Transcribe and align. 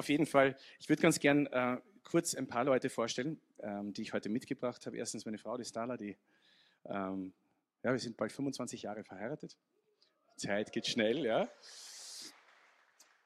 Auf 0.00 0.08
jeden 0.08 0.24
Fall, 0.24 0.56
ich 0.78 0.88
würde 0.88 1.02
ganz 1.02 1.20
gern 1.20 1.44
äh, 1.48 1.76
kurz 2.04 2.34
ein 2.34 2.46
paar 2.46 2.64
Leute 2.64 2.88
vorstellen, 2.88 3.38
ähm, 3.58 3.92
die 3.92 4.00
ich 4.00 4.14
heute 4.14 4.30
mitgebracht 4.30 4.86
habe. 4.86 4.96
Erstens 4.96 5.26
meine 5.26 5.36
Frau, 5.36 5.58
die 5.58 5.64
Stala, 5.66 5.98
die, 5.98 6.16
ähm, 6.86 7.34
ja, 7.82 7.92
wir 7.92 7.98
sind 7.98 8.16
bald 8.16 8.32
25 8.32 8.80
Jahre 8.80 9.04
verheiratet. 9.04 9.58
Zeit 10.36 10.72
geht 10.72 10.86
schnell, 10.86 11.26
ja. 11.26 11.50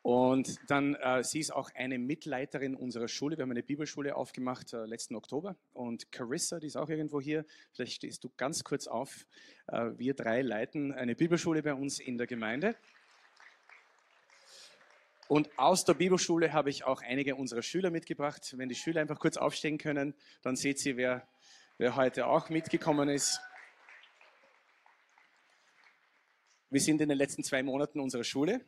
Und 0.03 0.59
dann, 0.69 0.97
äh, 0.97 1.23
sie 1.23 1.39
ist 1.39 1.53
auch 1.53 1.71
eine 1.77 1.97
Mitleiterin 1.97 2.75
unserer 2.75 3.07
Schule. 3.07 3.39
Wir 3.39 3.43
haben 3.43 3.53
eine 3.53 3.63
Bibelschule 3.63 4.17
aufgemacht 4.17 4.73
äh, 4.73 4.85
letzten 4.85 5.15
Oktober. 5.15 5.55
Und 5.75 6.11
Carissa, 6.11 6.59
die 6.59 6.67
ist 6.67 6.77
auch 6.77 6.89
irgendwo 6.89 7.21
hier. 7.21 7.47
Vielleicht 7.73 7.93
stehst 7.93 8.25
du 8.25 8.33
ganz 8.37 8.65
kurz 8.65 8.89
auf. 8.89 9.29
Äh, 9.69 9.91
wir 9.97 10.15
drei 10.15 10.43
leiten 10.43 10.91
eine 10.91 11.15
Bibelschule 11.15 11.63
bei 11.63 11.75
uns 11.75 12.01
in 12.01 12.19
der 12.19 12.27
Gemeinde. 12.27 12.75
Und 15.27 15.59
aus 15.59 15.85
der 15.85 15.95
Bibelschule 15.95 16.53
habe 16.53 16.69
ich 16.69 16.85
auch 16.85 17.01
einige 17.01 17.37
unserer 17.37 17.63
Schüler 17.63 17.91
mitgebracht. 17.91 18.55
Wenn 18.59 18.69
die 18.69 18.75
Schüler 18.75 19.01
einfach 19.01 19.19
kurz 19.19 19.39
aufstehen 19.39 19.79
können, 19.79 20.15
dann 20.43 20.55
seht 20.55 20.85
ihr, 20.85 20.97
wer, 20.99 21.27
wer 21.79 21.97
heute 21.97 22.27
auch 22.27 22.51
mitgekommen 22.51 23.09
ist. 23.09 23.41
Wir 26.69 26.81
sind 26.81 27.01
in 27.01 27.09
den 27.09 27.17
letzten 27.17 27.43
zwei 27.43 27.63
Monaten 27.63 28.01
unserer 28.01 28.25
Schule 28.25 28.61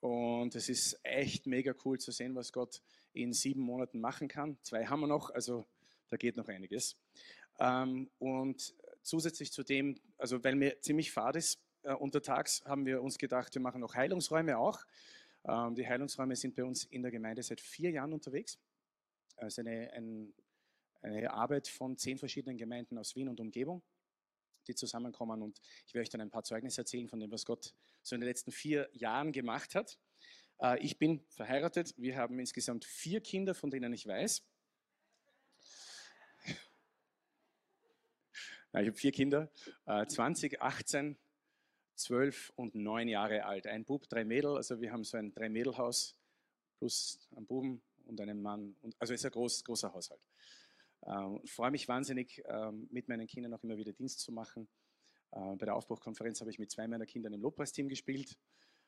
und 0.00 0.54
es 0.54 0.68
ist 0.68 1.00
echt 1.02 1.46
mega 1.46 1.74
cool 1.84 1.98
zu 1.98 2.12
sehen, 2.12 2.34
was 2.34 2.52
Gott 2.52 2.80
in 3.12 3.32
sieben 3.32 3.62
Monaten 3.62 4.00
machen 4.00 4.28
kann. 4.28 4.58
Zwei 4.62 4.86
haben 4.86 5.00
wir 5.00 5.06
noch, 5.06 5.30
also 5.30 5.64
da 6.10 6.16
geht 6.16 6.36
noch 6.36 6.48
einiges. 6.48 6.96
Ähm, 7.58 8.10
und 8.18 8.74
zusätzlich 9.02 9.50
zu 9.50 9.64
dem, 9.64 9.98
also 10.18 10.44
weil 10.44 10.54
mir 10.54 10.80
ziemlich 10.80 11.10
fad 11.10 11.36
ist 11.36 11.58
äh, 11.82 11.94
untertags, 11.94 12.62
haben 12.66 12.86
wir 12.86 13.02
uns 13.02 13.18
gedacht, 13.18 13.54
wir 13.54 13.62
machen 13.62 13.80
noch 13.80 13.94
Heilungsräume 13.94 14.58
auch. 14.58 14.84
Ähm, 15.46 15.74
die 15.74 15.86
Heilungsräume 15.86 16.36
sind 16.36 16.54
bei 16.54 16.64
uns 16.64 16.84
in 16.84 17.02
der 17.02 17.10
Gemeinde 17.10 17.42
seit 17.42 17.60
vier 17.60 17.90
Jahren 17.90 18.12
unterwegs. 18.12 18.58
Es 19.36 19.54
ist 19.54 19.58
eine, 19.58 19.92
ein, 19.92 20.32
eine 21.02 21.32
Arbeit 21.32 21.68
von 21.68 21.96
zehn 21.96 22.18
verschiedenen 22.18 22.56
Gemeinden 22.56 22.98
aus 22.98 23.14
Wien 23.16 23.28
und 23.28 23.40
Umgebung 23.40 23.82
die 24.66 24.74
zusammenkommen. 24.74 25.42
Und 25.42 25.60
ich 25.86 25.94
werde 25.94 26.02
euch 26.02 26.10
dann 26.10 26.20
ein 26.20 26.30
paar 26.30 26.44
Zeugnisse 26.44 26.80
erzählen 26.80 27.08
von 27.08 27.20
dem, 27.20 27.30
was 27.30 27.44
Gott 27.44 27.74
so 28.02 28.14
in 28.14 28.20
den 28.20 28.28
letzten 28.28 28.52
vier 28.52 28.88
Jahren 28.92 29.32
gemacht 29.32 29.74
hat. 29.74 29.98
Äh, 30.60 30.78
ich 30.80 30.98
bin 30.98 31.24
verheiratet. 31.28 31.94
Wir 31.96 32.16
haben 32.16 32.38
insgesamt 32.38 32.84
vier 32.84 33.20
Kinder, 33.20 33.54
von 33.54 33.70
denen 33.70 33.92
ich 33.92 34.06
weiß. 34.06 34.42
Ich 38.76 38.88
habe 38.88 38.96
vier 38.96 39.12
Kinder, 39.12 39.52
20, 39.86 40.60
18, 40.60 41.16
12 41.96 42.52
und 42.56 42.74
9 42.74 43.08
Jahre 43.08 43.44
alt. 43.44 43.66
Ein 43.66 43.84
Bub, 43.84 44.08
drei 44.08 44.24
Mädel. 44.24 44.56
Also 44.56 44.80
wir 44.80 44.92
haben 44.92 45.04
so 45.04 45.16
ein 45.16 45.32
Drei-Mädel-Haus 45.32 46.16
plus 46.78 47.28
einen 47.34 47.46
Buben 47.46 47.82
und 48.06 48.20
einen 48.20 48.42
Mann. 48.42 48.76
also 48.98 49.14
es 49.14 49.20
ist 49.20 49.26
ein 49.26 49.32
groß, 49.32 49.64
großer 49.64 49.92
Haushalt. 49.92 50.20
Ähm, 51.06 51.40
ich 51.42 51.52
freue 51.52 51.70
mich 51.70 51.88
wahnsinnig, 51.88 52.42
ähm, 52.46 52.88
mit 52.90 53.08
meinen 53.08 53.26
Kindern 53.26 53.54
auch 53.54 53.62
immer 53.62 53.76
wieder 53.76 53.92
Dienst 53.92 54.20
zu 54.20 54.32
machen. 54.32 54.68
Äh, 55.32 55.56
bei 55.56 55.66
der 55.66 55.74
Aufbruchkonferenz 55.74 56.40
habe 56.40 56.50
ich 56.50 56.58
mit 56.58 56.70
zwei 56.70 56.86
meiner 56.86 57.06
Kinder 57.06 57.30
im 57.30 57.40
Lobpreisteam 57.40 57.88
gespielt. 57.88 58.36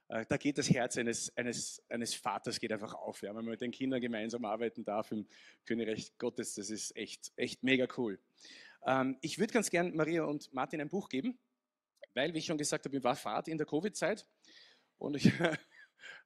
Äh, 0.09 0.25
da 0.29 0.37
geht 0.37 0.59
das 0.59 0.71
Herz 0.71 0.97
eines, 0.97 1.37
eines, 1.37 1.83
eines 1.89 2.15
Vaters 2.15 2.61
geht 2.61 2.73
einfach 2.73 2.95
auf, 2.95 3.23
ja, 3.23 3.31
wenn 3.31 3.45
man 3.45 3.53
mit 3.53 3.61
den 3.61 3.73
Kindern 3.73 4.01
gemeinsam 4.01 4.45
arbeiten 4.45 4.85
darf 4.85 5.11
im 5.13 5.27
Königreich 5.65 6.17
Gottes. 6.19 6.55
Das 6.55 6.71
ist 6.71 6.97
echt, 6.97 7.33
echt 7.37 7.63
mega 7.63 7.87
cool. 7.97 8.19
Ähm, 8.87 9.17
ich 9.21 9.39
würde 9.39 9.53
ganz 9.53 9.71
gern 9.71 9.95
Maria 9.97 10.25
und 10.25 10.53
Martin 10.53 10.81
ein 10.81 10.89
Buch 10.89 11.09
geben, 11.09 11.39
weil, 12.17 12.33
wie 12.33 12.39
ich 12.39 12.47
schon 12.47 12.59
gesagt 12.59 12.87
habe, 12.87 12.97
ich 12.97 13.05
war 13.05 13.15
Fahrt 13.15 13.47
in 13.47 13.59
der 13.59 13.67
Covid-Zeit 13.67 14.27
und 14.97 15.17
ich, 15.17 15.27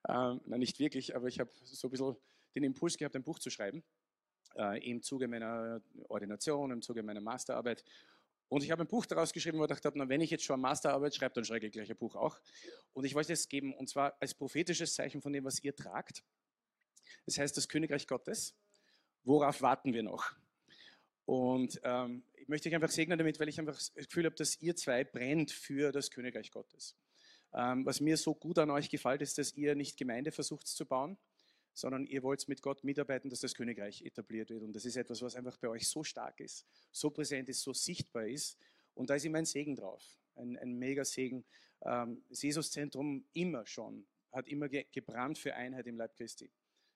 ähm, 0.09 0.41
na 0.47 0.57
nicht 0.57 0.79
wirklich, 0.79 1.17
aber 1.17 1.27
ich 1.27 1.41
habe 1.41 1.51
so 1.65 1.89
ein 1.89 1.91
bisschen 1.91 2.17
den 2.55 2.63
Impuls 2.65 2.97
gehabt, 2.97 3.17
ein 3.17 3.25
Buch 3.25 3.41
zu 3.41 3.51
schreiben 3.51 3.83
äh, 4.57 4.89
im 4.89 5.03
Zuge 5.03 5.27
meiner 5.27 5.83
Ordination, 6.09 6.71
im 6.71 6.81
Zuge 6.81 7.03
meiner 7.03 7.21
Masterarbeit. 7.21 7.85
Und 8.49 8.63
ich 8.63 8.71
habe 8.71 8.83
ein 8.83 8.89
Buch 8.89 9.05
daraus 9.05 9.33
geschrieben, 9.33 9.59
wo 9.59 9.65
ich 9.65 9.69
dachte, 9.69 9.91
na, 9.95 10.09
wenn 10.09 10.21
ich 10.21 10.31
jetzt 10.31 10.45
schon 10.45 10.61
Masterarbeit 10.61 11.15
schreibe, 11.15 11.35
dann 11.35 11.45
schreibe 11.45 11.67
ich 11.67 11.73
gleich 11.73 11.91
ein 11.91 11.97
Buch 11.97 12.15
auch. 12.15 12.41
Und 12.93 13.05
ich 13.05 13.15
wollte 13.15 13.33
es 13.33 13.49
geben, 13.49 13.75
und 13.75 13.89
zwar 13.89 14.17
als 14.21 14.35
prophetisches 14.35 14.95
Zeichen 14.95 15.21
von 15.21 15.33
dem, 15.33 15.45
was 15.45 15.63
ihr 15.63 15.75
tragt. 15.75 16.25
Das 17.27 17.39
heißt, 17.39 17.57
das 17.57 17.69
Königreich 17.69 18.07
Gottes. 18.07 18.57
Worauf 19.25 19.61
warten 19.61 19.93
wir 19.93 20.03
noch? 20.03 20.33
Und 21.31 21.81
ähm, 21.85 22.25
ich 22.35 22.49
möchte 22.49 22.69
euch 22.69 22.75
einfach 22.75 22.91
segnen 22.91 23.17
damit, 23.17 23.39
weil 23.39 23.49
ich 23.49 23.61
einfach 23.61 23.77
das 23.77 23.95
Gefühl 23.95 24.25
habe, 24.25 24.35
dass 24.35 24.61
ihr 24.61 24.75
zwei 24.75 25.05
brennt 25.05 25.53
für 25.53 25.93
das 25.93 26.11
Königreich 26.11 26.51
Gottes. 26.51 26.97
Ähm, 27.55 27.87
was 27.87 28.01
mir 28.01 28.17
so 28.17 28.35
gut 28.35 28.59
an 28.59 28.69
euch 28.69 28.91
gefällt, 28.91 29.23
ist, 29.23 29.39
dass 29.39 29.55
ihr 29.55 29.77
nicht 29.77 29.97
Gemeinde 29.97 30.33
versucht 30.33 30.67
zu 30.67 30.85
bauen, 30.87 31.17
sondern 31.73 32.05
ihr 32.09 32.25
wollt 32.25 32.49
mit 32.49 32.63
Gott 32.63 32.83
mitarbeiten, 32.83 33.31
dass 33.31 33.39
das 33.39 33.55
Königreich 33.55 34.03
etabliert 34.03 34.51
wird. 34.51 34.65
Und 34.65 34.73
das 34.73 34.85
ist 34.85 34.97
etwas, 34.97 35.23
was 35.23 35.37
einfach 35.37 35.57
bei 35.59 35.69
euch 35.69 35.87
so 35.87 36.03
stark 36.03 36.41
ist, 36.41 36.67
so 36.91 37.11
präsent 37.11 37.49
ist, 37.49 37.63
so 37.63 37.73
sichtbar 37.73 38.27
ist. 38.27 38.59
Und 38.95 39.09
da 39.09 39.15
ist 39.15 39.25
immer 39.25 39.39
ein 39.39 39.47
Segen 39.47 39.77
drauf, 39.77 40.03
ein, 40.35 40.57
ein 40.57 40.81
mega 40.81 41.05
Segen. 41.05 41.45
Ähm, 41.83 42.25
das 42.29 42.43
Jesuszentrum 42.43 43.25
immer 43.35 43.65
schon, 43.69 44.05
hat 44.33 44.49
immer 44.49 44.69
ge 44.69 44.85
gebrannt 44.91 45.39
für 45.39 45.55
Einheit 45.55 45.87
im 45.87 45.97
Leib 45.97 46.17
Christi. 46.17 46.51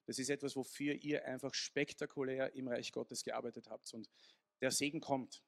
Das 0.07 0.19
ist 0.19 0.29
etwas, 0.31 0.57
wofür 0.57 0.95
ihr 0.95 1.25
einfach 1.25 1.55
spektakulär 1.55 2.55
im 2.55 2.69
Reich 2.69 2.93
Gottes 2.93 3.23
gearbeitet 3.23 3.69
habt. 3.71 3.93
Und 3.95 4.09
der 4.61 4.71
Segen 4.71 5.01
kommt. 5.01 5.43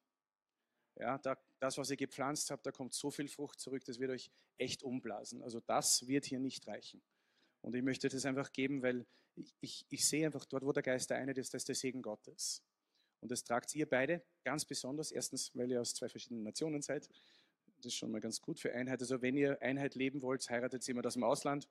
Ja, 0.98 1.18
da, 1.18 1.36
das, 1.60 1.76
was 1.76 1.90
ihr 1.90 1.96
gepflanzt 1.96 2.50
habt, 2.50 2.64
da 2.64 2.72
kommt 2.72 2.94
so 2.94 3.10
viel 3.10 3.28
Frucht 3.28 3.60
zurück, 3.60 3.84
das 3.84 3.98
wird 3.98 4.10
euch 4.10 4.30
echt 4.56 4.82
umblasen. 4.82 5.42
Also 5.42 5.60
das 5.60 6.06
wird 6.06 6.24
hier 6.24 6.38
nicht 6.38 6.66
reichen. 6.66 7.02
Und 7.60 7.74
ich 7.74 7.82
möchte 7.82 8.08
das 8.08 8.24
einfach 8.24 8.52
geben, 8.52 8.82
weil 8.82 9.06
ich, 9.34 9.54
ich, 9.60 9.86
ich 9.90 10.08
sehe 10.08 10.24
einfach 10.24 10.46
dort, 10.46 10.64
wo 10.64 10.72
der 10.72 10.82
Geist 10.82 11.10
der 11.10 11.18
eine 11.18 11.32
ist, 11.32 11.52
das 11.52 11.62
ist 11.62 11.68
der 11.68 11.74
Segen 11.74 12.00
Gottes. 12.00 12.62
Und 13.20 13.30
das 13.30 13.44
tragt 13.44 13.74
ihr 13.74 13.88
beide 13.88 14.22
ganz 14.44 14.64
besonders. 14.64 15.10
Erstens, 15.10 15.50
weil 15.54 15.70
ihr 15.70 15.80
aus 15.80 15.94
zwei 15.94 16.08
verschiedenen 16.08 16.44
Nationen 16.44 16.82
seid. 16.82 17.08
Das 17.76 17.86
ist 17.86 17.94
schon 17.94 18.10
mal 18.10 18.20
ganz 18.20 18.40
gut 18.40 18.58
für 18.58 18.72
Einheit. 18.72 19.00
Also 19.00 19.20
wenn 19.20 19.36
ihr 19.36 19.60
Einheit 19.60 19.94
leben 19.94 20.22
wollt, 20.22 20.48
heiratet 20.48 20.86
jemand 20.86 21.06
aus 21.06 21.14
dem 21.14 21.24
Ausland. 21.24 21.68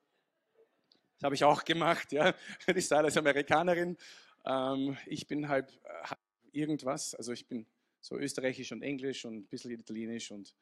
Das 1.18 1.24
habe 1.24 1.34
ich 1.34 1.44
auch 1.44 1.64
gemacht. 1.64 2.12
Ja. 2.12 2.34
Die 2.68 2.80
Sarah 2.80 3.08
ist 3.08 3.16
Amerikanerin. 3.16 3.96
Ähm, 4.44 4.96
ich 5.06 5.26
bin 5.26 5.48
halb 5.48 5.70
äh, 5.84 6.14
irgendwas. 6.52 7.14
Also 7.14 7.32
ich 7.32 7.46
bin 7.46 7.66
so 8.00 8.16
österreichisch 8.16 8.72
und 8.72 8.82
englisch 8.82 9.24
und 9.24 9.36
ein 9.36 9.46
bisschen 9.46 9.70
italienisch 9.72 10.30
und 10.30 10.54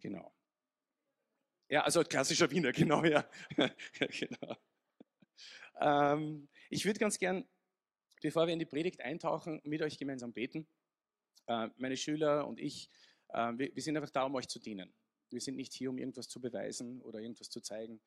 genau. 0.00 0.32
Ja, 1.68 1.82
also 1.82 2.02
klassischer 2.02 2.50
Wiener, 2.50 2.72
genau, 2.72 3.04
ja. 3.04 3.28
genau. 3.98 4.56
Ähm, 5.80 6.48
ich 6.68 6.84
würde 6.84 6.98
ganz 6.98 7.18
gern, 7.18 7.46
bevor 8.22 8.46
wir 8.46 8.52
in 8.52 8.58
die 8.58 8.66
Predigt 8.66 9.00
eintauchen, 9.00 9.60
mit 9.64 9.80
euch 9.82 9.98
gemeinsam 9.98 10.32
beten. 10.32 10.66
Äh, 11.46 11.68
meine 11.76 11.96
Schüler 11.96 12.46
und 12.46 12.60
ich, 12.60 12.90
äh, 13.28 13.52
wir, 13.56 13.74
wir, 13.74 13.82
sind 13.82 13.96
einfach 13.96 14.10
da, 14.10 14.24
um 14.24 14.34
euch 14.34 14.48
zu 14.48 14.58
dienen. 14.58 14.92
Wir 15.30 15.40
sind 15.40 15.56
nicht 15.56 15.72
hier, 15.72 15.90
um 15.90 15.98
irgendwas 15.98 16.28
zu 16.28 16.40
beweisen 16.40 17.00
oder 17.02 17.20
irgendwas 17.20 17.50
zu 17.50 17.60
zeigen. 17.60 18.00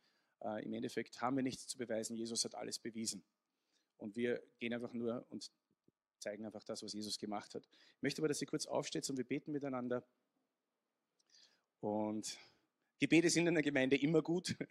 Äh, 0.43 0.63
Im 0.65 0.73
Endeffekt 0.73 1.21
haben 1.21 1.35
wir 1.35 1.43
nichts 1.43 1.67
zu 1.67 1.77
beweisen. 1.77 2.15
Jesus 2.15 2.43
hat 2.43 2.55
alles 2.55 2.79
bewiesen. 2.79 3.23
Und 3.97 4.15
wir 4.15 4.43
gehen 4.59 4.73
einfach 4.73 4.93
nur 4.93 5.25
und 5.29 5.51
zeigen 6.19 6.45
einfach 6.45 6.63
das, 6.63 6.83
was 6.83 6.93
Jesus 6.93 7.17
gemacht 7.17 7.55
hat. 7.55 7.65
Ich 7.97 8.01
möchte 8.01 8.21
aber, 8.21 8.27
dass 8.27 8.41
ihr 8.41 8.47
kurz 8.47 8.65
aufsteht 8.65 9.09
und 9.09 9.17
wir 9.17 9.25
beten 9.25 9.51
miteinander. 9.51 10.03
Und 11.79 12.37
Gebete 12.99 13.29
sind 13.29 13.47
in 13.47 13.53
der 13.53 13.63
Gemeinde 13.63 13.97
immer 13.97 14.21
gut. 14.21 14.55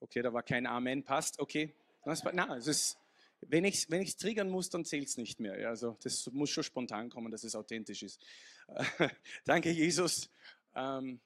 Okay, 0.00 0.20
da 0.20 0.32
war 0.32 0.42
kein 0.42 0.66
Amen, 0.66 1.04
passt, 1.04 1.38
okay. 1.38 1.76
Na, 2.04 2.56
es 2.56 2.66
ist, 2.66 2.98
wenn 3.40 3.64
ich 3.64 3.76
es 3.76 3.88
wenn 3.90 4.04
triggern 4.04 4.50
muss, 4.50 4.68
dann 4.68 4.84
zählt 4.84 5.06
es 5.06 5.16
nicht 5.16 5.38
mehr. 5.38 5.68
Also 5.68 5.96
das 6.02 6.28
muss 6.32 6.50
schon 6.50 6.64
spontan 6.64 7.08
kommen, 7.08 7.30
dass 7.30 7.44
es 7.44 7.54
authentisch 7.54 8.02
ist. 8.02 8.20
Danke, 9.44 9.70
Jesus. 9.70 10.28
Ähm, 10.74 11.20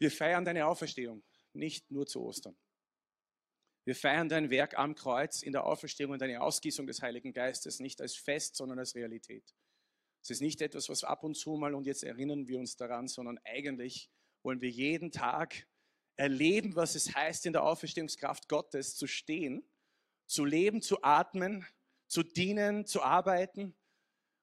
wir 0.00 0.10
feiern 0.10 0.44
deine 0.44 0.66
Auferstehung, 0.66 1.22
nicht 1.52 1.90
nur 1.90 2.06
zu 2.06 2.22
Ostern. 2.22 2.56
Wir 3.84 3.94
feiern 3.94 4.28
dein 4.28 4.50
Werk 4.50 4.78
am 4.78 4.94
Kreuz 4.94 5.42
in 5.42 5.52
der 5.52 5.64
Auferstehung 5.64 6.12
und 6.12 6.22
deine 6.22 6.40
Ausgießung 6.40 6.86
des 6.86 7.02
Heiligen 7.02 7.32
Geistes, 7.32 7.80
nicht 7.80 8.00
als 8.00 8.14
Fest, 8.14 8.56
sondern 8.56 8.78
als 8.78 8.94
Realität. 8.94 9.54
Es 10.22 10.30
ist 10.30 10.42
nicht 10.42 10.60
etwas, 10.60 10.88
was 10.88 11.04
ab 11.04 11.22
und 11.22 11.34
zu 11.34 11.56
mal 11.56 11.74
und 11.74 11.86
jetzt 11.86 12.04
erinnern 12.04 12.46
wir 12.46 12.58
uns 12.58 12.76
daran, 12.76 13.08
sondern 13.08 13.38
eigentlich 13.44 14.10
wollen 14.42 14.60
wir 14.60 14.70
jeden 14.70 15.12
Tag 15.12 15.66
erleben, 16.16 16.76
was 16.76 16.94
es 16.94 17.14
heißt, 17.14 17.46
in 17.46 17.52
der 17.52 17.62
Auferstehungskraft 17.62 18.48
Gottes 18.48 18.96
zu 18.96 19.06
stehen, 19.06 19.64
zu 20.26 20.44
leben, 20.44 20.82
zu 20.82 21.02
atmen, 21.02 21.66
zu 22.06 22.22
dienen, 22.22 22.86
zu 22.86 23.02
arbeiten. 23.02 23.74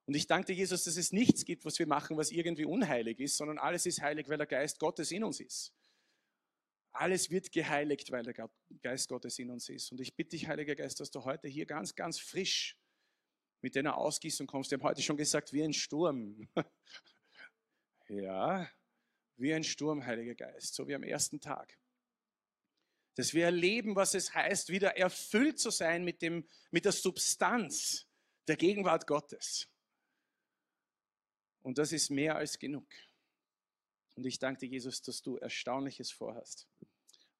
Und 0.07 0.15
ich 0.15 0.25
danke 0.25 0.47
dir, 0.47 0.53
Jesus, 0.53 0.85
dass 0.85 0.95
es 0.95 1.11
nichts 1.11 1.43
gibt, 1.43 1.65
was 1.65 1.77
wir 1.79 1.85
machen, 1.85 2.15
was 2.15 2.31
irgendwie 2.31 2.63
unheilig 2.63 3.19
ist, 3.19 3.35
sondern 3.35 3.57
alles 3.57 3.85
ist 3.85 4.01
heilig, 4.01 4.29
weil 4.29 4.37
der 4.37 4.47
Geist 4.47 4.79
Gottes 4.79 5.11
in 5.11 5.25
uns 5.25 5.41
ist. 5.41 5.73
Alles 6.93 7.29
wird 7.29 7.51
geheiligt, 7.51 8.09
weil 8.09 8.23
der 8.23 8.49
Geist 8.81 9.09
Gottes 9.09 9.37
in 9.37 9.49
uns 9.49 9.67
ist. 9.67 9.91
Und 9.91 9.99
ich 9.99 10.15
bitte 10.15 10.29
dich, 10.29 10.47
Heiliger 10.47 10.75
Geist, 10.75 11.01
dass 11.01 11.11
du 11.11 11.25
heute 11.25 11.49
hier 11.49 11.65
ganz, 11.65 11.93
ganz 11.93 12.19
frisch 12.19 12.77
mit 13.61 13.75
deiner 13.75 13.97
Ausgießung 13.97 14.47
kommst. 14.47 14.71
Wir 14.71 14.77
haben 14.77 14.85
heute 14.85 15.01
schon 15.01 15.17
gesagt, 15.17 15.51
wie 15.51 15.61
ein 15.61 15.73
Sturm. 15.73 16.47
ja, 18.07 18.71
wie 19.35 19.53
ein 19.53 19.65
Sturm, 19.65 20.05
Heiliger 20.05 20.35
Geist, 20.35 20.73
so 20.73 20.87
wie 20.87 20.95
am 20.95 21.03
ersten 21.03 21.41
Tag. 21.41 21.77
Dass 23.15 23.33
wir 23.33 23.43
erleben, 23.43 23.97
was 23.97 24.13
es 24.13 24.33
heißt, 24.33 24.69
wieder 24.69 24.95
erfüllt 24.95 25.59
zu 25.59 25.69
sein 25.69 26.05
mit, 26.05 26.21
dem, 26.21 26.47
mit 26.71 26.85
der 26.85 26.93
Substanz 26.93 28.07
der 28.47 28.55
Gegenwart 28.55 29.05
Gottes. 29.05 29.67
Und 31.67 31.77
das 31.77 31.91
ist 31.91 32.09
mehr 32.09 32.37
als 32.37 32.57
genug. 32.57 32.87
Und 34.15 34.25
ich 34.25 34.39
danke 34.39 34.61
dir, 34.61 34.67
Jesus, 34.67 35.01
dass 35.01 35.21
du 35.21 35.35
Erstaunliches 35.35 36.11
vorhast. 36.11 36.65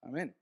Amen. 0.02 0.36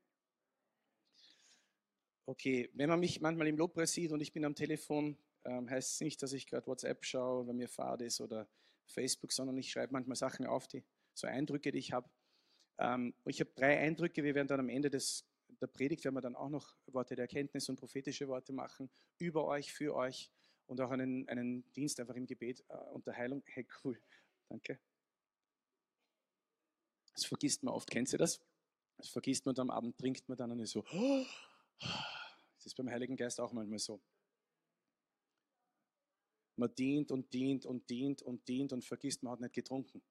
Okay, 2.26 2.72
wenn 2.74 2.90
man 2.90 3.00
mich 3.00 3.22
manchmal 3.22 3.46
im 3.46 3.58
Lobpreis 3.58 3.94
sieht 3.94 4.12
und 4.12 4.22
ich 4.22 4.34
bin 4.34 4.44
am 4.44 4.56
Telefon, 4.56 5.20
ähm, 5.44 5.70
heißt 5.70 5.94
es 5.94 6.02
nicht, 6.02 6.24
dass 6.24 6.34
ich 6.34 6.48
gerade 6.48 6.66
WhatsApp 6.66 7.06
schaue, 7.06 7.46
wenn 7.46 7.58
mir 7.58 7.68
Fahrt 7.68 8.02
ist 8.02 8.22
oder 8.22 8.50
Facebook, 8.88 9.32
sondern 9.32 9.56
ich 9.60 9.70
schreibe 9.70 9.94
manchmal 9.94 10.16
Sachen 10.16 10.48
auf, 10.48 10.68
die 10.68 10.84
so 11.14 11.28
Eindrücke, 11.28 11.72
die 11.72 11.78
ich 11.78 11.92
habe. 11.92 12.10
Ähm, 12.80 13.14
ich 13.26 13.40
habe 13.40 13.52
drei 13.54 13.78
Eindrücke. 13.78 14.24
Wir 14.24 14.34
werden 14.34 14.48
dann 14.48 14.62
am 14.62 14.70
Ende 14.70 14.90
des, 14.90 15.28
der 15.62 15.68
Predigt 15.68 16.04
werden 16.06 16.16
wir 16.16 16.22
dann 16.22 16.36
auch 16.36 16.50
noch 16.50 16.76
Worte 16.88 17.16
der 17.16 17.26
Erkenntnis 17.26 17.70
und 17.70 17.76
prophetische 17.76 18.28
Worte 18.30 18.52
machen 18.52 18.90
über 19.20 19.46
euch, 19.46 19.72
für 19.72 19.94
euch 19.94 20.32
und 20.67 20.81
auch 20.81 20.91
einen, 20.91 21.27
einen 21.29 21.71
Dienst 21.73 22.00
einfach 22.00 22.15
im 22.15 22.25
Gebet 22.25 22.63
äh, 22.69 22.77
und 22.91 23.06
der 23.07 23.15
Heilung. 23.15 23.44
Hey, 23.45 23.67
cool, 23.83 24.00
danke. 24.50 24.79
Das 27.13 27.25
vergisst 27.25 27.63
man 27.63 27.73
oft. 27.73 27.89
Kennt 27.89 28.12
ihr 28.12 28.19
das? 28.19 28.41
Das 28.97 29.09
vergisst 29.09 29.45
man 29.45 29.56
dann 29.56 29.69
am 29.69 29.77
Abend, 29.77 29.97
trinkt 29.97 30.27
man 30.27 30.38
dann 30.38 30.51
und 30.51 30.59
ist 30.59 30.71
so. 30.71 30.83
Das 32.57 32.71
ist 32.71 32.77
beim 32.77 32.89
Heiligen 32.89 33.15
Geist 33.15 33.39
auch 33.39 33.53
manchmal 33.53 33.77
so. 33.77 34.01
Man 36.56 36.73
dient 36.73 37.12
und 37.12 37.31
dient 37.31 37.63
und 37.67 37.88
dient 37.88 38.23
und 38.23 38.47
dient 38.47 38.73
und 38.73 38.83
vergisst, 38.83 39.21
man 39.21 39.33
hat 39.33 39.41
nicht 39.41 39.53
getrunken. 39.53 40.01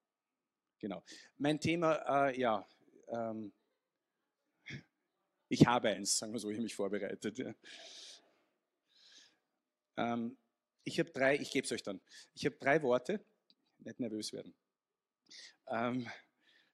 Genau. 0.79 1.03
Mein 1.37 1.59
Thema, 1.59 2.29
äh, 2.29 2.39
ja, 2.39 2.65
ähm, 3.09 3.51
ich 5.49 5.65
habe 5.65 5.89
eins, 5.89 6.17
sagen 6.17 6.31
wir 6.31 6.39
so, 6.39 6.49
ich 6.49 6.55
habe 6.55 6.63
mich 6.63 6.75
vorbereitet. 6.75 7.37
Ja. 7.37 7.53
Ähm, 9.97 10.37
ich 10.85 10.99
habe 10.99 11.11
drei, 11.11 11.35
ich 11.35 11.51
gebe 11.51 11.65
es 11.65 11.71
euch 11.71 11.83
dann. 11.83 11.99
Ich 12.33 12.45
habe 12.45 12.55
drei 12.57 12.81
Worte, 12.81 13.25
nicht 13.79 13.99
nervös 13.99 14.31
werden. 14.31 14.55
Ähm, 15.67 16.07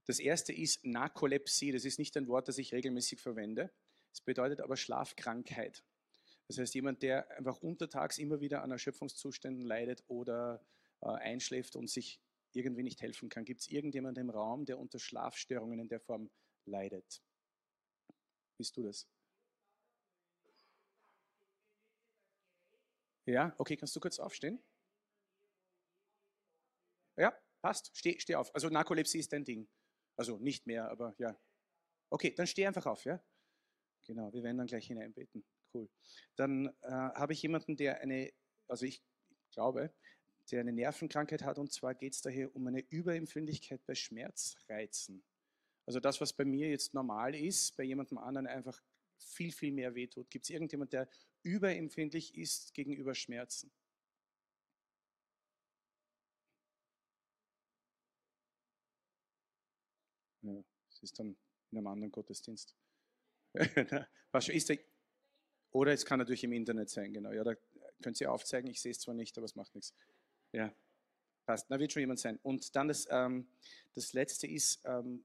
das 0.06 0.20
erste 0.20 0.54
ist 0.54 0.86
Narkolepsie. 0.86 1.72
Das 1.72 1.86
ist 1.86 1.98
nicht 1.98 2.16
ein 2.18 2.28
Wort, 2.28 2.48
das 2.48 2.58
ich 2.58 2.74
regelmäßig 2.74 3.22
verwende. 3.22 3.72
Es 4.14 4.22
bedeutet 4.22 4.62
aber 4.62 4.76
Schlafkrankheit. 4.76 5.84
Das 6.48 6.58
heißt, 6.58 6.76
jemand, 6.76 7.02
der 7.02 7.32
einfach 7.32 7.62
untertags 7.62 8.18
immer 8.18 8.42
wieder 8.42 8.62
an 8.62 8.72
Erschöpfungszuständen 8.72 9.66
leidet 9.66 10.04
oder 10.08 10.66
äh, 11.02 11.08
einschläft 11.08 11.78
und 11.78 11.90
sich 11.90 12.20
irgendwie 12.54 12.84
nicht 12.84 13.02
helfen 13.02 13.30
kann. 13.30 13.46
Gibt 13.46 13.62
es 13.62 13.70
irgendjemanden 13.70 14.26
im 14.26 14.30
Raum, 14.30 14.66
der 14.66 14.78
unter 14.78 15.00
Schlafstörungen 15.00 15.80
in 15.80 15.88
der 15.88 16.02
Form 16.02 16.30
leidet? 16.66 17.22
Bist 18.58 18.76
du 18.76 18.84
das? 18.84 19.08
Ja, 23.26 23.54
okay, 23.58 23.78
kannst 23.78 23.96
du 23.96 24.00
kurz 24.00 24.20
aufstehen? 24.20 24.64
Ja, 27.18 27.34
passt. 27.62 27.92
Steh, 27.94 28.20
steh 28.20 28.36
auf. 28.36 28.54
Also 28.56 28.70
Narkolepsie 28.70 29.20
ist 29.20 29.32
dein 29.34 29.46
Ding. 29.46 29.68
Also 30.18 30.38
nicht 30.40 30.68
mehr, 30.68 30.90
aber 30.90 31.16
ja. 31.18 31.40
Okay, 32.10 32.34
dann 32.36 32.48
steh 32.48 32.66
einfach 32.68 32.86
auf, 32.86 33.06
ja? 33.06 33.24
Genau, 34.06 34.34
wir 34.34 34.44
werden 34.44 34.58
dann 34.58 34.68
gleich 34.68 34.88
hineinbeten. 34.88 35.46
Cool. 35.74 35.90
Dann 36.36 36.68
äh, 36.82 36.90
habe 36.92 37.34
ich 37.34 37.42
jemanden, 37.42 37.78
der 37.78 38.02
eine, 38.02 38.32
also 38.68 38.86
ich 38.86 39.04
glaube, 39.52 39.94
der 40.52 40.62
eine 40.62 40.74
Nervenkrankheit 40.74 41.44
hat 41.44 41.60
und 41.60 41.72
zwar 41.72 41.96
geht 41.96 42.14
es 42.14 42.22
daher 42.22 42.54
um 42.56 42.68
eine 42.68 42.82
Überempfindlichkeit 42.82 43.86
bei 43.86 43.96
Schmerzreizen. 43.96 45.24
Also 45.86 46.00
das, 46.00 46.22
was 46.22 46.34
bei 46.34 46.46
mir 46.46 46.70
jetzt 46.70 46.94
normal 46.94 47.36
ist, 47.36 47.78
bei 47.78 47.84
jemandem 47.84 48.18
anderen 48.18 48.48
einfach 48.48 48.82
viel, 49.24 49.52
viel 49.52 49.72
mehr 49.72 49.96
wehtut. 49.96 50.30
Gibt 50.30 50.46
es 50.46 50.50
irgendjemand, 50.50 50.94
der 50.94 51.10
überempfindlich 51.44 52.36
ist 52.36 52.74
gegenüber 52.74 53.16
Schmerzen? 53.16 53.72
Ja, 60.42 60.64
das 60.90 61.04
ist 61.04 61.20
dann 61.20 61.36
in 61.72 61.78
einem 61.78 61.88
anderen 61.88 62.12
Gottesdienst. 62.12 62.76
ist 64.48 64.70
der, 64.70 64.80
oder 65.72 65.94
es 65.94 66.06
kann 66.06 66.20
natürlich 66.20 66.44
im 66.44 66.54
Internet 66.54 66.90
sein, 66.90 67.14
genau. 67.14 67.32
Ja, 67.32 67.44
da 67.44 67.56
könnt 68.02 68.20
ihr 68.20 68.32
aufzeigen. 68.32 68.70
Ich 68.70 68.82
sehe 68.82 68.92
es 68.92 69.00
zwar 69.00 69.14
nicht, 69.14 69.38
aber 69.38 69.46
es 69.46 69.56
macht 69.56 69.74
nichts. 69.76 69.94
Ja, 70.52 70.74
passt. 71.46 71.70
Da 71.70 71.80
wird 71.80 71.92
schon 71.92 72.02
jemand 72.02 72.20
sein. 72.20 72.40
Und 72.44 72.76
dann 72.76 72.88
das, 72.88 73.08
ähm, 73.10 73.48
das 73.94 74.14
letzte 74.14 74.48
ist 74.48 74.82
ähm, 74.86 75.24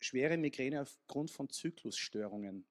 schwere 0.00 0.36
Migräne 0.36 0.82
aufgrund 0.82 1.30
von 1.30 1.48
Zyklusstörungen. 1.48 2.66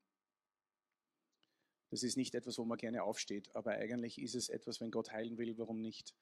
Das 1.90 2.04
ist 2.04 2.18
nicht 2.18 2.36
etwas, 2.36 2.58
wo 2.58 2.66
man 2.66 2.78
gerne 2.78 3.04
aufsteht, 3.04 3.56
aber 3.56 3.72
eigentlich 3.72 4.22
ist 4.22 4.36
es 4.36 4.50
etwas, 4.50 4.82
wenn 4.82 4.92
Gott 4.92 5.12
heilen 5.12 5.38
will, 5.38 5.58
warum 5.58 5.80
nicht? 5.80 6.16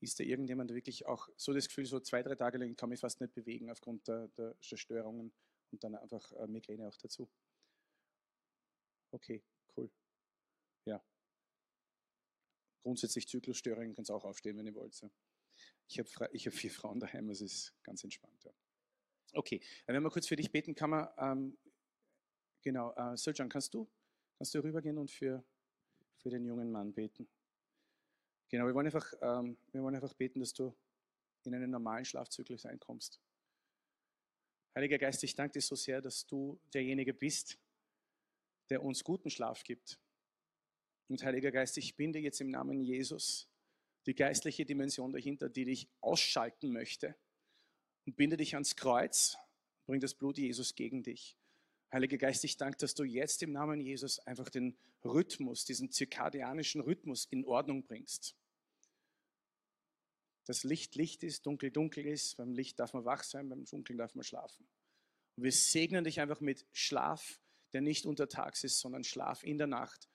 Ist 0.00 0.18
da 0.18 0.24
irgendjemand 0.24 0.72
wirklich 0.72 1.06
auch 1.06 1.28
so 1.36 1.52
das 1.52 1.68
Gefühl, 1.68 1.86
so 1.86 2.00
zwei, 2.00 2.22
drei 2.22 2.34
Tage 2.34 2.58
lang 2.58 2.74
kann 2.74 2.88
mich 2.88 3.00
fast 3.00 3.20
nicht 3.20 3.34
bewegen 3.34 3.70
aufgrund 3.70 4.08
der, 4.08 4.28
der 4.28 4.56
Störungen 4.60 5.32
und 5.70 5.84
dann 5.84 5.94
einfach 5.94 6.32
Migräne 6.48 6.88
auch 6.88 6.96
dazu? 6.96 7.30
Okay, 9.12 9.42
cool. 9.76 9.90
Ja. 10.86 11.04
Grundsätzlich 12.82 13.28
Zyklusstörungen 13.28 13.94
könnt 13.94 14.08
ihr 14.08 14.14
auch 14.14 14.24
aufstehen, 14.24 14.56
wenn 14.56 14.66
ihr 14.66 14.74
wollt. 14.74 14.98
Ja. 15.00 15.10
Ich 15.88 15.98
habe 15.98 16.08
hab 16.10 16.52
vier 16.54 16.70
Frauen 16.70 17.00
daheim, 17.00 17.28
es 17.30 17.40
ist 17.40 17.74
ganz 17.82 18.02
entspannt. 18.02 18.42
Ja. 18.44 18.52
Okay, 19.34 19.60
wenn 19.86 20.02
wir 20.02 20.10
kurz 20.10 20.26
für 20.26 20.36
dich 20.36 20.50
beten, 20.50 20.74
kann 20.74 20.90
man, 20.90 21.08
ähm, 21.18 21.58
genau, 22.62 22.92
äh, 22.94 23.16
Söljan, 23.16 23.48
kannst 23.48 23.74
du, 23.74 23.88
kannst 24.40 24.54
du 24.54 24.64
rübergehen 24.64 24.96
und 24.96 25.10
für, 25.10 25.44
für 26.16 26.30
den 26.30 26.46
jungen 26.46 26.72
Mann 26.72 26.94
beten? 26.94 27.28
Genau, 28.48 28.64
wir 28.64 28.74
wollen, 28.74 28.86
einfach, 28.86 29.12
ähm, 29.20 29.58
wir 29.70 29.82
wollen 29.82 29.94
einfach 29.94 30.14
beten, 30.14 30.40
dass 30.40 30.54
du 30.54 30.74
in 31.44 31.54
einen 31.54 31.70
normalen 31.70 32.06
Schlafzyklus 32.06 32.64
einkommst. 32.64 33.20
Heiliger 34.74 34.96
Geist, 34.96 35.22
ich 35.24 35.34
danke 35.34 35.52
dir 35.52 35.60
so 35.60 35.76
sehr, 35.76 36.00
dass 36.00 36.26
du 36.26 36.58
derjenige 36.72 37.12
bist, 37.12 37.58
der 38.70 38.82
uns 38.82 39.04
guten 39.04 39.28
Schlaf 39.28 39.62
gibt. 39.62 40.00
Und 41.08 41.22
Heiliger 41.22 41.50
Geist, 41.50 41.76
ich 41.76 41.94
binde 41.94 42.18
jetzt 42.18 42.40
im 42.40 42.48
Namen 42.48 42.80
Jesus 42.80 43.46
die 44.06 44.14
geistliche 44.14 44.64
Dimension 44.64 45.12
dahinter, 45.12 45.50
die 45.50 45.66
dich 45.66 45.86
ausschalten 46.00 46.72
möchte 46.72 47.14
und 48.06 48.16
binde 48.16 48.38
dich 48.38 48.54
ans 48.54 48.74
Kreuz, 48.74 49.36
bring 49.84 50.00
das 50.00 50.14
Blut 50.14 50.38
Jesus 50.38 50.74
gegen 50.74 51.02
dich. 51.02 51.36
Heiliger 51.92 52.18
Geist, 52.18 52.44
ich 52.44 52.56
danke, 52.56 52.78
dass 52.78 52.94
du 52.94 53.02
jetzt 53.02 53.42
im 53.42 53.52
Namen 53.52 53.80
Jesus 53.80 54.20
einfach 54.20 54.48
den 54.48 54.76
Rhythmus, 55.04 55.64
diesen 55.64 55.90
zirkadianischen 55.90 56.80
Rhythmus 56.80 57.26
in 57.30 57.44
Ordnung 57.44 57.82
bringst. 57.82 58.36
Das 60.46 60.62
Licht 60.62 60.94
Licht 60.94 61.22
ist, 61.24 61.46
dunkel 61.46 61.70
dunkel 61.70 62.06
ist. 62.06 62.36
Beim 62.36 62.52
Licht 62.52 62.78
darf 62.78 62.92
man 62.92 63.04
wach 63.04 63.24
sein, 63.24 63.48
beim 63.48 63.64
Dunkeln 63.64 63.98
darf 63.98 64.14
man 64.14 64.24
schlafen. 64.24 64.66
Und 65.36 65.44
wir 65.44 65.52
segnen 65.52 66.04
dich 66.04 66.20
einfach 66.20 66.40
mit 66.40 66.64
Schlaf, 66.72 67.40
der 67.72 67.80
nicht 67.80 68.06
untertags 68.06 68.62
ist, 68.62 68.78
sondern 68.78 69.04
Schlaf 69.04 69.42
in 69.42 69.58
der 69.58 69.66
Nacht. 69.66 70.08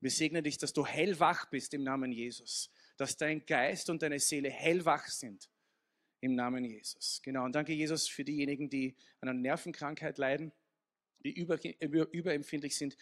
Wir 0.00 0.10
segnen 0.10 0.42
dich, 0.42 0.56
dass 0.56 0.72
du 0.72 0.86
hellwach 0.86 1.50
bist 1.50 1.74
im 1.74 1.82
Namen 1.82 2.12
Jesus, 2.12 2.70
dass 2.96 3.18
dein 3.18 3.44
Geist 3.44 3.90
und 3.90 4.02
deine 4.02 4.18
Seele 4.18 4.50
hellwach 4.50 5.06
sind 5.06 5.50
im 6.20 6.34
Namen 6.34 6.64
Jesus. 6.64 7.20
Genau, 7.22 7.44
und 7.44 7.54
danke 7.54 7.74
Jesus 7.74 8.08
für 8.08 8.24
diejenigen, 8.24 8.70
die 8.70 8.96
an 9.20 9.28
einer 9.28 9.38
Nervenkrankheit 9.38 10.16
leiden, 10.18 10.52
die 11.24 11.32
über, 11.32 11.58
über, 11.80 12.12
überempfindlich 12.12 12.76
sind. 12.76 12.96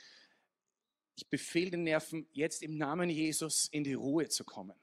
Ich 1.16 1.28
befehle 1.28 1.72
den 1.72 1.84
Nerven 1.84 2.28
jetzt 2.32 2.62
im 2.62 2.76
Namen 2.76 3.10
Jesus 3.10 3.68
in 3.68 3.84
die 3.84 3.94
Ruhe 3.94 4.28
zu 4.28 4.44
kommen. 4.44 4.78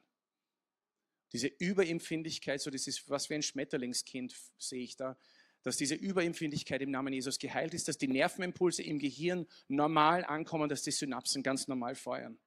Diese 1.32 1.48
Überempfindlichkeit, 1.48 2.60
so 2.60 2.70
das 2.70 2.86
ist 2.86 3.08
was 3.10 3.28
wie 3.30 3.34
ein 3.34 3.42
Schmetterlingskind, 3.42 4.34
sehe 4.58 4.82
ich 4.82 4.96
da, 4.96 5.18
dass 5.62 5.76
diese 5.76 5.96
Überempfindlichkeit 5.96 6.80
im 6.82 6.92
Namen 6.92 7.12
Jesus 7.12 7.38
geheilt 7.38 7.74
ist, 7.74 7.88
dass 7.88 7.98
die 7.98 8.06
Nervenimpulse 8.06 8.82
im 8.82 8.98
Gehirn 8.98 9.46
normal 9.66 10.24
ankommen, 10.24 10.68
dass 10.68 10.82
die 10.82 10.92
Synapsen 10.92 11.42
ganz 11.42 11.66
normal 11.66 11.96
feuern. 11.96 12.38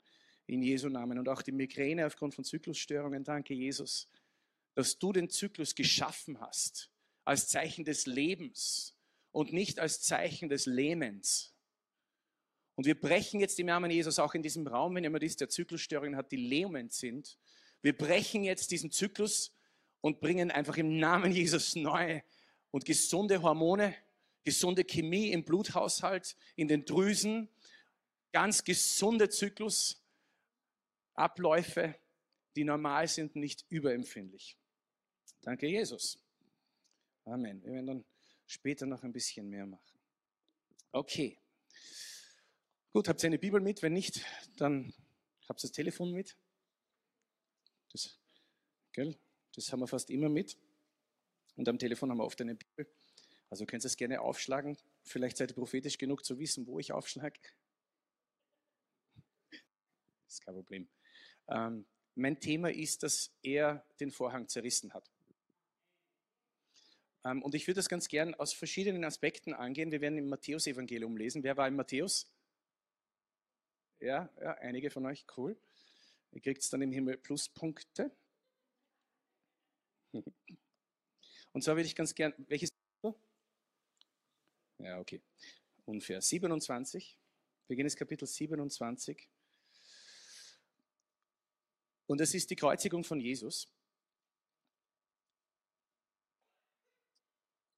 In 0.46 0.64
Jesu 0.64 0.90
Namen. 0.90 1.20
Und 1.20 1.30
auch 1.30 1.42
die 1.42 1.52
Migräne 1.52 2.08
aufgrund 2.08 2.34
von 2.34 2.44
Zyklusstörungen. 2.44 3.24
Danke, 3.24 3.54
Jesus, 3.54 4.08
dass 4.74 4.98
du 4.98 5.12
den 5.12 5.30
Zyklus 5.30 5.76
geschaffen 5.76 6.40
hast 6.40 6.90
als 7.26 7.50
Zeichen 7.50 7.84
des 7.86 8.06
Lebens 8.06 8.96
und 9.32 9.54
nicht 9.54 9.80
als 9.80 10.02
Zeichen 10.02 10.50
des 10.50 10.66
Lähmens. 10.66 11.54
Und 12.76 12.86
wir 12.86 13.00
brechen 13.00 13.40
jetzt 13.40 13.60
im 13.60 13.66
Namen 13.66 13.92
Jesus 13.92 14.20
auch 14.20 14.34
in 14.34 14.42
diesem 14.42 14.66
Raum, 14.66 14.96
wenn 14.96 15.04
jemand 15.04 15.24
ist, 15.24 15.42
der 15.42 15.50
Zyklusstörungen 15.50 16.16
hat, 16.16 16.32
die 16.32 16.38
lähmend 16.38 16.94
sind. 16.94 17.38
Wir 17.82 17.98
brechen 17.98 18.44
jetzt 18.44 18.72
diesen 18.72 18.92
Zyklus 18.92 19.54
und 20.02 20.22
bringen 20.22 20.50
einfach 20.50 20.78
im 20.78 20.98
Namen 20.98 21.32
Jesus 21.32 21.76
neue 21.76 22.24
und 22.72 22.86
gesunde 22.86 23.42
Hormone, 23.42 23.96
gesunde 24.44 24.86
Chemie 24.86 25.32
im 25.32 25.44
Bluthaushalt, 25.44 26.38
in 26.56 26.68
den 26.68 26.86
Drüsen, 26.86 27.50
ganz 28.32 28.64
gesunde 28.64 29.30
Zyklusabläufe, 29.30 31.96
die 32.56 32.64
normal 32.64 33.08
sind, 33.08 33.36
nicht 33.36 33.66
überempfindlich. 33.70 34.58
Danke, 35.42 35.68
Jesus. 35.68 36.20
Amen. 37.26 37.64
Wir 37.64 37.74
werden 37.74 37.88
dann 37.88 38.06
später 38.50 38.86
noch 38.86 39.04
ein 39.04 39.14
bisschen 39.14 39.48
mehr 39.48 39.66
machen. 39.66 40.00
Okay. 40.92 41.38
Gut, 42.92 43.08
habt 43.08 43.22
ihr 43.24 43.28
eine 43.28 43.38
Bibel 43.38 43.62
mit? 43.62 43.84
Wenn 43.84 43.94
nicht, 43.94 44.26
dann 44.58 44.94
habt 45.48 45.60
ihr 45.60 45.68
das 45.68 45.72
Telefon 45.72 46.12
mit. 46.12 46.36
Das, 47.92 48.20
gell? 48.92 49.18
das 49.54 49.72
haben 49.72 49.82
wir 49.82 49.88
fast 49.88 50.10
immer 50.10 50.30
mit. 50.30 50.58
Und 51.56 51.70
am 51.70 51.78
Telefon 51.78 52.10
haben 52.10 52.18
wir 52.18 52.26
oft 52.26 52.42
eine 52.42 52.56
Bibel. 52.56 52.92
Also 53.50 53.66
könnt 53.66 53.84
ihr 53.84 53.88
es 53.88 53.98
gerne 53.98 54.22
aufschlagen. 54.22 54.78
Vielleicht 55.04 55.38
seid 55.38 55.52
ihr 55.52 55.56
prophetisch 55.56 55.98
genug 55.98 56.26
zu 56.26 56.40
wissen, 56.40 56.66
wo 56.66 56.80
ich 56.80 56.92
aufschlage. 56.92 57.40
Das 60.26 60.34
ist 60.34 60.42
kein 60.42 60.56
Problem. 60.56 60.88
Ähm, 61.48 61.86
mein 62.16 62.40
Thema 62.40 62.72
ist, 62.72 63.04
dass 63.04 63.32
er 63.44 63.86
den 64.00 64.12
Vorhang 64.12 64.48
zerrissen 64.48 64.94
hat. 64.94 65.12
Ähm, 67.26 67.42
und 67.44 67.56
ich 67.56 67.68
würde 67.68 67.80
das 67.80 67.90
ganz 67.90 68.08
gern 68.08 68.34
aus 68.36 68.54
verschiedenen 68.54 69.04
Aspekten 69.04 69.54
angehen. 69.54 69.92
Wir 69.92 70.02
werden 70.02 70.18
im 70.18 70.30
Matthäus-Evangelium 70.30 71.18
lesen. 71.18 71.44
Wer 71.44 71.58
war 71.58 71.68
im 71.68 71.76
Matthäus? 71.76 72.32
Ja, 74.00 74.30
ja, 74.42 74.54
einige 74.60 74.90
von 74.90 75.06
euch, 75.06 75.26
cool. 75.36 75.58
Ihr 76.32 76.42
kriegt 76.42 76.62
es 76.62 76.70
dann 76.70 76.82
im 76.82 76.92
Himmel 76.92 77.18
Pluspunkte. 77.18 78.12
Und 81.52 81.64
zwar 81.64 81.76
würde 81.76 81.88
ich 81.88 81.96
ganz 81.96 82.16
gern, 82.16 82.34
welches? 82.48 82.70
Ja, 84.78 85.00
okay. 85.00 85.22
Unfair. 85.86 86.22
27. 86.22 87.18
Beginn 87.68 87.86
des 87.86 87.98
Kapitel 87.98 88.26
27. 88.26 89.30
Und 92.08 92.22
es 92.22 92.34
ist 92.34 92.50
die 92.50 92.56
Kreuzigung 92.56 93.04
von 93.04 93.20
Jesus. 93.20 93.68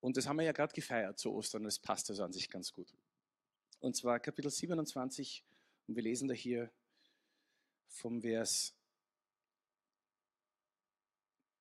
Und 0.02 0.18
das 0.18 0.28
haben 0.28 0.38
wir 0.38 0.44
ja 0.44 0.52
gerade 0.52 0.74
gefeiert 0.74 1.20
zu 1.20 1.32
Ostern, 1.32 1.64
das 1.64 1.80
passt 1.80 2.10
also 2.10 2.24
an 2.24 2.34
sich 2.34 2.50
ganz 2.50 2.74
gut. 2.74 2.94
Und 3.80 3.96
zwar 3.96 4.20
Kapitel 4.20 4.50
27, 4.50 5.46
und 5.88 5.96
wir 5.96 6.04
lesen 6.04 6.28
da 6.28 6.34
hier 6.34 6.72
vom 7.88 8.22
Vers 8.22 8.76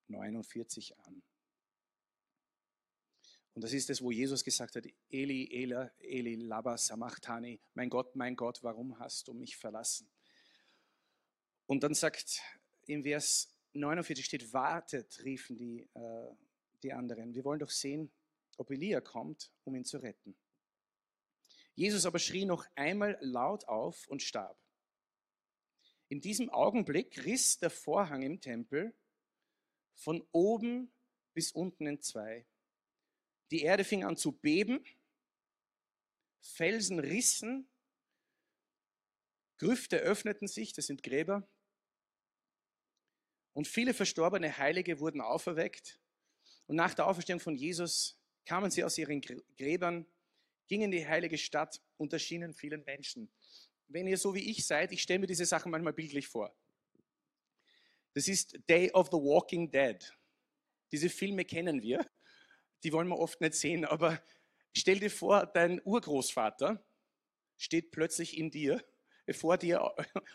49 0.08 0.98
an. 0.98 1.22
Und 3.52 3.64
das 3.64 3.72
ist 3.72 3.90
es, 3.90 4.00
wo 4.00 4.10
Jesus 4.10 4.44
gesagt 4.44 4.76
hat, 4.76 4.86
Eli, 5.10 5.48
Ela, 5.52 5.90
Eli, 5.98 6.36
Laba, 6.36 6.78
Samachtani, 6.78 7.60
mein 7.74 7.90
Gott, 7.90 8.16
mein 8.16 8.36
Gott, 8.36 8.62
warum 8.62 8.98
hast 8.98 9.28
du 9.28 9.34
mich 9.34 9.56
verlassen? 9.56 10.08
Und 11.66 11.82
dann 11.82 11.94
sagt 11.94 12.40
im 12.86 13.02
Vers 13.02 13.52
49 13.74 14.24
steht, 14.24 14.52
wartet, 14.52 15.22
riefen 15.24 15.56
die, 15.56 15.88
äh, 15.94 16.34
die 16.82 16.92
anderen. 16.92 17.34
Wir 17.34 17.44
wollen 17.44 17.60
doch 17.60 17.70
sehen, 17.70 18.10
ob 18.56 18.70
Elia 18.70 19.00
kommt, 19.00 19.52
um 19.64 19.74
ihn 19.74 19.84
zu 19.84 19.98
retten. 19.98 20.36
Jesus 21.74 22.06
aber 22.06 22.18
schrie 22.18 22.44
noch 22.44 22.66
einmal 22.74 23.16
laut 23.20 23.66
auf 23.68 24.06
und 24.08 24.22
starb. 24.22 24.58
In 26.08 26.20
diesem 26.20 26.50
Augenblick 26.50 27.24
riss 27.24 27.58
der 27.58 27.70
Vorhang 27.70 28.22
im 28.22 28.40
Tempel 28.40 28.94
von 29.94 30.26
oben 30.32 30.92
bis 31.34 31.52
unten 31.52 31.86
in 31.86 32.00
zwei. 32.00 32.46
Die 33.50 33.62
Erde 33.62 33.84
fing 33.84 34.04
an 34.04 34.16
zu 34.16 34.32
beben, 34.32 34.84
Felsen 36.40 36.98
rissen, 36.98 37.68
Grüfte 39.58 39.98
öffneten 39.98 40.48
sich, 40.48 40.72
das 40.72 40.86
sind 40.86 41.02
Gräber, 41.02 41.46
und 43.52 43.66
viele 43.66 43.94
verstorbene 43.94 44.58
Heilige 44.58 45.00
wurden 45.00 45.20
auferweckt. 45.20 46.00
Und 46.66 46.76
nach 46.76 46.94
der 46.94 47.06
Auferstehung 47.06 47.40
von 47.40 47.56
Jesus 47.56 48.19
kamen 48.46 48.70
sie 48.70 48.84
aus 48.84 48.98
ihren 48.98 49.20
Gräbern, 49.58 50.06
gingen 50.68 50.92
in 50.92 50.98
die 50.98 51.06
heilige 51.06 51.38
Stadt 51.38 51.80
und 51.96 52.12
erschienen 52.12 52.54
vielen 52.54 52.84
Menschen. 52.84 53.30
Wenn 53.88 54.06
ihr 54.06 54.18
so 54.18 54.34
wie 54.34 54.50
ich 54.50 54.66
seid, 54.66 54.92
ich 54.92 55.02
stelle 55.02 55.18
mir 55.20 55.26
diese 55.26 55.44
Sachen 55.44 55.70
manchmal 55.70 55.92
bildlich 55.92 56.28
vor. 56.28 56.54
Das 58.14 58.28
ist 58.28 58.58
Day 58.68 58.90
of 58.92 59.08
the 59.08 59.16
Walking 59.16 59.70
Dead. 59.70 60.12
Diese 60.92 61.08
Filme 61.08 61.44
kennen 61.44 61.82
wir, 61.82 62.04
die 62.82 62.92
wollen 62.92 63.08
wir 63.08 63.18
oft 63.18 63.40
nicht 63.40 63.54
sehen, 63.54 63.84
aber 63.84 64.20
stell 64.72 64.98
dir 64.98 65.10
vor, 65.10 65.46
dein 65.46 65.80
Urgroßvater 65.84 66.84
steht 67.56 67.90
plötzlich 67.90 68.38
in 68.38 68.50
dir, 68.50 68.84
vor 69.32 69.58
dir 69.58 69.94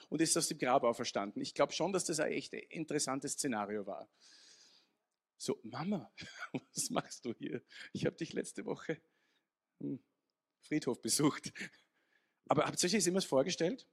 und 0.10 0.22
ist 0.22 0.38
aus 0.38 0.48
dem 0.48 0.58
Grab 0.58 0.84
auferstanden. 0.84 1.42
Ich 1.42 1.54
glaube 1.54 1.74
schon, 1.74 1.92
dass 1.92 2.06
das 2.06 2.20
ein 2.20 2.32
echt 2.32 2.54
interessantes 2.54 3.34
Szenario 3.34 3.86
war. 3.86 4.08
So, 5.38 5.60
Mama, 5.64 6.12
was 6.74 6.90
machst 6.90 7.26
du 7.26 7.34
hier? 7.34 7.64
Ich 7.94 8.06
habe 8.06 8.16
dich 8.16 8.34
letzte 8.34 8.66
Woche 8.66 9.02
im 9.80 10.04
Friedhof 10.62 11.02
besucht. 11.02 11.52
Aber 12.48 12.66
habt 12.66 12.82
ihr 12.82 12.88
euch 12.88 12.94
das 12.94 13.08
immer 13.08 13.22
vorgestellt? 13.22 13.88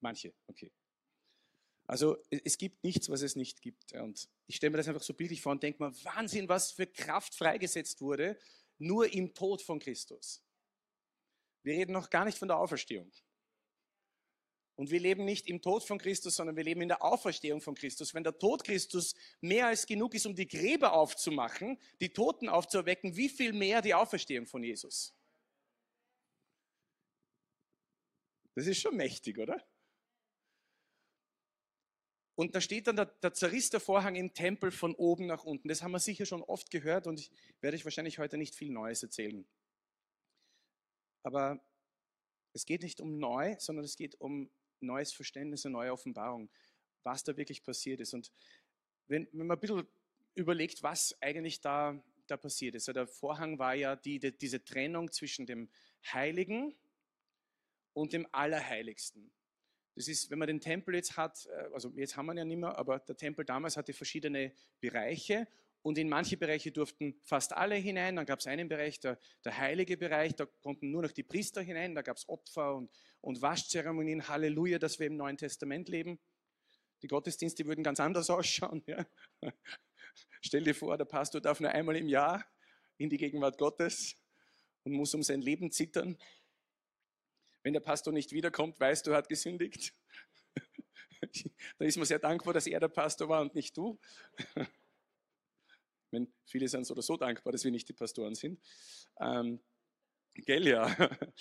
Manche, 0.00 0.34
okay. 0.46 0.72
Also 1.86 2.18
es 2.30 2.56
gibt 2.56 2.84
nichts, 2.84 3.08
was 3.08 3.22
es 3.22 3.34
nicht 3.34 3.62
gibt. 3.62 3.92
Und 3.94 4.28
ich 4.46 4.56
stelle 4.56 4.70
mir 4.70 4.76
das 4.76 4.88
einfach 4.88 5.02
so 5.02 5.12
bildlich 5.12 5.40
vor 5.40 5.52
und 5.52 5.62
denke 5.62 5.82
mir, 5.82 5.92
Wahnsinn, 6.04 6.48
was 6.48 6.72
für 6.72 6.86
Kraft 6.86 7.34
freigesetzt 7.34 8.00
wurde, 8.00 8.38
nur 8.78 9.12
im 9.12 9.34
Tod 9.34 9.60
von 9.60 9.80
Christus. 9.80 10.44
Wir 11.62 11.74
reden 11.74 11.92
noch 11.92 12.08
gar 12.08 12.24
nicht 12.24 12.38
von 12.38 12.48
der 12.48 12.58
Auferstehung. 12.58 13.10
Und 14.80 14.90
wir 14.90 14.98
leben 14.98 15.26
nicht 15.26 15.46
im 15.46 15.60
Tod 15.60 15.84
von 15.84 15.98
Christus, 15.98 16.36
sondern 16.36 16.56
wir 16.56 16.64
leben 16.64 16.80
in 16.80 16.88
der 16.88 17.04
Auferstehung 17.04 17.60
von 17.60 17.74
Christus. 17.74 18.14
Wenn 18.14 18.24
der 18.24 18.38
Tod 18.38 18.64
Christus 18.64 19.14
mehr 19.42 19.66
als 19.66 19.84
genug 19.84 20.14
ist, 20.14 20.24
um 20.24 20.34
die 20.34 20.48
Gräber 20.48 20.94
aufzumachen, 20.94 21.78
die 22.00 22.14
Toten 22.14 22.48
aufzuerwecken, 22.48 23.14
wie 23.14 23.28
viel 23.28 23.52
mehr 23.52 23.82
die 23.82 23.92
Auferstehung 23.92 24.46
von 24.46 24.64
Jesus? 24.64 25.14
Das 28.54 28.66
ist 28.66 28.80
schon 28.80 28.96
mächtig, 28.96 29.36
oder? 29.38 29.62
Und 32.34 32.54
da 32.54 32.62
steht 32.62 32.86
dann, 32.86 32.96
der, 32.96 33.04
der 33.04 33.34
zerriss 33.34 33.68
der 33.68 33.80
Vorhang 33.80 34.14
im 34.14 34.32
Tempel 34.32 34.70
von 34.70 34.94
oben 34.94 35.26
nach 35.26 35.44
unten. 35.44 35.68
Das 35.68 35.82
haben 35.82 35.92
wir 35.92 36.00
sicher 36.00 36.24
schon 36.24 36.42
oft 36.42 36.70
gehört 36.70 37.06
und 37.06 37.20
ich 37.20 37.30
werde 37.60 37.76
euch 37.76 37.84
wahrscheinlich 37.84 38.18
heute 38.18 38.38
nicht 38.38 38.54
viel 38.54 38.70
Neues 38.70 39.02
erzählen. 39.02 39.46
Aber 41.22 41.62
es 42.54 42.64
geht 42.64 42.82
nicht 42.82 43.02
um 43.02 43.18
neu, 43.18 43.56
sondern 43.58 43.84
es 43.84 43.96
geht 43.96 44.18
um 44.18 44.50
neues 44.80 45.12
Verständnis, 45.12 45.64
eine 45.64 45.72
neue 45.72 45.92
Offenbarung, 45.92 46.50
was 47.02 47.24
da 47.24 47.36
wirklich 47.36 47.62
passiert 47.62 48.00
ist. 48.00 48.14
Und 48.14 48.32
wenn, 49.06 49.28
wenn 49.32 49.46
man 49.46 49.56
ein 49.56 49.60
bisschen 49.60 49.86
überlegt, 50.34 50.82
was 50.82 51.16
eigentlich 51.20 51.60
da, 51.60 52.02
da 52.26 52.36
passiert 52.36 52.74
ist. 52.74 52.88
Also 52.88 52.92
der 52.92 53.06
Vorhang 53.06 53.58
war 53.58 53.74
ja 53.74 53.96
die, 53.96 54.18
die, 54.18 54.36
diese 54.36 54.64
Trennung 54.64 55.10
zwischen 55.10 55.46
dem 55.46 55.68
Heiligen 56.12 56.74
und 57.92 58.12
dem 58.12 58.26
Allerheiligsten. 58.32 59.30
Das 59.96 60.08
ist, 60.08 60.30
wenn 60.30 60.38
man 60.38 60.48
den 60.48 60.60
Tempel 60.60 60.94
jetzt 60.94 61.16
hat, 61.16 61.46
äh, 61.46 61.68
also 61.74 61.90
jetzt 61.96 62.16
haben 62.16 62.26
wir 62.26 62.34
ihn 62.34 62.38
ja 62.38 62.44
nicht 62.44 62.58
mehr, 62.58 62.78
aber 62.78 63.00
der 63.00 63.16
Tempel 63.16 63.44
damals 63.44 63.76
hatte 63.76 63.92
verschiedene 63.92 64.52
Bereiche 64.80 65.46
und 65.82 65.96
in 65.96 66.08
manche 66.08 66.36
Bereiche 66.36 66.72
durften 66.72 67.18
fast 67.24 67.52
alle 67.54 67.74
hinein. 67.74 68.16
Dann 68.16 68.26
gab 68.26 68.40
es 68.40 68.46
einen 68.46 68.68
Bereich, 68.68 69.00
der, 69.00 69.18
der 69.44 69.56
heilige 69.56 69.96
Bereich, 69.96 70.34
da 70.34 70.46
konnten 70.62 70.90
nur 70.90 71.02
noch 71.02 71.12
die 71.12 71.22
Priester 71.22 71.62
hinein. 71.62 71.94
Da 71.94 72.02
gab 72.02 72.18
es 72.18 72.28
Opfer 72.28 72.76
und, 72.76 72.90
und 73.20 73.40
Waschzeremonien. 73.40 74.28
Halleluja, 74.28 74.78
dass 74.78 74.98
wir 74.98 75.06
im 75.06 75.16
Neuen 75.16 75.38
Testament 75.38 75.88
leben. 75.88 76.18
Die 77.02 77.08
Gottesdienste 77.08 77.64
würden 77.66 77.82
ganz 77.82 77.98
anders 77.98 78.28
ausschauen. 78.30 78.82
Ja. 78.86 79.06
Stell 80.42 80.64
dir 80.64 80.74
vor, 80.74 80.98
der 80.98 81.06
Pastor 81.06 81.40
darf 81.40 81.60
nur 81.60 81.70
einmal 81.70 81.96
im 81.96 82.08
Jahr 82.08 82.44
in 82.98 83.08
die 83.08 83.16
Gegenwart 83.16 83.56
Gottes 83.56 84.16
und 84.84 84.92
muss 84.92 85.14
um 85.14 85.22
sein 85.22 85.40
Leben 85.40 85.70
zittern. 85.70 86.18
Wenn 87.62 87.72
der 87.72 87.80
Pastor 87.80 88.12
nicht 88.12 88.32
wiederkommt, 88.32 88.78
weißt 88.80 89.06
du, 89.06 89.12
er 89.12 89.18
hat 89.18 89.28
gesündigt. 89.28 89.94
da 91.78 91.84
ist 91.84 91.96
man 91.96 92.06
sehr 92.06 92.18
dankbar, 92.18 92.52
dass 92.52 92.66
er 92.66 92.80
der 92.80 92.88
Pastor 92.88 93.28
war 93.28 93.40
und 93.40 93.54
nicht 93.54 93.76
du. 93.76 93.98
Wenn 96.10 96.32
viele 96.44 96.68
sind 96.68 96.84
so 96.84 96.92
oder 96.92 97.02
so 97.02 97.16
dankbar, 97.16 97.52
dass 97.52 97.64
wir 97.64 97.70
nicht 97.70 97.88
die 97.88 97.92
Pastoren 97.92 98.34
sind. 98.34 98.60
Ähm, 99.20 99.60
gell, 100.34 100.66
ja. 100.66 100.94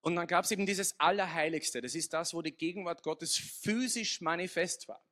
Und 0.00 0.16
dann 0.16 0.26
gab 0.26 0.44
es 0.44 0.50
eben 0.50 0.66
dieses 0.66 0.98
Allerheiligste. 1.00 1.80
Das 1.80 1.94
ist 1.94 2.12
das, 2.12 2.34
wo 2.34 2.42
die 2.42 2.54
Gegenwart 2.54 3.02
Gottes 3.02 3.36
physisch 3.36 4.20
manifest 4.20 4.86
war. 4.86 5.02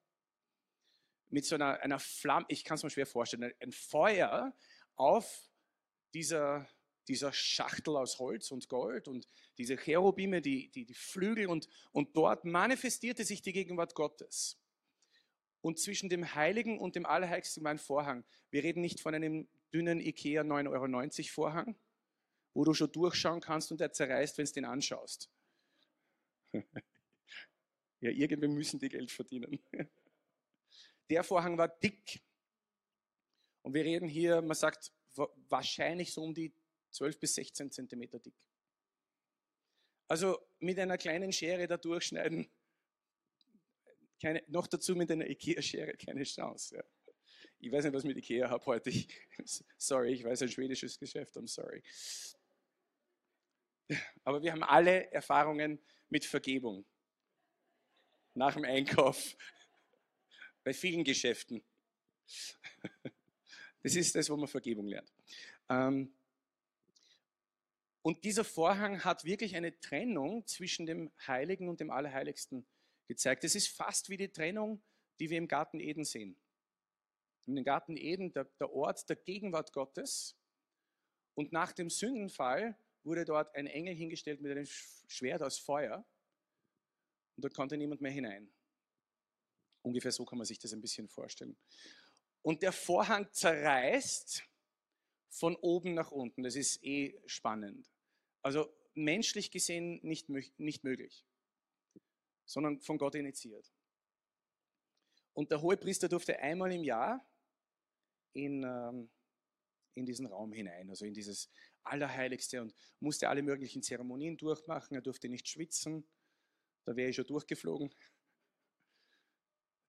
Mit 1.30 1.46
so 1.46 1.54
einer, 1.54 1.80
einer 1.80 1.98
Flamme, 1.98 2.44
ich 2.48 2.62
kann 2.62 2.74
es 2.74 2.82
mir 2.82 2.90
schwer 2.90 3.06
vorstellen, 3.06 3.54
ein 3.58 3.72
Feuer 3.72 4.54
auf 4.96 5.50
dieser, 6.12 6.68
dieser 7.08 7.32
Schachtel 7.32 7.96
aus 7.96 8.18
Holz 8.18 8.50
und 8.50 8.68
Gold 8.68 9.08
und 9.08 9.26
diese 9.56 9.76
Cherubime, 9.76 10.42
die, 10.42 10.70
die, 10.70 10.84
die 10.84 10.94
Flügel 10.94 11.46
und, 11.46 11.68
und 11.92 12.14
dort 12.14 12.44
manifestierte 12.44 13.24
sich 13.24 13.40
die 13.40 13.54
Gegenwart 13.54 13.94
Gottes 13.94 14.61
und 15.62 15.78
zwischen 15.78 16.10
dem 16.10 16.34
Heiligen 16.34 16.78
und 16.78 16.96
dem 16.96 17.06
Allerheiligsten 17.06 17.64
war 17.64 17.70
ein 17.70 17.78
Vorhang. 17.78 18.24
Wir 18.50 18.62
reden 18.62 18.80
nicht 18.80 19.00
von 19.00 19.14
einem 19.14 19.48
dünnen 19.72 20.00
Ikea 20.00 20.42
9,90 20.42 20.68
Euro 20.68 21.32
Vorhang, 21.32 21.76
wo 22.52 22.64
du 22.64 22.74
schon 22.74 22.92
durchschauen 22.92 23.40
kannst 23.40 23.70
und 23.70 23.80
der 23.80 23.92
zerreißt, 23.92 24.36
wenn 24.36 24.44
du 24.44 24.52
den 24.52 24.64
anschaust. 24.64 25.30
ja, 28.00 28.10
irgendwie 28.10 28.48
müssen 28.48 28.78
die 28.78 28.88
Geld 28.88 29.10
verdienen. 29.10 29.58
Der 31.10 31.24
Vorhang 31.24 31.58
war 31.58 31.68
dick. 31.68 32.22
Und 33.62 33.74
wir 33.74 33.84
reden 33.84 34.08
hier, 34.08 34.40
man 34.40 34.56
sagt, 34.56 34.92
wahrscheinlich 35.48 36.12
so 36.12 36.22
um 36.22 36.32
die 36.32 36.54
12 36.90 37.20
bis 37.20 37.34
16 37.34 37.70
Zentimeter 37.70 38.18
dick. 38.18 38.34
Also 40.08 40.38
mit 40.58 40.78
einer 40.78 40.98
kleinen 40.98 41.32
Schere 41.32 41.66
da 41.66 41.76
durchschneiden, 41.76 42.50
keine, 44.22 44.42
noch 44.46 44.68
dazu 44.68 44.94
mit 44.94 45.10
einer 45.10 45.28
Ikea-Schere, 45.28 45.96
keine 45.96 46.22
Chance. 46.22 46.76
Ja. 46.76 46.84
Ich 47.58 47.72
weiß 47.72 47.84
nicht, 47.84 47.92
was 47.92 48.04
ich 48.04 48.08
mit 48.08 48.16
Ikea 48.16 48.48
habe 48.48 48.64
heute. 48.66 48.90
Ich, 48.90 49.08
sorry, 49.76 50.12
ich 50.12 50.24
weiß 50.24 50.42
ein 50.42 50.48
schwedisches 50.48 50.98
Geschäft, 50.98 51.36
I'm 51.36 51.48
sorry. 51.48 51.82
Aber 54.24 54.42
wir 54.42 54.52
haben 54.52 54.62
alle 54.62 55.10
Erfahrungen 55.12 55.80
mit 56.08 56.24
Vergebung. 56.24 56.84
Nach 58.34 58.54
dem 58.54 58.64
Einkauf. 58.64 59.36
Bei 60.64 60.72
vielen 60.72 61.02
Geschäften. 61.02 61.62
Das 63.82 63.96
ist 63.96 64.14
das, 64.14 64.30
wo 64.30 64.36
man 64.36 64.46
Vergebung 64.46 64.86
lernt. 64.86 65.12
Ähm, 65.68 66.14
und 68.02 68.22
dieser 68.24 68.44
Vorhang 68.44 69.04
hat 69.04 69.24
wirklich 69.24 69.56
eine 69.56 69.78
Trennung 69.80 70.46
zwischen 70.46 70.86
dem 70.86 71.10
Heiligen 71.26 71.68
und 71.68 71.80
dem 71.80 71.90
Allerheiligsten 71.90 72.64
gezeigt. 73.06 73.44
Es 73.44 73.54
ist 73.54 73.68
fast 73.68 74.08
wie 74.08 74.16
die 74.16 74.30
Trennung, 74.30 74.82
die 75.20 75.30
wir 75.30 75.38
im 75.38 75.48
Garten 75.48 75.80
Eden 75.80 76.04
sehen. 76.04 76.36
Dem 77.46 77.64
Garten 77.64 77.96
Eden, 77.96 78.32
der, 78.32 78.44
der 78.60 78.72
Ort 78.72 79.08
der 79.08 79.16
Gegenwart 79.16 79.72
Gottes. 79.72 80.36
Und 81.34 81.52
nach 81.52 81.72
dem 81.72 81.90
Sündenfall 81.90 82.76
wurde 83.04 83.24
dort 83.24 83.54
ein 83.54 83.66
Engel 83.66 83.94
hingestellt 83.94 84.40
mit 84.40 84.52
einem 84.52 84.66
Schwert 84.66 85.42
aus 85.42 85.58
Feuer. 85.58 86.06
Und 87.36 87.44
dort 87.44 87.54
konnte 87.54 87.76
niemand 87.76 88.00
mehr 88.00 88.12
hinein. 88.12 88.52
Ungefähr 89.82 90.12
so 90.12 90.24
kann 90.24 90.38
man 90.38 90.46
sich 90.46 90.58
das 90.58 90.72
ein 90.72 90.80
bisschen 90.80 91.08
vorstellen. 91.08 91.56
Und 92.42 92.62
der 92.62 92.72
Vorhang 92.72 93.32
zerreißt 93.32 94.44
von 95.28 95.56
oben 95.56 95.94
nach 95.94 96.12
unten. 96.12 96.42
Das 96.42 96.56
ist 96.56 96.82
eh 96.84 97.20
spannend. 97.26 97.90
Also 98.42 98.72
menschlich 98.94 99.50
gesehen 99.50 100.00
nicht, 100.02 100.28
nicht 100.28 100.84
möglich, 100.84 101.24
sondern 102.44 102.80
von 102.80 102.98
Gott 102.98 103.14
initiiert. 103.14 103.72
Und 105.34 105.50
der 105.50 105.62
hohe 105.62 105.76
Priester 105.76 106.08
durfte 106.08 106.38
einmal 106.38 106.72
im 106.72 106.84
Jahr 106.84 107.26
in, 108.32 108.62
ähm, 108.64 109.10
in 109.94 110.06
diesen 110.06 110.26
Raum 110.26 110.52
hinein, 110.52 110.90
also 110.90 111.04
in 111.04 111.14
dieses 111.14 111.50
Allerheiligste 111.82 112.60
und 112.60 112.74
musste 113.00 113.28
alle 113.28 113.42
möglichen 113.42 113.82
Zeremonien 113.82 114.36
durchmachen. 114.36 114.94
Er 114.94 115.02
durfte 115.02 115.28
nicht 115.28 115.48
schwitzen, 115.48 116.06
da 116.84 116.96
wäre 116.96 117.10
ich 117.10 117.16
schon 117.16 117.26
durchgeflogen 117.26 117.90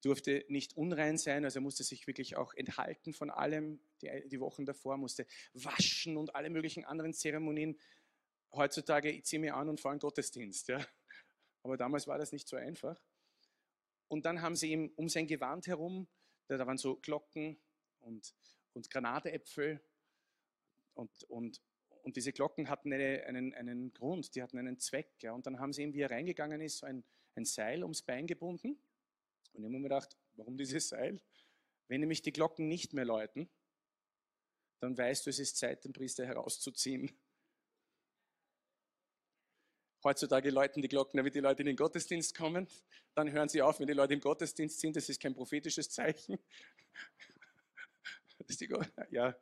durfte 0.04 0.46
nicht 0.50 0.76
unrein 0.76 1.18
sein, 1.18 1.46
also 1.46 1.60
er 1.60 1.62
musste 1.62 1.84
sich 1.84 2.08
wirklich 2.08 2.36
auch 2.36 2.54
enthalten 2.54 3.14
von 3.14 3.30
allem. 3.30 3.80
Die, 4.02 4.10
die 4.28 4.40
Wochen 4.40 4.66
davor 4.66 4.98
musste 4.98 5.26
waschen 5.54 6.18
und 6.18 6.36
alle 6.36 6.50
möglichen 6.50 6.84
anderen 6.84 7.14
Zeremonien. 7.14 7.80
Heutzutage, 8.52 9.10
ich 9.10 9.24
ziehe 9.24 9.40
mir 9.40 9.56
an 9.56 9.70
und 9.70 9.80
fahre 9.80 9.94
einen 9.94 10.00
Gottesdienst. 10.00 10.68
Ja. 10.68 10.86
Aber 11.64 11.78
damals 11.78 12.08
war 12.08 12.18
das 12.18 12.32
nicht 12.32 12.48
so 12.48 12.58
einfach. 12.58 13.02
Und 14.08 14.26
dann 14.26 14.42
haben 14.42 14.56
sie 14.56 14.72
ihm 14.72 14.92
um 14.96 15.10
sein 15.10 15.28
Gewand 15.28 15.68
herum, 15.68 16.08
da, 16.48 16.66
waren 16.68 16.78
so 16.78 16.98
Glocken 16.98 17.58
und, 18.02 18.36
und 18.74 18.90
Granatäpfel 18.90 19.82
und, 20.94 21.24
und, 21.24 21.62
und 22.04 22.16
diese 22.16 22.34
Glocken 22.34 22.70
hatten 22.70 22.94
eine, 22.94 23.24
einen, 23.26 23.54
einen 23.54 23.94
Grund, 23.94 24.36
die 24.36 24.44
hatten 24.44 24.58
einen 24.58 24.78
Zweck. 24.78 25.10
Ja. 25.22 25.32
Und 25.32 25.48
dann 25.48 25.60
haben 25.60 25.74
sie 25.74 25.84
ihm, 25.84 25.94
wie 25.94 26.02
er 26.02 26.12
reingegangen 26.12 26.62
ist, 26.62 26.80
so 26.80 26.86
ein, 26.86 27.04
ein 27.36 27.46
Seil 27.46 27.82
ums 27.82 28.02
Bein 28.04 28.28
gebunden 28.28 28.78
und 29.54 29.62
ich 29.62 29.66
habe 29.66 29.78
mir 29.78 29.84
gedacht, 29.84 30.18
warum 30.36 30.58
dieses 30.58 30.90
Seil? 30.90 31.22
Wenn 31.88 32.00
nämlich 32.00 32.22
die 32.22 32.34
Glocken 32.34 32.68
nicht 32.68 32.94
mehr 32.94 33.06
läuten, 33.06 33.50
dann 34.80 34.98
weißt 34.98 35.26
du, 35.26 35.30
es 35.30 35.40
ist 35.40 35.58
Zeit, 35.58 35.86
den 35.86 35.94
Priester 35.94 36.26
herauszuziehen. 36.26 37.12
Heutzutage 40.04 40.50
läuten 40.50 40.82
die 40.82 40.88
Glocken, 40.88 41.18
damit 41.18 41.36
die 41.36 41.40
Leute 41.40 41.62
in 41.62 41.68
den 41.68 41.76
Gottesdienst 41.76 42.36
kommen. 42.36 42.68
Dann 43.16 43.32
hören 43.32 43.50
sie 43.50 43.62
auf, 43.62 43.80
wenn 43.80 43.88
die 43.88 43.94
Leute 43.94 44.14
im 44.14 44.20
Gottesdienst 44.20 44.80
sind. 44.80 44.96
Das 44.96 45.08
ist 45.10 45.22
kein 45.22 45.34
prophetisches 45.34 45.90
Zeichen. 45.90 46.38
ja, 49.12 49.36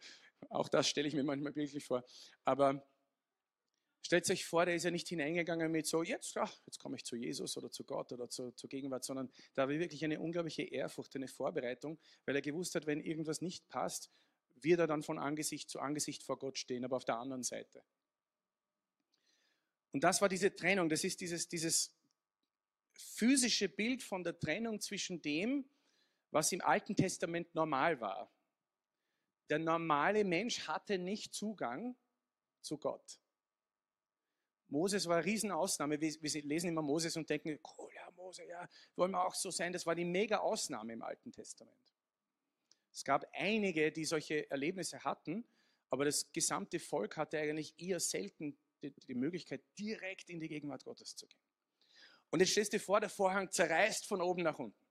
auch 0.50 0.70
das 0.70 0.88
stelle 0.88 1.08
ich 1.08 1.14
mir 1.14 1.24
manchmal 1.24 1.54
bildlich 1.54 1.84
vor. 1.84 2.04
Aber 2.46 2.86
Stellt 4.04 4.30
euch 4.30 4.46
vor, 4.46 4.66
der 4.66 4.76
ist 4.76 4.84
ja 4.84 4.92
nicht 4.92 5.08
hineingegangen 5.08 5.72
mit 5.72 5.86
so, 5.86 6.04
jetzt, 6.04 6.36
ach, 6.36 6.54
jetzt 6.66 6.80
komme 6.80 6.98
ich 6.98 7.06
zu 7.06 7.16
Jesus 7.16 7.56
oder 7.56 7.72
zu 7.72 7.84
Gott 7.86 8.12
oder 8.12 8.30
zu, 8.30 8.52
zur 8.52 8.70
Gegenwart, 8.70 9.06
sondern 9.06 9.32
da 9.54 9.70
war 9.70 9.70
wirklich 9.70 10.04
eine 10.04 10.20
unglaubliche 10.20 10.64
Ehrfurcht, 10.64 11.16
eine 11.16 11.28
Vorbereitung, 11.28 12.00
weil 12.26 12.36
er 12.36 12.42
gewusst 12.42 12.76
hat, 12.76 12.88
wenn 12.88 13.00
irgendwas 13.00 13.42
nicht 13.42 13.70
passt, 13.70 14.12
wird 14.56 14.80
er 14.80 14.88
dann 14.88 15.04
von 15.04 15.20
Angesicht 15.20 15.70
zu 15.70 15.80
Angesicht 15.80 16.24
vor 16.24 16.40
Gott 16.40 16.58
stehen, 16.58 16.84
aber 16.84 16.98
auf 16.98 17.06
der 17.06 17.20
anderen 17.20 17.44
Seite. 17.44 17.84
Und 19.92 20.04
das 20.04 20.22
war 20.22 20.30
diese 20.30 20.56
Trennung, 20.56 20.90
das 20.90 21.04
ist 21.04 21.20
dieses, 21.20 21.48
dieses 21.48 21.94
physische 22.94 23.70
Bild 23.70 24.04
von 24.04 24.24
der 24.24 24.40
Trennung 24.40 24.80
zwischen 24.80 25.22
dem, 25.22 25.66
was 26.32 26.52
im 26.52 26.62
Alten 26.62 26.96
Testament 26.96 27.54
normal 27.54 28.00
war. 28.00 28.32
Der 29.50 29.60
normale 29.60 30.24
Mensch 30.24 30.66
hatte 30.68 30.98
nicht 30.98 31.34
Zugang 31.34 31.96
zu 32.62 32.78
Gott. 32.78 33.20
Moses 34.70 35.06
war 35.08 35.18
eine 35.18 35.26
Riesenausnahme. 35.26 36.00
Wir, 36.00 36.44
lesen 36.44 36.70
immer 36.70 36.82
Moses 36.82 37.18
und 37.18 37.30
denken, 37.30 37.60
cool, 37.78 37.92
ja, 37.94 38.10
Mose, 38.12 38.46
ja, 38.46 38.70
wollen 38.96 39.12
wir 39.12 39.26
auch 39.26 39.36
so 39.36 39.52
sein. 39.52 39.74
Das 39.74 39.86
war 39.86 39.96
die 39.96 40.06
mega 40.06 40.38
Ausnahme 40.38 40.94
im 40.94 41.02
Alten 41.02 41.34
Testament. 41.34 41.76
Es 42.94 43.04
gab 43.04 43.26
einige, 43.34 43.92
die 43.92 44.06
solche 44.06 44.50
Erlebnisse 44.50 45.04
hatten, 45.04 45.46
aber 45.90 46.06
das 46.06 46.32
gesamte 46.32 46.80
Volk 46.80 47.18
hatte 47.18 47.38
eigentlich 47.38 47.74
eher 47.78 48.00
selten 48.00 48.58
die, 48.82 48.94
die 49.08 49.16
Möglichkeit, 49.16 49.62
direkt 49.78 50.30
in 50.30 50.40
die 50.40 50.48
Gegenwart 50.48 50.84
Gottes 50.84 51.16
zu 51.16 51.28
gehen. 51.28 51.40
Und 52.30 52.40
jetzt 52.40 52.52
stellst 52.52 52.74
du 52.74 52.78
dir 52.78 52.84
vor, 52.84 53.00
der 53.00 53.10
Vorhang 53.10 53.52
zerreißt 53.52 54.06
von 54.08 54.22
oben 54.22 54.44
nach 54.44 54.58
unten. 54.58 54.86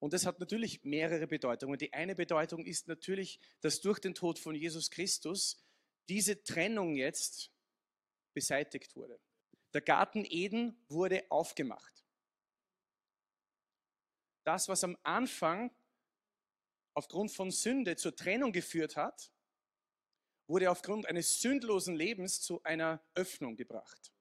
Und 0.00 0.12
das 0.12 0.26
hat 0.26 0.40
natürlich 0.40 0.82
mehrere 0.82 1.28
Bedeutungen. 1.28 1.78
Die 1.78 1.92
eine 1.92 2.16
Bedeutung 2.16 2.66
ist 2.66 2.88
natürlich, 2.88 3.38
dass 3.60 3.80
durch 3.80 4.00
den 4.00 4.14
Tod 4.14 4.38
von 4.38 4.56
Jesus 4.56 4.90
Christus 4.90 5.64
diese 6.08 6.42
Trennung 6.42 6.96
jetzt 6.96 7.52
beseitigt 8.34 8.96
wurde. 8.96 9.20
Der 9.72 9.80
Garten 9.80 10.24
Eden 10.28 10.76
wurde 10.88 11.24
aufgemacht. 11.30 12.04
Das, 14.44 14.68
was 14.68 14.82
am 14.82 14.98
Anfang 15.04 15.70
aufgrund 16.94 17.30
von 17.30 17.50
Sünde 17.50 17.96
zur 17.96 18.14
Trennung 18.14 18.52
geführt 18.52 18.96
hat, 18.96 19.31
wurde 20.52 20.70
aufgrund 20.70 21.06
eines 21.06 21.40
sündlosen 21.40 21.96
Lebens 21.96 22.42
zu 22.42 22.62
einer 22.62 23.02
Öffnung 23.14 23.56
gebracht. 23.56 24.12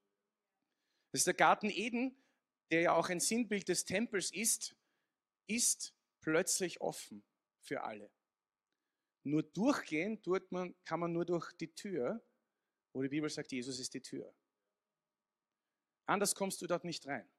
Das 1.11 1.19
ist 1.19 1.27
der 1.27 1.33
Garten 1.33 1.69
Eden, 1.69 2.15
der 2.71 2.79
ja 2.79 2.93
auch 2.93 3.09
ein 3.09 3.19
Sinnbild 3.19 3.67
des 3.67 3.83
Tempels 3.83 4.31
ist, 4.31 4.73
ist 5.47 5.93
plötzlich 6.21 6.79
offen 6.79 7.21
für 7.59 7.83
alle. 7.83 8.09
Nur 9.23 9.43
durchgehen 9.43 10.23
tut 10.23 10.49
man, 10.53 10.73
kann 10.85 11.01
man 11.01 11.11
nur 11.11 11.25
durch 11.25 11.51
die 11.51 11.75
Tür, 11.75 12.25
wo 12.93 13.01
die 13.01 13.09
Bibel 13.09 13.29
sagt, 13.29 13.51
Jesus 13.51 13.77
ist 13.77 13.93
die 13.93 14.01
Tür. 14.01 14.33
Anders 16.05 16.33
kommst 16.33 16.61
du 16.61 16.65
dort 16.65 16.85
nicht 16.85 17.05
rein. 17.07 17.29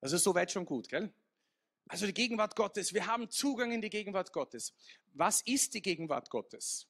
Also 0.00 0.18
soweit 0.18 0.52
schon 0.52 0.66
gut, 0.66 0.88
gell? 0.88 1.12
Also 1.88 2.06
die 2.06 2.14
Gegenwart 2.14 2.54
Gottes, 2.54 2.94
wir 2.94 3.08
haben 3.08 3.28
Zugang 3.28 3.72
in 3.72 3.82
die 3.82 3.90
Gegenwart 3.90 4.32
Gottes. 4.32 4.72
Was 5.14 5.42
ist 5.42 5.74
die 5.74 5.82
Gegenwart 5.82 6.30
Gottes? 6.30 6.88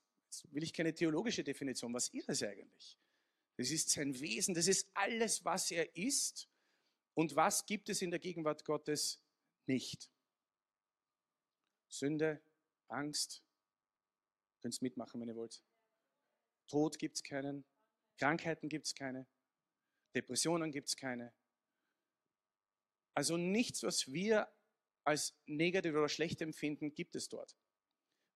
Will 0.51 0.62
ich 0.62 0.73
keine 0.73 0.94
theologische 0.94 1.44
Definition. 1.44 1.92
Was 1.94 2.09
ist 2.09 2.29
es 2.29 2.42
eigentlich? 2.42 2.99
Das 3.57 3.70
ist 3.70 3.90
sein 3.90 4.18
Wesen, 4.18 4.55
das 4.55 4.66
ist 4.66 4.90
alles, 4.94 5.44
was 5.44 5.70
er 5.70 5.97
ist. 5.97 6.49
Und 7.14 7.37
was 7.37 7.66
gibt 7.66 7.88
es 7.88 8.03
in 8.03 8.11
der 8.11 8.18
Gegenwart 8.18 8.64
Gottes 8.64 9.23
nicht? 9.66 10.11
Sünde, 11.88 12.42
Angst. 12.88 13.44
Könnt 14.61 14.75
ihr 14.75 14.83
mitmachen, 14.83 15.20
wenn 15.20 15.29
ihr 15.29 15.37
wollt. 15.37 15.62
Tod 16.66 16.99
gibt 16.99 17.16
es 17.16 17.23
keinen, 17.23 17.64
Krankheiten 18.18 18.68
gibt 18.68 18.87
es 18.87 18.94
keine, 18.94 19.27
Depressionen 20.14 20.73
gibt 20.73 20.88
es 20.88 20.97
keine. 20.97 21.33
Also 23.14 23.37
nichts, 23.37 23.83
was 23.83 24.12
wir 24.12 24.53
als 25.05 25.37
negativ 25.47 25.92
oder 25.92 26.09
schlecht 26.09 26.40
empfinden, 26.40 26.94
gibt 26.94 27.14
es 27.14 27.29
dort. 27.29 27.57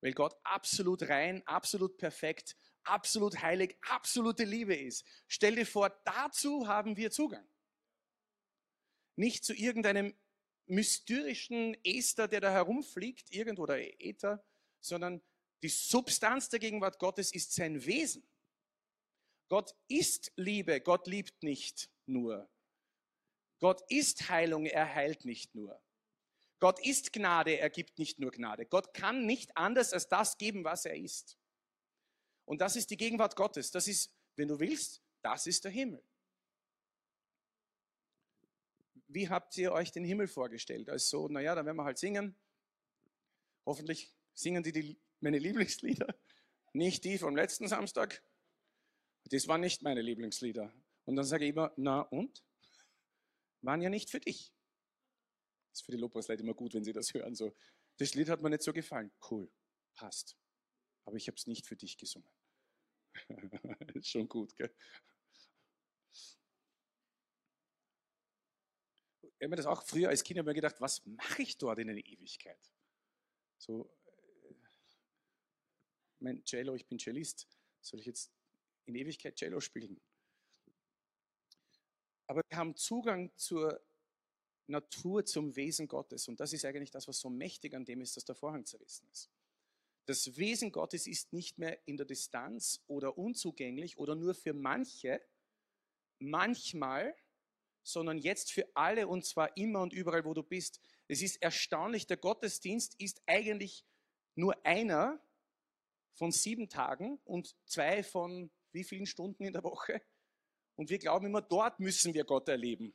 Weil 0.01 0.13
Gott 0.13 0.35
absolut 0.45 1.09
rein, 1.09 1.43
absolut 1.47 1.99
perfekt, 1.99 2.57
absolut 2.85 3.43
heilig, 3.43 3.77
absolute 3.83 4.45
Liebe 4.45 4.75
ist. 4.75 5.05
Stell 5.27 5.57
dir 5.57 5.67
vor, 5.67 5.91
dazu 6.05 6.69
haben 6.69 6.97
wir 6.97 7.11
Zugang. 7.11 7.49
Nicht 9.17 9.45
zu 9.45 9.55
irgendeinem 9.55 10.15
mysterischen 10.67 11.77
Ester, 11.83 12.29
der 12.29 12.41
da 12.41 12.53
herumfliegt, 12.53 13.33
irgendwo 13.33 13.63
oder 13.63 13.79
Äther, 14.01 14.45
sondern 14.81 15.23
die 15.63 15.69
Substanz 15.69 16.49
der 16.49 16.61
Gegenwart 16.61 16.99
Gottes 16.99 17.33
ist 17.33 17.53
sein 17.53 17.85
Wesen. 17.85 18.29
Gott 19.49 19.75
ist 19.89 20.31
Liebe, 20.37 20.81
Gott 20.81 21.07
liebt 21.07 21.43
nicht 21.43 21.91
nur. 22.07 22.49
Gott 23.61 23.83
ist 23.89 24.29
Heilung, 24.29 24.67
er 24.67 24.95
heilt 24.95 25.25
nicht 25.25 25.55
nur. 25.55 25.83
Gott 26.61 26.85
ist 26.85 27.13
Gnade, 27.13 27.59
er 27.59 27.71
gibt 27.71 27.99
nicht 27.99 28.19
nur 28.19 28.33
Gnade. 28.33 28.67
Gott 28.67 28.93
kann 28.93 29.27
nicht 29.27 29.57
anders 29.57 29.93
als 29.93 30.09
das 30.09 30.39
geben, 30.39 30.65
was 30.65 30.85
er 30.85 30.97
ist. 30.97 31.39
Und 32.45 32.61
das 32.61 32.77
ist 32.77 32.91
die 32.91 32.97
Gegenwart 32.97 33.37
Gottes. 33.37 33.71
Das 33.71 33.87
ist, 33.87 34.13
wenn 34.37 34.49
du 34.49 34.59
willst, 34.59 35.03
Das 35.21 35.47
ist 35.47 35.65
der 35.65 35.73
Himmel. 35.73 36.03
Wie 39.09 39.29
habt 39.29 39.57
ihr 39.57 39.73
euch 39.73 39.91
den 39.91 40.05
Himmel 40.05 40.29
vorgestellt? 40.29 40.89
Also, 40.89 41.29
naja, 41.29 41.55
dann 41.55 41.67
werden 41.67 41.77
wir 41.77 41.85
halt 41.85 41.99
singen. 41.99 42.37
Hoffentlich 43.67 44.15
singen 44.35 44.63
die, 44.63 44.73
die 44.73 45.01
meine 45.21 45.39
Lieblingslieder, 45.39 46.15
nicht 46.73 47.05
die 47.05 47.19
vom 47.19 47.35
letzten 47.35 47.69
Samstag. 47.69 48.23
Das 49.25 49.49
waren 49.49 49.61
nicht 49.61 49.83
meine 49.83 50.03
Lieblingslieder. 50.03 50.73
Und 51.05 51.17
dann 51.17 51.25
sage 51.25 51.45
ich 51.45 51.51
immer, 51.51 51.73
na 51.77 52.03
und? 52.03 52.45
Waren 53.63 53.83
ja 53.83 53.91
nicht 53.91 54.11
für 54.11 54.21
dich. 54.21 54.53
Ist 55.79 55.85
für 55.85 55.93
die 55.93 55.99
Lobpreisleute 55.99 56.43
immer 56.43 56.55
gut, 56.55 56.75
wenn 56.75 56.83
sie 56.83 56.93
das 56.93 57.15
hören. 57.15 57.37
So, 57.37 57.55
das 57.99 58.15
Lied 58.15 58.29
hat 58.29 58.43
mir 58.43 58.51
nicht 58.51 58.65
so 58.65 58.73
gefallen. 58.73 59.13
Cool, 59.31 59.49
passt. 59.95 60.37
Aber 61.05 61.17
ich 61.17 61.29
habe 61.29 61.37
es 61.37 61.47
nicht 61.47 61.67
für 61.67 61.77
dich 61.77 61.97
gesungen. 61.97 62.29
ist 63.95 64.09
schon 64.09 64.29
gut, 64.29 64.57
gell? 64.57 64.75
Ich 69.23 69.45
habe 69.45 69.51
mir 69.51 69.57
das 69.57 69.67
auch 69.67 69.85
früher 69.85 70.09
als 70.09 70.25
Kind 70.25 70.41
immer 70.41 70.53
gedacht, 70.53 70.81
was 70.81 71.07
mache 71.07 71.43
ich 71.43 71.57
dort 71.59 71.79
in 71.79 71.87
der 71.87 71.97
Ewigkeit? 71.97 72.73
So, 73.59 73.89
äh, 74.07 74.55
mein 76.19 76.45
Cello, 76.45 76.75
ich 76.75 76.89
bin 76.89 76.99
Cellist, 76.99 77.47
soll 77.81 78.01
ich 78.01 78.07
jetzt 78.07 78.33
in 78.87 78.97
Ewigkeit 78.97 79.37
Cello 79.37 79.61
spielen? 79.61 80.01
Aber 82.27 82.43
wir 82.49 82.59
haben 82.59 82.75
Zugang 82.75 83.31
zur 83.37 83.81
Natur, 84.69 85.25
zum 85.25 85.57
Wesen 85.57 85.89
Gottes. 85.89 86.29
Und 86.29 86.41
das 86.41 86.53
ist 86.53 86.65
eigentlich 86.65 86.91
das, 86.91 87.09
was 87.09 87.19
so 87.19 87.31
mächtig 87.31 87.75
an 87.75 87.85
dem 87.85 88.01
ist, 88.01 88.17
dass 88.17 88.25
der 88.25 88.35
Vorhang 88.35 88.65
zerrissen 88.65 89.09
ist. 89.11 89.31
Das 90.07 90.37
Wesen 90.37 90.73
Gottes 90.73 91.07
ist 91.07 91.33
nicht 91.33 91.59
mehr 91.59 91.79
in 91.87 91.97
der 91.97 92.07
Distanz 92.07 92.83
oder 92.87 93.19
unzugänglich 93.19 93.99
oder 93.99 94.15
nur 94.15 94.35
für 94.35 94.55
manche, 94.55 95.21
manchmal, 96.19 97.15
sondern 97.83 98.19
jetzt 98.19 98.53
für 98.53 98.67
alle 98.75 99.07
und 99.07 99.25
zwar 99.25 99.57
immer 99.57 99.83
und 99.83 99.93
überall, 99.93 100.25
wo 100.25 100.35
du 100.35 100.43
bist. 100.43 100.81
Es 101.09 101.23
ist 101.23 101.37
erstaunlich, 101.43 102.07
der 102.07 102.17
Gottesdienst 102.17 102.95
ist 102.99 103.23
eigentlich 103.27 103.85
nur 104.35 104.55
einer 104.65 105.21
von 106.15 106.33
sieben 106.33 106.69
Tagen 106.69 107.19
und 107.25 107.57
zwei 107.67 108.03
von 108.03 108.51
wie 108.73 108.85
vielen 108.85 109.07
Stunden 109.07 109.45
in 109.45 109.53
der 109.53 109.63
Woche? 109.63 110.03
Und 110.77 110.91
wir 110.91 110.99
glauben 110.99 111.27
immer, 111.27 111.43
dort 111.43 111.81
müssen 111.81 112.15
wir 112.15 112.25
Gott 112.25 112.49
erleben. 112.49 112.95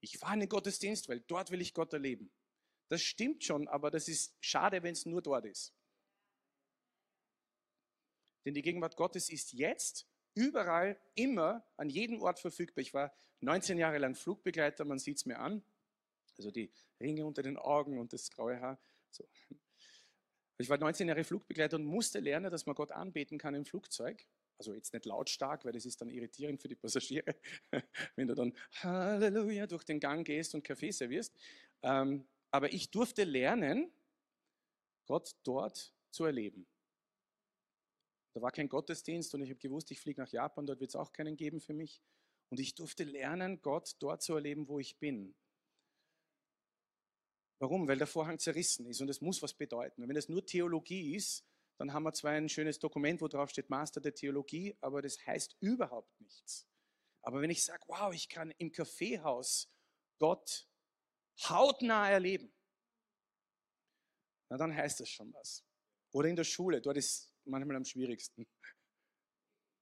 Ich 0.00 0.18
fahre 0.18 0.34
in 0.34 0.40
den 0.40 0.48
Gottesdienst, 0.48 1.08
weil 1.08 1.20
dort 1.20 1.50
will 1.50 1.60
ich 1.60 1.74
Gott 1.74 1.92
erleben. 1.92 2.30
Das 2.88 3.02
stimmt 3.02 3.44
schon, 3.44 3.66
aber 3.68 3.90
das 3.90 4.08
ist 4.08 4.36
schade, 4.40 4.82
wenn 4.82 4.92
es 4.92 5.06
nur 5.06 5.22
dort 5.22 5.44
ist. 5.44 5.74
Denn 8.44 8.54
die 8.54 8.62
Gegenwart 8.62 8.96
Gottes 8.96 9.28
ist 9.28 9.52
jetzt 9.52 10.06
überall, 10.34 11.00
immer, 11.14 11.66
an 11.76 11.88
jedem 11.88 12.22
Ort 12.22 12.38
verfügbar. 12.38 12.82
Ich 12.82 12.94
war 12.94 13.12
19 13.40 13.78
Jahre 13.78 13.98
lang 13.98 14.14
Flugbegleiter, 14.14 14.84
man 14.84 14.98
sieht 14.98 15.16
es 15.16 15.26
mir 15.26 15.38
an. 15.40 15.64
Also 16.38 16.50
die 16.50 16.70
Ringe 17.00 17.26
unter 17.26 17.42
den 17.42 17.56
Augen 17.56 17.98
und 17.98 18.12
das 18.12 18.30
graue 18.30 18.60
Haar. 18.60 18.78
So. 19.10 19.26
Ich 20.58 20.68
war 20.68 20.78
19 20.78 21.08
Jahre 21.08 21.24
Flugbegleiter 21.24 21.76
und 21.76 21.84
musste 21.84 22.20
lernen, 22.20 22.50
dass 22.50 22.66
man 22.66 22.74
Gott 22.74 22.92
anbeten 22.92 23.38
kann 23.38 23.54
im 23.54 23.64
Flugzeug. 23.64 24.24
Also 24.58 24.72
jetzt 24.74 24.92
nicht 24.92 25.04
lautstark, 25.04 25.64
weil 25.64 25.72
das 25.72 25.84
ist 25.84 26.00
dann 26.00 26.08
irritierend 26.08 26.60
für 26.60 26.68
die 26.68 26.76
Passagiere, 26.76 27.34
wenn 28.16 28.28
du 28.28 28.34
dann 28.34 28.54
Halleluja 28.82 29.66
durch 29.66 29.84
den 29.84 30.00
Gang 30.00 30.26
gehst 30.26 30.54
und 30.54 30.64
Kaffee 30.64 30.90
servierst. 30.90 31.34
Ähm, 31.82 32.26
aber 32.50 32.72
ich 32.72 32.90
durfte 32.90 33.24
lernen, 33.24 33.92
Gott 35.06 35.36
dort 35.44 35.92
zu 36.10 36.24
erleben. 36.24 36.66
Da 38.34 38.42
war 38.42 38.50
kein 38.50 38.68
Gottesdienst 38.68 39.34
und 39.34 39.42
ich 39.42 39.50
habe 39.50 39.58
gewusst, 39.58 39.90
ich 39.90 40.00
fliege 40.00 40.20
nach 40.20 40.30
Japan, 40.30 40.66
dort 40.66 40.80
wird 40.80 40.90
es 40.90 40.96
auch 40.96 41.12
keinen 41.12 41.36
geben 41.36 41.60
für 41.60 41.74
mich. 41.74 42.02
Und 42.50 42.60
ich 42.60 42.74
durfte 42.74 43.04
lernen, 43.04 43.60
Gott 43.62 43.96
dort 43.98 44.22
zu 44.22 44.34
erleben, 44.34 44.68
wo 44.68 44.78
ich 44.78 44.98
bin. 44.98 45.34
Warum? 47.58 47.88
Weil 47.88 47.98
der 47.98 48.06
Vorhang 48.06 48.38
zerrissen 48.38 48.86
ist 48.86 49.00
und 49.00 49.08
es 49.08 49.20
muss 49.20 49.42
was 49.42 49.54
bedeuten. 49.54 50.02
Und 50.02 50.08
wenn 50.08 50.16
es 50.16 50.28
nur 50.28 50.44
Theologie 50.44 51.16
ist, 51.16 51.44
dann 51.78 51.92
haben 51.92 52.04
wir 52.04 52.12
zwar 52.12 52.32
ein 52.32 52.48
schönes 52.48 52.78
Dokument, 52.78 53.20
wo 53.20 53.28
drauf 53.28 53.50
steht 53.50 53.68
Master 53.68 54.00
der 54.00 54.14
Theologie, 54.14 54.76
aber 54.80 55.02
das 55.02 55.18
heißt 55.26 55.56
überhaupt 55.60 56.20
nichts. 56.20 56.66
Aber 57.22 57.40
wenn 57.42 57.50
ich 57.50 57.64
sage, 57.64 57.82
wow, 57.88 58.14
ich 58.14 58.28
kann 58.28 58.52
im 58.58 58.72
Kaffeehaus 58.72 59.70
Gott 60.18 60.68
hautnah 61.48 62.10
erleben, 62.10 62.52
na 64.48 64.56
dann 64.56 64.74
heißt 64.74 65.00
das 65.00 65.10
schon 65.10 65.32
was. 65.34 65.64
Oder 66.12 66.28
in 66.28 66.36
der 66.36 66.44
Schule, 66.44 66.80
dort 66.80 66.96
ist 66.96 67.34
manchmal 67.44 67.76
am 67.76 67.84
schwierigsten. 67.84 68.46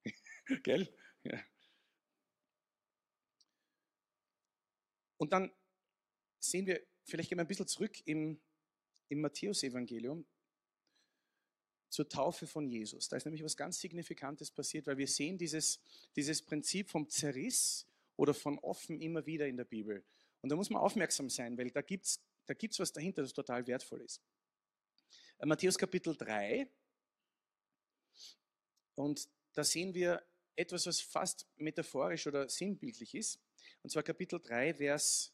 Gell? 0.62 0.92
Ja. 1.22 1.44
Und 5.18 5.32
dann 5.32 5.54
sehen 6.40 6.66
wir, 6.66 6.84
vielleicht 7.04 7.28
gehen 7.28 7.38
wir 7.38 7.44
ein 7.44 7.48
bisschen 7.48 7.68
zurück 7.68 8.00
im, 8.06 8.42
im 9.08 9.20
Matthäus-Evangelium 9.20 10.26
zur 11.94 12.08
Taufe 12.08 12.46
von 12.48 12.68
Jesus. 12.68 13.08
Da 13.08 13.16
ist 13.16 13.24
nämlich 13.24 13.44
was 13.44 13.56
ganz 13.56 13.78
Signifikantes 13.78 14.50
passiert, 14.50 14.86
weil 14.88 14.98
wir 14.98 15.06
sehen 15.06 15.38
dieses, 15.38 15.80
dieses 16.16 16.42
Prinzip 16.42 16.90
vom 16.90 17.08
Zerriss 17.08 17.86
oder 18.16 18.34
von 18.34 18.58
offen 18.58 19.00
immer 19.00 19.24
wieder 19.26 19.46
in 19.46 19.56
der 19.56 19.64
Bibel. 19.64 20.02
Und 20.42 20.48
da 20.50 20.56
muss 20.56 20.70
man 20.70 20.82
aufmerksam 20.82 21.30
sein, 21.30 21.56
weil 21.56 21.70
da 21.70 21.82
gibt 21.82 22.06
es 22.06 22.20
da 22.46 22.52
gibt's 22.52 22.78
was 22.78 22.92
dahinter, 22.92 23.22
das 23.22 23.32
total 23.32 23.66
wertvoll 23.66 24.02
ist. 24.02 24.20
Äh, 25.38 25.46
Matthäus 25.46 25.78
Kapitel 25.78 26.16
3. 26.16 26.68
Und 28.96 29.28
da 29.54 29.64
sehen 29.64 29.94
wir 29.94 30.20
etwas, 30.56 30.86
was 30.86 31.00
fast 31.00 31.46
metaphorisch 31.56 32.26
oder 32.26 32.48
sinnbildlich 32.48 33.14
ist. 33.14 33.40
Und 33.82 33.90
zwar 33.90 34.02
Kapitel 34.02 34.40
3, 34.40 34.74
Vers, 34.74 35.32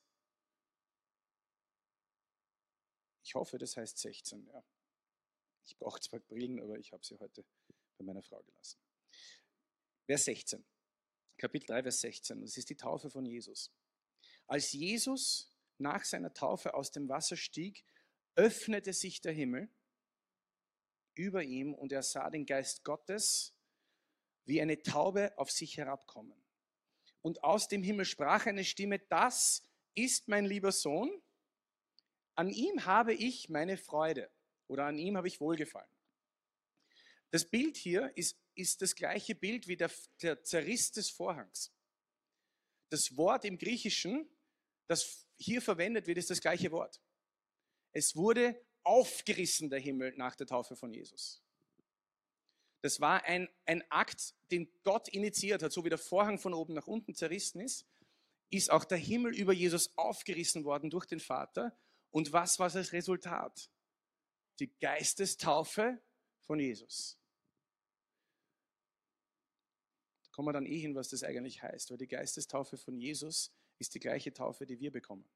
ich 3.22 3.34
hoffe, 3.34 3.58
das 3.58 3.76
heißt 3.76 3.98
16. 3.98 4.46
Ja. 4.46 4.62
Ich 5.70 5.78
brauche 5.78 6.00
zwar 6.00 6.18
Brillen, 6.18 6.60
aber 6.60 6.78
ich 6.78 6.92
habe 6.92 7.06
sie 7.06 7.16
heute 7.20 7.44
bei 7.96 8.04
meiner 8.04 8.22
Frau 8.22 8.42
gelassen. 8.42 8.80
Vers 10.04 10.24
16. 10.24 10.64
Kapitel 11.38 11.66
3, 11.66 11.84
Vers 11.84 12.00
16. 12.00 12.40
Das 12.40 12.56
ist 12.56 12.70
die 12.70 12.76
Taufe 12.76 13.08
von 13.08 13.24
Jesus. 13.24 13.70
Als 14.48 14.72
Jesus 14.72 15.56
nach 15.78 16.04
seiner 16.04 16.34
Taufe 16.34 16.74
aus 16.74 16.90
dem 16.90 17.08
Wasser 17.08 17.36
stieg, 17.36 17.84
öffnete 18.34 18.92
sich 18.92 19.20
der 19.20 19.32
Himmel 19.32 19.70
über 21.14 21.44
ihm 21.44 21.72
und 21.72 21.92
er 21.92 22.02
sah 22.02 22.30
den 22.30 22.46
Geist 22.46 22.82
Gottes 22.82 23.54
wie 24.46 24.60
eine 24.60 24.82
Taube 24.82 25.38
auf 25.38 25.52
sich 25.52 25.76
herabkommen. 25.76 26.44
Und 27.22 27.44
aus 27.44 27.68
dem 27.68 27.84
Himmel 27.84 28.06
sprach 28.06 28.46
eine 28.46 28.64
Stimme, 28.64 28.98
das 28.98 29.62
ist 29.94 30.26
mein 30.26 30.46
lieber 30.46 30.72
Sohn, 30.72 31.22
an 32.34 32.50
ihm 32.50 32.86
habe 32.86 33.14
ich 33.14 33.48
meine 33.48 33.76
Freude 33.76 34.32
oder 34.70 34.86
an 34.86 34.98
ihm 34.98 35.16
habe 35.16 35.28
ich 35.28 35.40
wohlgefallen. 35.40 35.90
Das 37.30 37.44
Bild 37.44 37.76
hier 37.76 38.12
ist, 38.16 38.36
ist 38.54 38.82
das 38.82 38.94
gleiche 38.94 39.34
Bild 39.34 39.68
wie 39.68 39.76
der, 39.76 39.90
der 40.22 40.42
Zerriss 40.42 40.90
des 40.92 41.10
Vorhangs. 41.10 41.72
Das 42.88 43.16
Wort 43.16 43.44
im 43.44 43.58
Griechischen, 43.58 44.28
das 44.86 45.26
hier 45.36 45.60
verwendet 45.60 46.06
wird, 46.06 46.18
ist 46.18 46.30
das 46.30 46.40
gleiche 46.40 46.72
Wort. 46.72 47.00
Es 47.92 48.16
wurde 48.16 48.60
aufgerissen, 48.82 49.70
der 49.70 49.80
Himmel, 49.80 50.14
nach 50.16 50.34
der 50.36 50.46
Taufe 50.46 50.76
von 50.76 50.92
Jesus. 50.92 51.42
Das 52.82 53.00
war 53.00 53.24
ein, 53.24 53.48
ein 53.66 53.84
Akt, 53.90 54.34
den 54.50 54.72
Gott 54.84 55.08
initiiert 55.08 55.62
hat, 55.62 55.72
so 55.72 55.84
wie 55.84 55.90
der 55.90 55.98
Vorhang 55.98 56.38
von 56.38 56.54
oben 56.54 56.74
nach 56.74 56.86
unten 56.86 57.14
zerrissen 57.14 57.60
ist, 57.60 57.86
ist 58.50 58.70
auch 58.70 58.84
der 58.84 58.98
Himmel 58.98 59.36
über 59.36 59.52
Jesus 59.52 59.96
aufgerissen 59.96 60.64
worden 60.64 60.90
durch 60.90 61.06
den 61.06 61.20
Vater. 61.20 61.76
Und 62.10 62.32
was 62.32 62.58
war 62.58 62.70
das 62.70 62.92
Resultat? 62.92 63.70
Die 64.60 64.72
Geistestaufe 64.78 66.00
von 66.40 66.60
Jesus. 66.60 67.18
Da 70.22 70.30
kommen 70.30 70.48
wir 70.48 70.52
dann 70.52 70.66
eh 70.66 70.78
hin, 70.78 70.94
was 70.94 71.08
das 71.08 71.22
eigentlich 71.22 71.62
heißt, 71.62 71.90
weil 71.90 71.98
die 71.98 72.06
Geistestaufe 72.06 72.76
von 72.76 72.96
Jesus 72.96 73.52
ist 73.78 73.94
die 73.94 74.00
gleiche 74.00 74.32
Taufe, 74.32 74.66
die 74.66 74.78
wir 74.78 74.92
bekommen. 74.92 75.28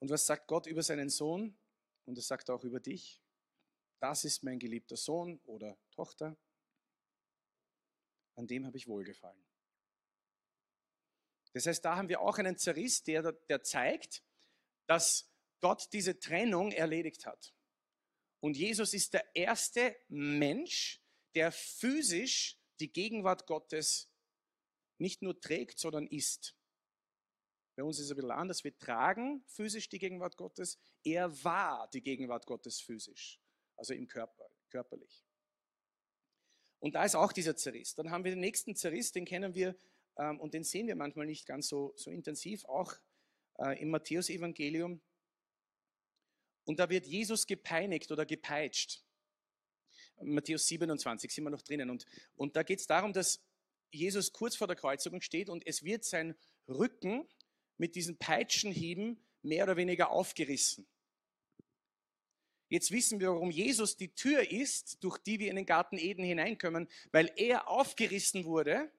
Und 0.00 0.10
was 0.10 0.26
sagt 0.26 0.46
Gott 0.46 0.66
über 0.66 0.82
seinen 0.82 1.10
Sohn? 1.10 1.58
Und 2.04 2.16
das 2.16 2.28
sagt 2.28 2.48
er 2.48 2.54
auch 2.54 2.64
über 2.64 2.80
dich. 2.80 3.20
Das 4.00 4.24
ist 4.24 4.44
mein 4.44 4.60
geliebter 4.60 4.96
Sohn 4.96 5.40
oder 5.44 5.76
Tochter. 5.90 6.36
An 8.36 8.46
dem 8.46 8.64
habe 8.64 8.76
ich 8.76 8.86
wohlgefallen. 8.86 9.44
Das 11.52 11.66
heißt, 11.66 11.84
da 11.84 11.96
haben 11.96 12.08
wir 12.08 12.20
auch 12.20 12.38
einen 12.38 12.56
Zerriss, 12.56 13.02
der, 13.02 13.32
der 13.32 13.64
zeigt, 13.64 14.22
dass 14.86 15.28
Gott 15.60 15.88
diese 15.92 16.18
Trennung 16.18 16.72
erledigt 16.72 17.26
hat. 17.26 17.52
Und 18.40 18.56
Jesus 18.56 18.94
ist 18.94 19.14
der 19.14 19.24
erste 19.34 19.96
Mensch, 20.08 21.02
der 21.34 21.52
physisch 21.52 22.58
die 22.80 22.92
Gegenwart 22.92 23.46
Gottes 23.46 24.10
nicht 24.98 25.22
nur 25.22 25.40
trägt, 25.40 25.78
sondern 25.78 26.06
ist. 26.06 26.56
Bei 27.76 27.84
uns 27.84 27.98
ist 27.98 28.06
es 28.06 28.10
ein 28.10 28.16
bisschen 28.16 28.30
anders. 28.32 28.64
Wir 28.64 28.76
tragen 28.76 29.44
physisch 29.46 29.88
die 29.88 29.98
Gegenwart 29.98 30.36
Gottes. 30.36 30.78
Er 31.04 31.44
war 31.44 31.88
die 31.90 32.02
Gegenwart 32.02 32.46
Gottes 32.46 32.80
physisch, 32.80 33.40
also 33.76 33.94
im 33.94 34.08
Körper, 34.08 34.50
körperlich. 34.68 35.24
Und 36.80 36.94
da 36.94 37.04
ist 37.04 37.14
auch 37.14 37.32
dieser 37.32 37.56
Zerriss. 37.56 37.94
Dann 37.94 38.10
haben 38.10 38.24
wir 38.24 38.32
den 38.32 38.40
nächsten 38.40 38.74
Zerriss, 38.74 39.12
den 39.12 39.24
kennen 39.24 39.54
wir 39.54 39.76
ähm, 40.16 40.40
und 40.40 40.54
den 40.54 40.64
sehen 40.64 40.86
wir 40.86 40.96
manchmal 40.96 41.26
nicht 41.26 41.46
ganz 41.46 41.68
so, 41.68 41.92
so 41.96 42.10
intensiv, 42.10 42.64
auch 42.64 42.94
äh, 43.58 43.80
im 43.80 43.90
Matthäusevangelium. 43.90 45.00
Und 46.68 46.78
da 46.78 46.90
wird 46.90 47.06
Jesus 47.06 47.46
gepeinigt 47.46 48.12
oder 48.12 48.26
gepeitscht. 48.26 49.02
Matthäus 50.20 50.66
27 50.66 51.32
sind 51.32 51.44
wir 51.44 51.50
noch 51.50 51.62
drinnen. 51.62 51.88
Und, 51.88 52.04
und 52.36 52.56
da 52.56 52.62
geht 52.62 52.80
es 52.80 52.86
darum, 52.86 53.14
dass 53.14 53.40
Jesus 53.90 54.34
kurz 54.34 54.54
vor 54.54 54.66
der 54.66 54.76
Kreuzigung 54.76 55.22
steht 55.22 55.48
und 55.48 55.66
es 55.66 55.82
wird 55.82 56.04
sein 56.04 56.36
Rücken 56.68 57.26
mit 57.78 57.94
diesen 57.94 58.18
Peitschenhieben 58.18 59.18
mehr 59.40 59.64
oder 59.64 59.78
weniger 59.78 60.10
aufgerissen. 60.10 60.86
Jetzt 62.68 62.90
wissen 62.90 63.18
wir, 63.18 63.30
warum 63.30 63.50
Jesus 63.50 63.96
die 63.96 64.14
Tür 64.14 64.50
ist, 64.50 65.02
durch 65.02 65.16
die 65.16 65.38
wir 65.38 65.48
in 65.48 65.56
den 65.56 65.64
Garten 65.64 65.96
Eden 65.96 66.22
hineinkommen, 66.22 66.86
weil 67.12 67.32
er 67.36 67.68
aufgerissen 67.68 68.44
wurde, 68.44 68.92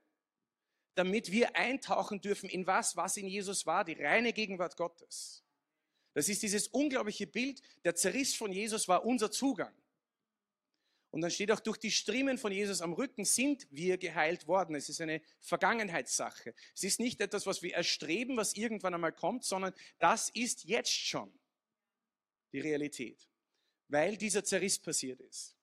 damit 0.95 1.32
wir 1.32 1.55
eintauchen 1.55 2.19
dürfen 2.19 2.49
in 2.49 2.65
was, 2.65 2.95
was 2.95 3.15
in 3.15 3.27
Jesus 3.27 3.67
war, 3.67 3.86
die 3.86 3.93
reine 3.93 4.34
Gegenwart 4.34 4.75
Gottes. 4.75 5.43
Das 6.13 6.27
ist 6.29 6.41
dieses 6.41 6.67
unglaubliche 6.67 7.27
Bild, 7.27 7.61
der 7.83 7.95
Zerriss 7.95 8.35
von 8.35 8.51
Jesus 8.51 8.87
war 8.87 9.05
unser 9.05 9.31
Zugang. 9.31 9.73
Und 11.11 11.21
dann 11.21 11.31
steht 11.31 11.51
auch, 11.51 11.59
durch 11.59 11.77
die 11.77 11.91
Striemen 11.91 12.37
von 12.37 12.51
Jesus 12.51 12.81
am 12.81 12.93
Rücken 12.93 13.25
sind 13.25 13.67
wir 13.71 13.97
geheilt 13.97 14.45
worden. 14.47 14.75
Es 14.75 14.89
ist 14.89 15.01
eine 15.01 15.21
Vergangenheitssache. 15.39 16.53
Es 16.75 16.83
ist 16.83 16.99
nicht 16.99 17.19
etwas, 17.19 17.47
was 17.47 17.63
wir 17.63 17.73
erstreben, 17.73 18.37
was 18.37 18.53
irgendwann 18.53 18.93
einmal 18.93 19.13
kommt, 19.13 19.43
sondern 19.43 19.73
das 19.97 20.29
ist 20.29 20.65
jetzt 20.65 20.91
schon 20.91 21.31
die 22.51 22.59
Realität, 22.59 23.27
weil 23.87 24.17
dieser 24.17 24.43
Zerriss 24.43 24.77
passiert 24.77 25.19
ist. 25.21 25.55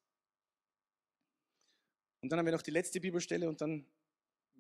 Und 2.21 2.31
dann 2.31 2.41
haben 2.41 2.47
wir 2.47 2.53
noch 2.53 2.63
die 2.63 2.73
letzte 2.73 3.01
Bibelstelle 3.01 3.49
und 3.49 3.61
dann 3.61 3.87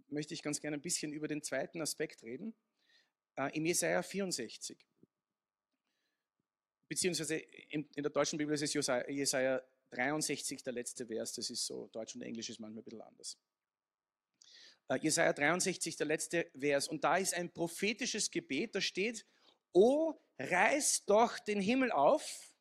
möchte 0.08 0.34
ich 0.34 0.42
ganz 0.42 0.60
gerne 0.60 0.76
ein 0.76 0.82
bisschen 0.82 1.12
über 1.12 1.26
den 1.26 1.42
zweiten 1.42 1.80
Aspekt 1.80 2.22
reden. 2.22 2.54
Äh, 3.34 3.56
Im 3.56 3.66
Jesaja 3.66 4.02
64. 4.02 4.78
Beziehungsweise 6.88 7.36
in, 7.36 7.88
der 7.92 8.10
deutschen 8.10 8.38
Bibel 8.38 8.54
ist 8.54 8.62
es 8.62 8.72
Jesaja 8.72 9.62
63, 9.90 10.62
der 10.62 10.72
letzte 10.72 11.06
Vers, 11.06 11.32
das 11.32 11.50
ist 11.50 11.66
so, 11.66 11.88
Deutsch 11.88 12.14
und 12.14 12.22
Englisch 12.22 12.50
ist 12.50 12.60
manchmal 12.60 12.82
ein 12.82 12.84
bisschen 12.84 13.02
anders. 13.02 13.38
Uh, 14.88 14.94
Jesaja 14.94 15.32
63, 15.32 15.96
der 15.96 16.06
letzte 16.06 16.50
Vers. 16.56 16.86
Und 16.86 17.02
da 17.02 17.16
ist 17.16 17.34
ein 17.34 17.52
prophetisches 17.52 18.30
Gebet, 18.30 18.74
da 18.74 18.80
steht, 18.80 19.26
O, 19.72 20.14
reiß 20.38 21.04
doch 21.06 21.38
den 21.40 21.60
Himmel 21.60 21.90
auf 21.90 22.54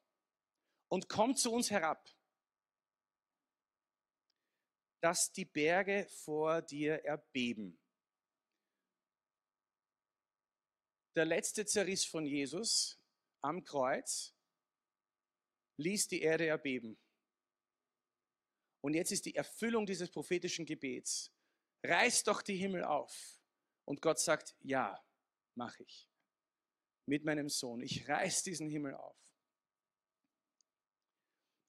und 0.88 1.08
komm 1.08 1.36
zu 1.36 1.52
uns 1.52 1.70
herab, 1.70 2.10
dass 5.02 5.32
die 5.32 5.46
Berge 5.46 6.08
vor 6.10 6.64
dir 6.64 7.06
erbeben. 7.06 7.80
Der 11.16 11.26
letzte 11.26 11.66
Zerriss 11.66 12.06
von 12.06 12.26
Jesus 12.26 13.00
am 13.46 13.64
Kreuz 13.64 14.34
ließ 15.78 16.08
die 16.08 16.22
Erde 16.22 16.48
erbeben. 16.48 16.98
Und 18.82 18.94
jetzt 18.94 19.12
ist 19.12 19.26
die 19.26 19.36
Erfüllung 19.36 19.86
dieses 19.86 20.10
prophetischen 20.10 20.66
Gebets. 20.66 21.32
Reiß 21.84 22.24
doch 22.24 22.42
die 22.42 22.56
Himmel 22.56 22.84
auf. 22.84 23.40
Und 23.86 24.02
Gott 24.02 24.20
sagt, 24.20 24.56
ja, 24.62 25.04
mache 25.56 25.84
ich. 25.84 26.10
Mit 27.08 27.24
meinem 27.24 27.50
Sohn. 27.50 27.82
Ich 27.82 28.08
reiß 28.08 28.44
diesen 28.44 28.68
Himmel 28.70 28.96
auf. 28.96 29.16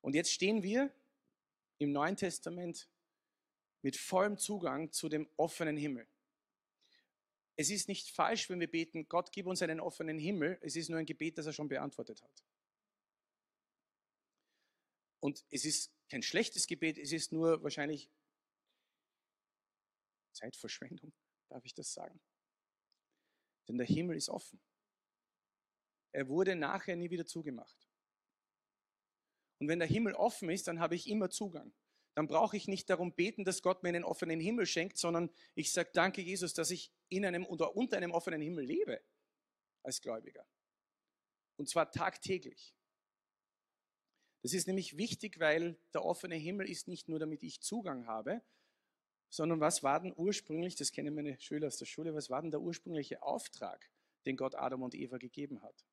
Und 0.01 0.15
jetzt 0.15 0.33
stehen 0.33 0.63
wir 0.63 0.95
im 1.79 1.93
Neuen 1.93 2.17
Testament 2.17 2.89
mit 3.83 3.97
vollem 3.97 4.39
Zugang 4.39 4.93
zu 4.93 5.09
dem 5.09 5.29
offenen 5.37 5.77
Himmel. 5.77 6.09
Es 7.57 7.71
ist 7.71 7.89
nicht 7.89 8.11
falsch, 8.11 8.51
wenn 8.51 8.61
wir 8.61 8.71
beten, 8.71 9.09
Gott 9.09 9.33
gib 9.33 9.47
uns 9.47 9.63
einen 9.63 9.81
offenen 9.81 10.19
Himmel. 10.19 10.59
Es 10.61 10.77
ist 10.77 10.91
nur 10.91 10.99
ein 10.99 11.07
Gebet, 11.07 11.39
das 11.39 11.47
er 11.47 11.55
schon 11.55 11.69
beantwortet 11.69 12.23
hat. 12.23 12.45
Und 15.21 15.45
es 15.51 15.65
ist 15.65 15.93
kein 16.09 16.23
schlechtes 16.23 16.67
Gebet, 16.67 16.99
es 16.99 17.13
ist 17.13 17.33
nur 17.33 17.63
wahrscheinlich 17.63 18.11
Zeitverschwendung, 20.33 21.13
darf 21.49 21.65
ich 21.65 21.75
das 21.75 21.93
sagen? 21.93 22.21
Denn 23.67 23.79
der 23.79 23.87
Himmel 23.87 24.17
ist 24.17 24.29
offen. 24.29 24.61
Er 26.13 26.29
wurde 26.29 26.55
nachher 26.55 26.95
nie 26.95 27.11
wieder 27.11 27.27
zugemacht. 27.27 27.89
Und 29.59 29.69
wenn 29.69 29.79
der 29.79 29.89
Himmel 29.89 30.15
offen 30.15 30.51
ist, 30.51 30.69
dann 30.69 30.79
habe 30.79 30.95
ich 30.95 31.09
immer 31.09 31.31
Zugang. 31.31 31.73
Dann 32.17 32.29
brauche 32.29 32.57
ich 32.57 32.67
nicht 32.67 32.89
darum 32.89 33.13
beten, 33.13 33.45
dass 33.45 33.61
Gott 33.61 33.83
mir 33.83 33.91
einen 33.91 34.03
offenen 34.03 34.41
Himmel 34.41 34.65
schenkt, 34.65 34.97
sondern 34.97 35.31
ich 35.55 35.71
sage, 35.71 35.91
danke 35.93 36.23
Jesus, 36.23 36.55
dass 36.55 36.71
ich 36.71 36.91
in 37.11 37.27
einem 37.27 37.45
oder 37.45 37.77
unter 37.77 37.99
einem 37.99 38.11
offenen 38.11 38.41
Himmel 38.41 38.65
lebe 38.65 39.03
als 39.83 40.01
Gläubiger. 40.01 40.49
Und 41.59 41.69
zwar 41.69 41.91
tagtäglich. 41.91 42.75
Das 44.41 44.55
ist 44.55 44.67
nämlich 44.67 44.97
wichtig, 44.97 45.41
weil 45.41 45.79
der 45.93 46.07
offene 46.07 46.37
Himmel 46.37 46.71
ist 46.71 46.89
nicht 46.89 47.07
nur, 47.07 47.19
damit 47.19 47.43
ich 47.43 47.61
Zugang 47.61 48.07
habe, 48.07 48.41
sondern 49.29 49.61
was 49.61 49.83
war 49.83 50.01
denn 50.01 50.15
ursprünglich, 50.17 50.75
das 50.75 50.93
kennen 50.93 51.15
meine 51.15 51.39
Schüler 51.39 51.67
aus 51.67 51.77
der 51.77 51.85
Schule, 51.85 52.15
was 52.15 52.31
war 52.31 52.41
denn 52.41 52.51
der 52.51 52.63
ursprüngliche 52.63 53.23
Auftrag, 53.23 53.91
den 54.25 54.39
Gott 54.39 54.55
Adam 54.55 54.83
und 54.83 54.95
Eva 54.95 55.19
gegeben 55.19 55.61
hat? 55.61 55.85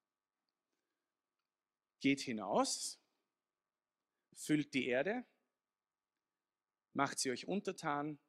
Geht 1.99 2.21
hinaus, 2.21 2.97
füllt 4.33 4.73
die 4.73 4.87
Erde, 4.87 5.25
macht 6.93 7.19
sie 7.19 7.31
euch 7.31 7.47
untertan, 7.47 8.19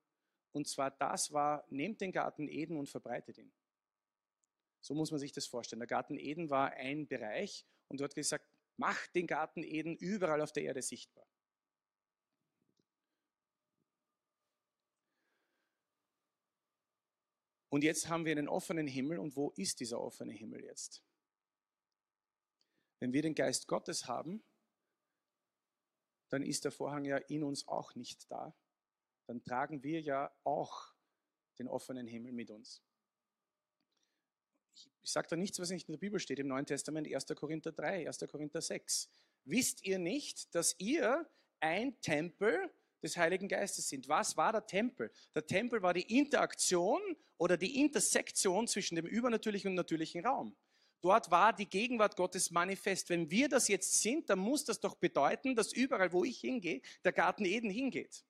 und 0.53 0.69
zwar 0.69 0.91
das 0.91 1.33
war, 1.33 1.65
nehmt 1.69 2.01
den 2.01 2.13
Garten 2.13 2.49
Eden 2.49 2.77
und 2.77 2.89
verbreitet 2.89 3.39
ihn. 3.39 3.53
So 4.81 4.95
muss 4.95 5.11
man 5.11 5.19
sich 5.19 5.33
das 5.33 5.47
vorstellen. 5.47 5.81
Der 5.81 5.87
Garten 5.87 6.19
Eden 6.19 6.51
war 6.51 6.73
ein 6.73 7.09
Bereich 7.09 7.67
und 7.89 8.01
dort 8.01 8.15
gesagt, 8.15 8.47
Macht 8.77 9.15
den 9.15 9.27
Garten 9.27 9.63
Eden 9.63 9.97
überall 9.97 10.41
auf 10.41 10.53
der 10.53 10.65
Erde 10.65 10.83
sichtbar. 10.83 11.27
Und 17.69 17.83
jetzt 17.83 18.09
haben 18.09 18.25
wir 18.25 18.33
einen 18.33 18.49
offenen 18.49 18.87
Himmel. 18.87 19.19
Und 19.19 19.37
wo 19.37 19.51
ist 19.51 19.81
dieser 19.81 20.01
offene 20.01 20.33
Himmel 20.33 20.65
jetzt? 20.65 21.05
Wenn 23.01 23.13
wir 23.13 23.23
den 23.23 23.35
Geist 23.35 23.67
Gottes 23.69 24.07
haben, 24.07 24.43
dann 26.35 26.43
ist 26.43 26.65
der 26.65 26.73
Vorhang 26.73 27.05
ja 27.05 27.17
in 27.17 27.43
uns 27.43 27.67
auch 27.69 27.95
nicht 27.95 28.31
da. 28.31 28.55
Dann 29.27 29.43
tragen 29.43 29.83
wir 29.83 30.01
ja 30.01 30.31
auch 30.45 30.93
den 31.59 31.69
offenen 31.69 32.07
Himmel 32.07 32.33
mit 32.33 32.51
uns 32.51 32.83
ich 35.05 35.11
sage 35.11 35.29
da 35.29 35.37
nichts, 35.37 35.59
was 35.61 35.71
nicht 35.71 35.89
in 35.89 35.93
der 35.93 35.99
Bibel 35.99 36.19
steht, 36.19 36.39
im 36.39 36.49
Neuen 36.49 36.67
Testament, 36.67 37.13
1. 37.13 37.27
Korinther 37.37 37.73
3, 37.73 38.07
1. 38.07 38.19
Korinther 38.31 38.61
6. 38.61 39.11
Wisst 39.45 39.85
ihr 39.85 39.99
nicht, 39.99 40.55
dass 40.55 40.75
ihr 40.79 41.29
ein 41.61 42.01
Tempel 42.01 42.71
des 43.03 43.17
Heiligen 43.17 43.49
Geistes 43.49 43.89
sind? 43.89 44.09
Was 44.09 44.37
war 44.37 44.53
der 44.53 44.67
Tempel? 44.67 45.11
Der 45.35 45.47
Tempel 45.47 45.83
war 45.83 45.93
die 45.93 46.19
Interaktion 46.19 47.01
oder 47.37 47.57
die 47.57 47.81
Intersektion 47.81 48.67
zwischen 48.67 48.97
dem 48.97 49.07
übernatürlichen 49.07 49.69
und 49.69 49.75
natürlichen 49.75 50.25
Raum. 50.25 50.57
Dort 51.05 51.31
war 51.31 51.53
die 51.53 51.69
Gegenwart 51.69 52.17
Gottes 52.17 52.51
manifest. 52.51 53.11
Wenn 53.11 53.31
wir 53.31 53.51
das 53.51 53.69
jetzt 53.69 54.01
sind, 54.01 54.31
dann 54.31 54.39
muss 54.39 54.65
das 54.65 54.81
doch 54.81 54.95
bedeuten, 54.95 55.55
dass 55.55 55.71
überall, 55.71 56.15
wo 56.15 56.25
ich 56.25 56.41
hingehe, 56.41 56.81
der 57.05 57.13
Garten 57.13 57.45
Eden 57.45 57.69
hingeht. 57.69 58.25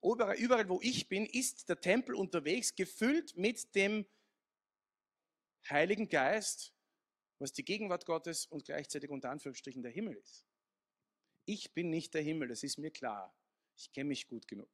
Überall, 0.00 0.36
überall 0.36 0.68
wo 0.68 0.80
ich 0.80 1.08
bin, 1.08 1.26
ist 1.26 1.68
der 1.68 1.80
Tempel 1.80 2.14
unterwegs, 2.14 2.76
gefüllt 2.76 3.36
mit 3.36 3.74
dem 3.74 4.06
Heiligen 5.68 6.08
Geist, 6.08 6.72
was 7.40 7.52
die 7.52 7.64
Gegenwart 7.64 8.06
Gottes 8.06 8.46
und 8.46 8.64
gleichzeitig 8.64 9.10
unter 9.10 9.30
Anführungsstrichen 9.30 9.82
der 9.82 9.90
Himmel 9.90 10.14
ist. 10.14 10.46
Ich 11.46 11.74
bin 11.74 11.90
nicht 11.90 12.14
der 12.14 12.22
Himmel, 12.22 12.46
das 12.46 12.62
ist 12.62 12.78
mir 12.78 12.92
klar. 12.92 13.34
Ich 13.76 13.90
kenne 13.90 14.10
mich 14.10 14.28
gut 14.28 14.46
genug. 14.46 14.70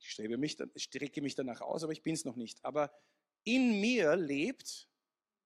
Ich 0.00 0.10
strebe 0.10 0.38
mich, 0.38 0.56
strecke 0.74 1.22
mich 1.22 1.36
danach 1.36 1.60
aus, 1.60 1.84
aber 1.84 1.92
ich 1.92 2.02
bin 2.02 2.14
es 2.14 2.24
noch 2.24 2.34
nicht. 2.34 2.64
Aber 2.64 2.92
in 3.44 3.80
mir 3.80 4.16
lebt 4.16 4.88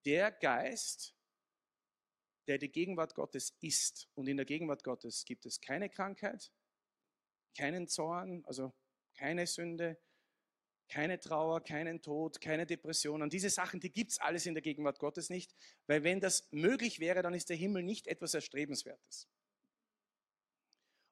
der 0.05 0.31
Geist, 0.31 1.15
der 2.47 2.59
die 2.59 2.71
Gegenwart 2.71 3.15
Gottes 3.15 3.57
ist. 3.61 4.09
Und 4.15 4.29
in 4.29 4.37
der 4.37 4.47
Gegenwart 4.47 4.83
Gottes 4.85 5.25
gibt 5.25 5.47
es 5.47 5.61
keine 5.61 5.89
Krankheit, 5.89 6.53
keinen 7.57 7.89
Zorn, 7.89 8.45
also 8.47 8.73
keine 9.15 9.47
Sünde, 9.47 9.99
keine 10.89 11.19
Trauer, 11.19 11.63
keinen 11.63 12.03
Tod, 12.03 12.41
keine 12.41 12.67
Depression. 12.67 13.23
Und 13.23 13.33
diese 13.33 13.49
Sachen, 13.49 13.81
die 13.81 13.91
gibt 13.91 14.13
es 14.13 14.19
alles 14.19 14.45
in 14.47 14.55
der 14.55 14.63
Gegenwart 14.63 14.99
Gottes 14.99 15.31
nicht, 15.31 15.55
weil 15.87 16.05
wenn 16.05 16.21
das 16.21 16.49
möglich 16.51 17.01
wäre, 17.01 17.23
dann 17.23 17.35
ist 17.35 17.49
der 17.49 17.57
Himmel 17.57 17.83
nicht 17.83 18.07
etwas 18.07 18.35
Erstrebenswertes. 18.35 19.29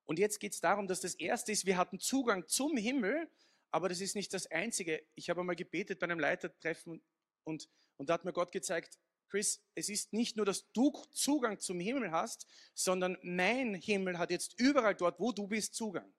Und 0.04 0.18
jetzt 0.18 0.40
geht 0.40 0.52
es 0.52 0.60
darum, 0.60 0.88
dass 0.88 1.00
das 1.00 1.14
Erste 1.14 1.52
ist, 1.52 1.66
wir 1.66 1.76
hatten 1.76 1.98
Zugang 1.98 2.46
zum 2.48 2.76
Himmel, 2.76 3.30
aber 3.70 3.88
das 3.88 4.00
ist 4.00 4.16
nicht 4.16 4.34
das 4.34 4.48
Einzige. 4.48 5.02
Ich 5.14 5.30
habe 5.30 5.40
einmal 5.40 5.56
gebetet 5.56 6.00
bei 6.00 6.04
einem 6.04 6.18
Leitertreffen 6.18 7.00
und, 7.44 7.68
und 7.96 8.08
da 8.08 8.14
hat 8.14 8.24
mir 8.24 8.32
Gott 8.32 8.52
gezeigt, 8.52 8.98
Chris, 9.28 9.62
es 9.74 9.88
ist 9.88 10.12
nicht 10.12 10.36
nur, 10.36 10.44
dass 10.44 10.70
du 10.72 10.90
Zugang 11.12 11.60
zum 11.60 11.78
Himmel 11.78 12.10
hast, 12.10 12.46
sondern 12.74 13.16
mein 13.22 13.74
Himmel 13.74 14.18
hat 14.18 14.30
jetzt 14.30 14.58
überall 14.58 14.94
dort, 14.94 15.20
wo 15.20 15.30
du 15.30 15.46
bist, 15.46 15.74
Zugang. 15.74 16.12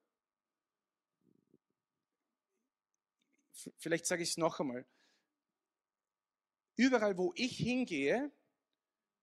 Vielleicht 3.78 4.06
sage 4.06 4.24
ich 4.24 4.30
es 4.30 4.38
noch 4.38 4.60
einmal. 4.60 4.86
Überall, 6.78 7.18
wo 7.18 7.34
ich 7.36 7.58
hingehe, 7.58 8.32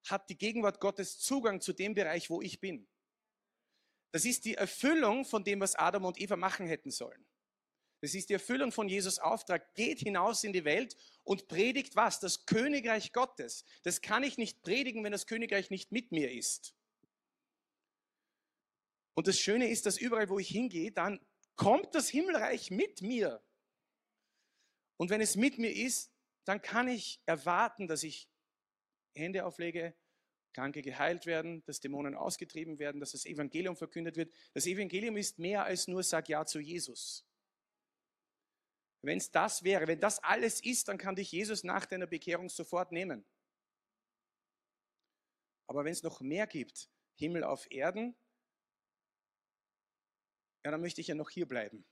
hat 0.06 0.28
die 0.30 0.38
Gegenwart 0.38 0.80
Gottes 0.80 1.18
Zugang 1.18 1.60
zu 1.60 1.72
dem 1.72 1.94
Bereich, 1.94 2.30
wo 2.30 2.40
ich 2.42 2.60
bin. 2.60 2.86
Das 4.12 4.24
ist 4.24 4.44
die 4.44 4.54
Erfüllung 4.54 5.24
von 5.24 5.44
dem, 5.44 5.60
was 5.60 5.74
Adam 5.74 6.04
und 6.04 6.20
Eva 6.20 6.36
machen 6.36 6.66
hätten 6.66 6.90
sollen. 6.90 7.27
Das 8.00 8.14
ist 8.14 8.28
die 8.28 8.34
Erfüllung 8.34 8.70
von 8.70 8.88
Jesus 8.88 9.18
Auftrag. 9.18 9.74
Geht 9.74 9.98
hinaus 10.00 10.44
in 10.44 10.52
die 10.52 10.64
Welt 10.64 10.96
und 11.24 11.48
predigt 11.48 11.96
was? 11.96 12.20
Das 12.20 12.46
Königreich 12.46 13.12
Gottes. 13.12 13.64
Das 13.82 14.00
kann 14.00 14.22
ich 14.22 14.38
nicht 14.38 14.62
predigen, 14.62 15.02
wenn 15.02 15.12
das 15.12 15.26
Königreich 15.26 15.70
nicht 15.70 15.90
mit 15.90 16.12
mir 16.12 16.30
ist. 16.30 16.74
Und 19.14 19.26
das 19.26 19.40
Schöne 19.40 19.68
ist, 19.68 19.84
dass 19.86 19.98
überall, 19.98 20.28
wo 20.28 20.38
ich 20.38 20.48
hingehe, 20.48 20.92
dann 20.92 21.18
kommt 21.56 21.94
das 21.94 22.08
Himmelreich 22.08 22.70
mit 22.70 23.02
mir. 23.02 23.42
Und 24.96 25.10
wenn 25.10 25.20
es 25.20 25.34
mit 25.34 25.58
mir 25.58 25.74
ist, 25.74 26.12
dann 26.44 26.62
kann 26.62 26.86
ich 26.88 27.20
erwarten, 27.26 27.88
dass 27.88 28.04
ich 28.04 28.30
Hände 29.14 29.44
auflege, 29.44 29.94
Kranke 30.54 30.82
geheilt 30.82 31.26
werden, 31.26 31.64
dass 31.66 31.80
Dämonen 31.80 32.14
ausgetrieben 32.14 32.78
werden, 32.78 33.00
dass 33.00 33.12
das 33.12 33.26
Evangelium 33.26 33.76
verkündet 33.76 34.16
wird. 34.16 34.32
Das 34.54 34.66
Evangelium 34.66 35.16
ist 35.16 35.38
mehr 35.38 35.64
als 35.64 35.88
nur 35.88 36.02
sag 36.02 36.28
ja 36.28 36.46
zu 36.46 36.58
Jesus. 36.60 37.27
Wenn 39.02 39.18
es 39.18 39.30
das 39.30 39.62
wäre, 39.62 39.86
wenn 39.86 40.00
das 40.00 40.22
alles 40.24 40.62
ist, 40.62 40.88
dann 40.88 40.98
kann 40.98 41.16
dich 41.16 41.30
Jesus 41.32 41.64
nach 41.64 41.86
deiner 41.86 42.06
Bekehrung 42.06 42.48
sofort 42.48 42.92
nehmen. 42.92 43.24
Aber 45.68 45.84
wenn 45.84 45.92
es 45.92 46.02
noch 46.02 46.20
mehr 46.20 46.46
gibt, 46.46 46.90
Himmel 47.16 47.44
auf 47.44 47.70
Erden, 47.70 48.16
ja, 50.64 50.72
dann 50.72 50.80
möchte 50.80 51.00
ich 51.00 51.08
ja 51.08 51.14
noch 51.14 51.30
hier 51.30 51.46
bleiben. 51.46 51.84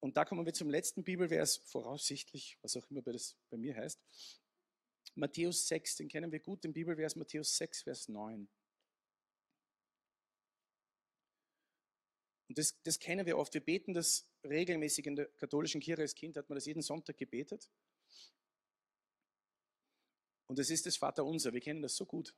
Und 0.00 0.16
da 0.16 0.24
kommen 0.24 0.46
wir 0.46 0.54
zum 0.54 0.70
letzten 0.70 1.04
Bibelvers, 1.04 1.58
voraussichtlich, 1.58 2.58
was 2.62 2.76
auch 2.76 2.88
immer 2.90 3.02
das 3.02 3.36
bei 3.50 3.58
mir 3.58 3.76
heißt. 3.76 4.00
Matthäus 5.14 5.68
6, 5.68 5.96
den 5.96 6.08
kennen 6.08 6.32
wir 6.32 6.40
gut, 6.40 6.64
den 6.64 6.72
Bibelvers 6.72 7.16
Matthäus 7.16 7.56
6, 7.56 7.82
Vers 7.82 8.08
9. 8.08 8.48
Und 12.50 12.58
das, 12.58 12.82
das 12.82 12.98
kennen 12.98 13.26
wir 13.26 13.38
oft. 13.38 13.54
Wir 13.54 13.60
beten 13.60 13.94
das 13.94 14.28
regelmäßig 14.42 15.06
in 15.06 15.14
der 15.14 15.26
katholischen 15.36 15.80
Kirche. 15.80 16.02
Als 16.02 16.16
Kind 16.16 16.36
hat 16.36 16.48
man 16.48 16.56
das 16.56 16.66
jeden 16.66 16.82
Sonntag 16.82 17.16
gebetet. 17.16 17.70
Und 20.48 20.58
das 20.58 20.68
ist 20.68 20.84
das 20.84 20.96
Vaterunser. 20.96 21.52
Wir 21.52 21.60
kennen 21.60 21.80
das 21.80 21.94
so 21.94 22.04
gut. 22.04 22.34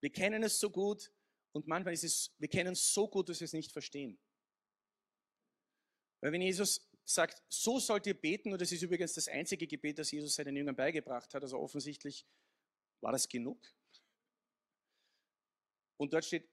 Wir 0.00 0.08
kennen 0.10 0.42
es 0.42 0.58
so 0.58 0.70
gut 0.70 1.12
und 1.52 1.66
manchmal 1.66 1.92
ist 1.92 2.04
es, 2.04 2.34
wir 2.38 2.48
kennen 2.48 2.72
es 2.72 2.94
so 2.94 3.06
gut, 3.06 3.28
dass 3.28 3.40
wir 3.40 3.44
es 3.44 3.52
nicht 3.52 3.72
verstehen. 3.72 4.18
Weil 6.22 6.32
wenn 6.32 6.40
Jesus 6.40 6.88
sagt, 7.04 7.42
so 7.50 7.78
sollt 7.80 8.06
ihr 8.06 8.18
beten, 8.18 8.54
und 8.54 8.62
das 8.62 8.72
ist 8.72 8.80
übrigens 8.80 9.12
das 9.12 9.28
einzige 9.28 9.66
Gebet, 9.66 9.98
das 9.98 10.10
Jesus 10.12 10.34
seinen 10.34 10.56
Jüngern 10.56 10.76
beigebracht 10.76 11.34
hat, 11.34 11.42
also 11.42 11.58
offensichtlich 11.58 12.26
war 13.02 13.12
das 13.12 13.28
genug. 13.28 13.60
Und 15.98 16.14
dort 16.14 16.24
steht, 16.24 16.48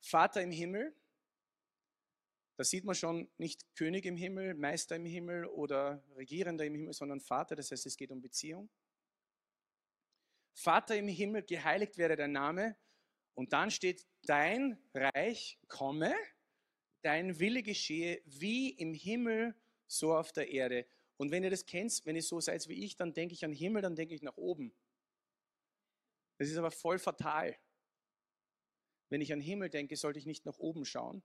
Vater 0.00 0.42
im 0.42 0.50
Himmel, 0.50 0.92
da 2.56 2.64
sieht 2.64 2.84
man 2.84 2.94
schon 2.94 3.28
nicht 3.36 3.66
König 3.74 4.06
im 4.06 4.16
Himmel, 4.16 4.54
Meister 4.54 4.96
im 4.96 5.04
Himmel 5.04 5.44
oder 5.44 6.02
Regierender 6.16 6.64
im 6.64 6.74
Himmel, 6.74 6.94
sondern 6.94 7.20
Vater. 7.20 7.54
Das 7.54 7.70
heißt, 7.70 7.84
es 7.84 7.96
geht 7.96 8.10
um 8.10 8.22
Beziehung. 8.22 8.70
Vater 10.54 10.96
im 10.96 11.06
Himmel, 11.06 11.42
geheiligt 11.42 11.98
werde 11.98 12.16
dein 12.16 12.32
Name. 12.32 12.76
Und 13.34 13.52
dann 13.52 13.70
steht, 13.70 14.06
dein 14.22 14.78
Reich 14.94 15.58
komme, 15.68 16.14
dein 17.02 17.38
Wille 17.38 17.62
geschehe, 17.62 18.22
wie 18.24 18.70
im 18.70 18.94
Himmel, 18.94 19.54
so 19.86 20.16
auf 20.16 20.32
der 20.32 20.48
Erde. 20.48 20.86
Und 21.18 21.30
wenn 21.30 21.44
ihr 21.44 21.50
das 21.50 21.66
kennt, 21.66 22.00
wenn 22.06 22.16
ihr 22.16 22.22
so 22.22 22.40
seid 22.40 22.66
wie 22.68 22.84
ich, 22.84 22.96
dann 22.96 23.12
denke 23.12 23.34
ich 23.34 23.44
an 23.44 23.52
Himmel, 23.52 23.82
dann 23.82 23.96
denke 23.96 24.14
ich 24.14 24.22
nach 24.22 24.36
oben. 24.38 24.74
Das 26.38 26.48
ist 26.48 26.56
aber 26.56 26.70
voll 26.70 26.98
fatal. 26.98 27.56
Wenn 29.10 29.20
ich 29.20 29.32
an 29.32 29.40
Himmel 29.40 29.68
denke, 29.68 29.96
sollte 29.96 30.18
ich 30.18 30.26
nicht 30.26 30.46
nach 30.46 30.58
oben 30.58 30.86
schauen, 30.86 31.22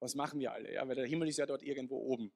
was 0.00 0.14
machen 0.14 0.40
wir 0.40 0.52
alle? 0.52 0.72
Ja, 0.72 0.88
weil 0.88 0.96
der 0.96 1.06
Himmel 1.06 1.28
ist 1.28 1.38
ja 1.38 1.46
dort 1.46 1.62
irgendwo 1.62 1.98
oben. 1.98 2.32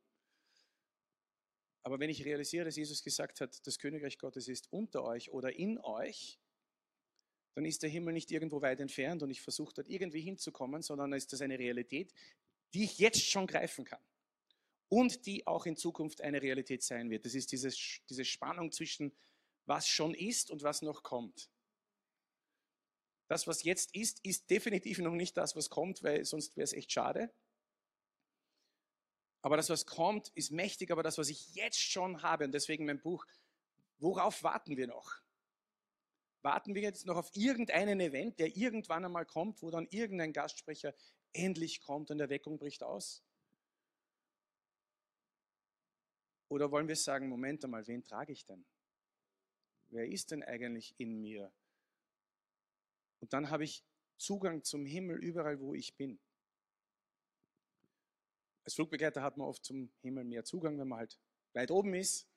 Aber 1.83 1.99
wenn 2.01 2.11
ich 2.11 2.25
realisiere, 2.25 2.65
dass 2.65 2.77
Jesus 2.77 3.03
gesagt 3.03 3.41
hat, 3.41 3.67
das 3.67 3.79
Königreich 3.79 4.19
Gottes 4.19 4.49
ist 4.49 4.73
unter 4.73 5.05
euch 5.05 5.31
oder 5.33 5.55
in 5.55 5.79
euch, 5.79 6.39
dann 7.55 7.65
ist 7.65 7.83
der 7.83 7.91
Himmel 7.91 8.15
nicht 8.15 8.31
irgendwo 8.31 8.63
weit 8.63 8.81
entfernt 8.81 9.23
und 9.23 9.31
ich 9.31 9.41
versuche 9.41 9.75
dort 9.75 9.89
irgendwie 9.89 10.21
hinzukommen, 10.21 10.83
sondern 10.83 11.13
ist 11.13 11.33
das 11.33 11.41
eine 11.41 11.59
Realität, 11.59 12.13
die 12.73 12.85
ich 12.85 12.99
jetzt 12.99 13.23
schon 13.23 13.47
greifen 13.47 13.85
kann 13.85 14.03
und 14.89 15.27
die 15.27 15.47
auch 15.47 15.67
in 15.67 15.77
Zukunft 15.77 16.21
eine 16.21 16.43
Realität 16.43 16.83
sein 16.83 17.11
wird. 17.11 17.25
Das 17.27 17.35
ist 17.35 17.53
dieses, 17.53 18.01
diese 18.09 18.25
Spannung 18.25 18.73
zwischen 18.73 19.13
was 19.67 19.87
schon 19.89 20.15
ist 20.15 20.51
und 20.51 20.63
was 20.63 20.83
noch 20.83 21.03
kommt. 21.03 21.51
Das, 23.29 23.47
was 23.47 23.63
jetzt 23.63 23.95
ist, 23.95 24.25
ist 24.25 24.51
definitiv 24.51 24.99
noch 24.99 25.15
nicht 25.15 25.37
das, 25.37 25.57
was 25.57 25.71
kommt, 25.71 26.03
weil 26.03 26.25
sonst 26.25 26.57
wäre 26.57 26.65
es 26.65 26.73
echt 26.73 26.93
schade. 26.93 27.33
Aber 29.45 29.59
das, 29.59 29.69
was 29.69 29.85
kommt, 29.85 30.31
ist 30.31 30.53
mächtig, 30.53 30.91
aber 30.91 31.03
das, 31.03 31.19
was 31.19 31.29
ich 31.29 31.55
jetzt 31.55 31.79
schon 31.79 32.23
habe, 32.23 32.47
und 32.47 32.53
deswegen 32.53 32.87
mein 32.87 33.03
Buch, 33.03 33.27
worauf 33.99 34.43
warten 34.43 34.79
wir 34.79 34.87
noch? 34.87 35.21
Warten 36.41 36.75
wir 36.75 36.81
jetzt 36.81 37.05
noch 37.05 37.17
auf 37.17 37.29
irgendeinen 37.37 38.01
Event, 38.01 38.39
der 38.39 38.57
irgendwann 38.57 39.05
einmal 39.05 39.27
kommt, 39.27 39.61
wo 39.61 39.71
dann 39.71 39.87
irgendein 39.91 40.33
Gastsprecher 40.33 40.95
endlich 41.35 41.83
kommt 41.83 42.11
und 42.11 42.21
Erweckung 42.21 42.57
bricht 42.57 42.83
aus? 42.83 43.23
Oder 46.49 46.71
wollen 46.71 46.89
wir 46.89 46.97
sagen, 46.97 47.29
Moment 47.29 47.63
einmal, 47.67 47.87
wen 47.87 48.03
trage 48.03 48.33
ich 48.33 48.47
denn? 48.47 48.65
Wer 49.91 50.09
ist 50.09 50.31
denn 50.31 50.43
eigentlich 50.43 50.95
in 50.97 51.21
mir? 51.21 51.53
Und 53.21 53.35
dann 53.35 53.51
habe 53.51 53.65
ich 53.65 53.85
Zugang 54.17 54.65
zum 54.65 54.87
Himmel 54.87 55.19
überall, 55.19 55.61
wo 55.61 55.75
ich 55.75 55.95
bin. 55.97 56.19
Als 58.65 58.75
Flugbegleiter 58.75 59.23
hat 59.23 59.37
man 59.37 59.47
oft 59.47 59.65
zum 59.65 59.93
Himmel 60.01 60.25
mehr 60.25 60.45
Zugang, 60.45 60.79
wenn 60.79 60.89
man 60.89 61.01
halt 61.01 61.19
weit 61.53 61.71
oben 61.71 61.95
ist 61.95 62.29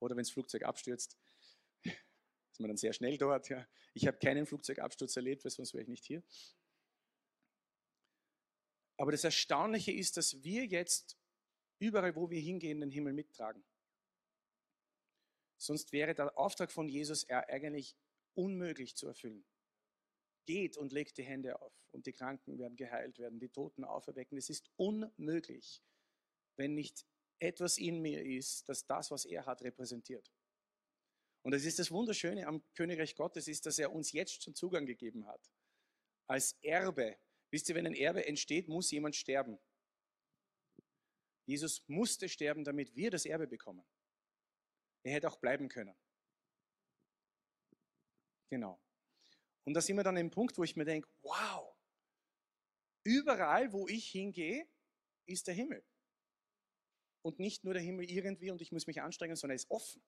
oder 0.00 0.16
wenn 0.16 0.22
das 0.22 0.30
Flugzeug 0.30 0.62
abstürzt. 0.62 1.18
Ist 1.84 2.60
man 2.60 2.68
dann 2.68 2.76
sehr 2.76 2.92
schnell 2.92 3.18
dort. 3.18 3.48
Ja. 3.48 3.66
Ich 3.94 4.06
habe 4.06 4.18
keinen 4.18 4.46
Flugzeugabsturz 4.46 5.16
erlebt, 5.16 5.44
weil 5.44 5.50
sonst 5.50 5.74
wäre 5.74 5.82
ich 5.82 5.88
nicht 5.88 6.04
hier. 6.04 6.22
Aber 8.96 9.12
das 9.12 9.22
Erstaunliche 9.22 9.92
ist, 9.92 10.16
dass 10.16 10.42
wir 10.42 10.64
jetzt 10.66 11.16
überall, 11.78 12.16
wo 12.16 12.30
wir 12.30 12.40
hingehen, 12.40 12.80
den 12.80 12.90
Himmel 12.90 13.12
mittragen. 13.12 13.64
Sonst 15.56 15.92
wäre 15.92 16.14
der 16.14 16.36
Auftrag 16.36 16.72
von 16.72 16.88
Jesus 16.88 17.28
eigentlich 17.28 17.96
unmöglich 18.34 18.96
zu 18.96 19.06
erfüllen. 19.06 19.44
Geht 20.48 20.78
und 20.78 20.94
legt 20.94 21.18
die 21.18 21.24
Hände 21.24 21.60
auf 21.60 21.74
und 21.92 22.06
die 22.06 22.14
Kranken 22.14 22.58
werden 22.58 22.74
geheilt 22.74 23.18
werden, 23.18 23.38
die 23.38 23.50
Toten 23.50 23.84
auferwecken. 23.84 24.38
Es 24.38 24.48
ist 24.48 24.70
unmöglich, 24.76 25.82
wenn 26.56 26.72
nicht 26.72 27.06
etwas 27.38 27.76
in 27.76 28.00
mir 28.00 28.24
ist, 28.24 28.66
das 28.66 28.86
das, 28.86 29.10
was 29.10 29.26
er 29.26 29.44
hat, 29.44 29.60
repräsentiert. 29.60 30.32
Und 31.42 31.52
das 31.52 31.66
ist 31.66 31.78
das 31.78 31.90
Wunderschöne 31.90 32.46
am 32.46 32.62
Königreich 32.72 33.14
Gottes, 33.14 33.46
ist, 33.46 33.66
dass 33.66 33.78
er 33.78 33.92
uns 33.92 34.12
jetzt 34.12 34.42
schon 34.42 34.54
Zugang 34.54 34.86
gegeben 34.86 35.26
hat. 35.26 35.52
Als 36.26 36.54
Erbe. 36.62 37.18
Wisst 37.50 37.68
ihr, 37.68 37.74
wenn 37.74 37.86
ein 37.86 37.94
Erbe 37.94 38.24
entsteht, 38.24 38.68
muss 38.68 38.90
jemand 38.90 39.16
sterben. 39.16 39.58
Jesus 41.44 41.84
musste 41.88 42.30
sterben, 42.30 42.64
damit 42.64 42.96
wir 42.96 43.10
das 43.10 43.26
Erbe 43.26 43.46
bekommen. 43.46 43.84
Er 45.02 45.12
hätte 45.12 45.28
auch 45.28 45.36
bleiben 45.36 45.68
können. 45.68 45.94
Genau. 48.48 48.80
Und 49.68 49.74
da 49.74 49.82
sind 49.82 49.96
wir 49.96 50.02
dann 50.02 50.16
im 50.16 50.30
Punkt, 50.30 50.56
wo 50.56 50.64
ich 50.64 50.76
mir 50.76 50.86
denke, 50.86 51.06
wow, 51.20 51.76
überall, 53.04 53.70
wo 53.70 53.86
ich 53.86 54.08
hingehe, 54.08 54.66
ist 55.26 55.46
der 55.46 55.52
Himmel. 55.52 55.84
Und 57.20 57.38
nicht 57.38 57.64
nur 57.64 57.74
der 57.74 57.82
Himmel 57.82 58.10
irgendwie 58.10 58.50
und 58.50 58.62
ich 58.62 58.72
muss 58.72 58.86
mich 58.86 59.02
anstrengen, 59.02 59.36
sondern 59.36 59.56
er 59.56 59.60
ist 59.60 59.70
offen. 59.70 60.02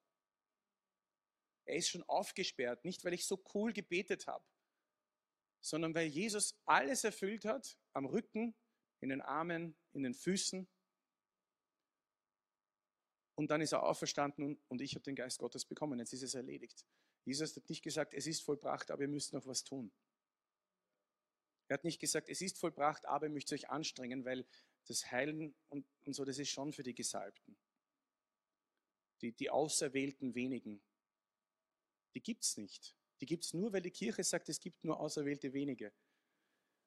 Er 1.67 1.77
ist 1.77 1.91
schon 1.91 2.03
aufgesperrt, 2.05 2.87
nicht 2.87 3.05
weil 3.05 3.13
ich 3.13 3.27
so 3.27 3.45
cool 3.53 3.75
gebetet 3.75 4.27
habe, 4.27 4.47
sondern 5.61 5.95
weil 5.95 6.07
Jesus 6.07 6.59
alles 6.65 7.05
erfüllt 7.05 7.45
hat, 7.45 7.79
am 7.93 8.07
Rücken, 8.07 8.55
in 9.01 9.11
den 9.11 9.21
Armen, 9.21 9.77
in 9.93 10.05
den 10.05 10.15
Füßen. 10.15 10.67
Und 13.35 13.51
dann 13.51 13.61
ist 13.61 13.73
er 13.73 13.83
auferstanden 13.83 14.59
und 14.69 14.81
ich 14.81 14.95
habe 14.95 15.03
den 15.03 15.17
Geist 15.17 15.39
Gottes 15.39 15.67
bekommen. 15.67 15.99
Jetzt 15.99 16.15
ist 16.15 16.23
es 16.23 16.35
erledigt. 16.35 16.87
Jesus 17.25 17.57
hat 17.57 17.69
nicht 17.69 17.83
gesagt, 17.83 18.15
es 18.15 18.27
ist 18.27 18.43
vollbracht, 18.43 18.91
aber 18.91 19.03
ihr 19.03 19.09
müsst 19.09 19.33
noch 19.33 19.47
was 19.47 19.65
tun. 19.65 19.93
Er 21.69 21.75
hat 21.75 21.85
nicht 21.85 22.01
gesagt, 22.01 22.29
es 22.29 22.41
ist 22.41 22.59
vollbracht, 22.59 23.07
aber 23.07 23.27
ihr 23.27 23.33
müsst 23.33 23.53
euch 23.53 23.71
anstrengen, 23.71 24.25
weil 24.25 24.47
das 24.87 25.11
Heilen 25.11 25.55
und, 25.69 25.87
und 26.05 26.15
so, 26.15 26.25
das 26.25 26.39
ist 26.39 26.49
schon 26.49 26.73
für 26.73 26.83
die 26.83 26.95
Gesalbten. 26.95 27.57
Die, 29.21 29.33
die 29.33 29.51
auserwählten 29.51 30.35
wenigen. 30.35 30.83
Die 32.15 32.23
gibt 32.23 32.43
es 32.43 32.57
nicht. 32.57 32.97
Die 33.21 33.27
gibt 33.27 33.45
es 33.45 33.55
nur, 33.55 33.73
weil 33.73 33.83
die 33.83 33.91
Kirche 33.91 34.25
sagt, 34.25 34.49
es 34.49 34.61
gibt 34.61 34.83
nur 34.83 34.99
auserwählte 34.99 35.53
wenige. 35.53 35.93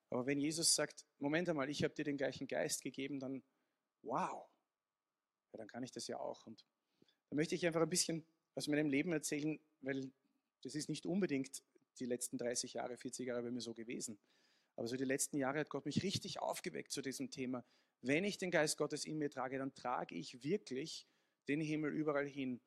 Aber 0.09 0.25
wenn 0.25 0.39
Jesus 0.39 0.75
sagt, 0.75 1.05
Moment 1.19 1.47
einmal, 1.47 1.69
ich 1.69 1.83
habe 1.83 1.93
dir 1.93 2.03
den 2.03 2.17
gleichen 2.17 2.47
Geist 2.47 2.81
gegeben, 2.81 3.19
dann 3.19 3.43
wow. 4.01 4.49
ja, 5.53 5.57
dann 5.57 5.67
kann 5.67 5.83
ich 5.83 5.91
das 5.91 6.07
ja 6.07 6.19
auch. 6.19 6.45
Und 6.45 6.65
da 7.29 7.35
möchte 7.35 7.55
ich 7.55 7.65
einfach 7.65 7.81
ein 7.81 7.89
bisschen 7.89 8.25
aus 8.55 8.67
meinem 8.67 8.89
Leben 8.89 9.13
erzählen, 9.13 9.59
weil 9.81 10.11
das 10.63 10.75
ist 10.75 10.89
nicht 10.89 11.05
unbedingt 11.05 11.63
die 11.99 12.05
letzten 12.05 12.37
30 12.37 12.73
Jahre, 12.73 12.97
40 12.97 13.27
Jahre 13.27 13.43
bei 13.43 13.51
mir 13.51 13.61
so 13.61 13.73
gewesen. 13.73 14.17
Aber 14.75 14.87
so 14.87 14.95
die 14.95 15.03
letzten 15.03 15.37
Jahre 15.37 15.59
hat 15.59 15.69
Gott 15.69 15.85
mich 15.85 16.01
richtig 16.03 16.41
aufgeweckt 16.41 16.91
zu 16.91 17.01
diesem 17.01 17.29
Thema. 17.29 17.63
Wenn 18.01 18.23
ich 18.23 18.37
den 18.37 18.51
Geist 18.51 18.77
Gottes 18.77 19.05
in 19.05 19.17
mir 19.17 19.29
trage, 19.29 19.57
dann 19.57 19.73
trage 19.75 20.15
ich 20.15 20.43
wirklich 20.43 21.07
den 21.47 21.61
Himmel 21.61 21.93
überall 21.93 22.27
hin. 22.27 22.59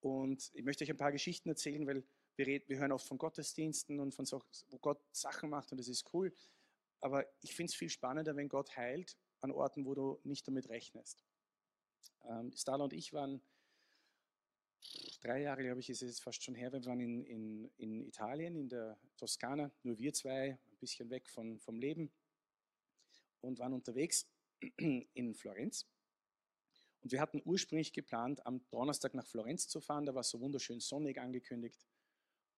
Und 0.00 0.50
ich 0.54 0.64
möchte 0.64 0.84
euch 0.84 0.90
ein 0.90 0.96
paar 0.96 1.12
Geschichten 1.12 1.48
erzählen, 1.48 1.86
weil 1.86 2.04
wir, 2.36 2.46
reden, 2.46 2.64
wir 2.68 2.78
hören 2.78 2.92
oft 2.92 3.06
von 3.06 3.18
Gottesdiensten 3.18 4.00
und 4.00 4.14
von 4.14 4.24
so, 4.24 4.42
wo 4.68 4.78
Gott 4.78 5.02
Sachen 5.12 5.50
macht 5.50 5.72
und 5.72 5.78
das 5.78 5.88
ist 5.88 6.08
cool. 6.14 6.32
Aber 7.00 7.26
ich 7.42 7.54
finde 7.54 7.70
es 7.70 7.74
viel 7.74 7.90
spannender, 7.90 8.36
wenn 8.36 8.48
Gott 8.48 8.76
heilt 8.76 9.16
an 9.40 9.50
Orten, 9.50 9.84
wo 9.84 9.94
du 9.94 10.20
nicht 10.24 10.46
damit 10.46 10.68
rechnest. 10.68 11.24
Ähm, 12.24 12.52
Starla 12.54 12.84
und 12.84 12.92
ich 12.92 13.12
waren 13.12 13.42
drei 15.20 15.42
Jahre, 15.42 15.62
glaube 15.62 15.80
ich, 15.80 15.90
ist 15.90 16.02
es 16.02 16.20
fast 16.20 16.42
schon 16.42 16.54
her. 16.54 16.72
Wir 16.72 16.84
waren 16.84 17.00
in, 17.00 17.24
in, 17.24 17.70
in 17.76 18.02
Italien, 18.02 18.56
in 18.56 18.68
der 18.68 18.98
Toskana, 19.16 19.70
nur 19.82 19.98
wir 19.98 20.12
zwei, 20.12 20.52
ein 20.52 20.78
bisschen 20.78 21.10
weg 21.10 21.28
von, 21.28 21.60
vom 21.60 21.78
Leben 21.78 22.10
und 23.40 23.58
waren 23.58 23.72
unterwegs 23.72 24.26
in 24.76 25.34
Florenz. 25.34 25.86
Und 27.02 27.12
wir 27.12 27.20
hatten 27.20 27.40
ursprünglich 27.44 27.92
geplant, 27.92 28.44
am 28.46 28.68
Donnerstag 28.70 29.14
nach 29.14 29.26
Florenz 29.26 29.68
zu 29.68 29.80
fahren. 29.80 30.04
Da 30.04 30.14
war 30.14 30.20
es 30.20 30.30
so 30.30 30.40
wunderschön 30.40 30.80
sonnig 30.80 31.18
angekündigt. 31.18 31.86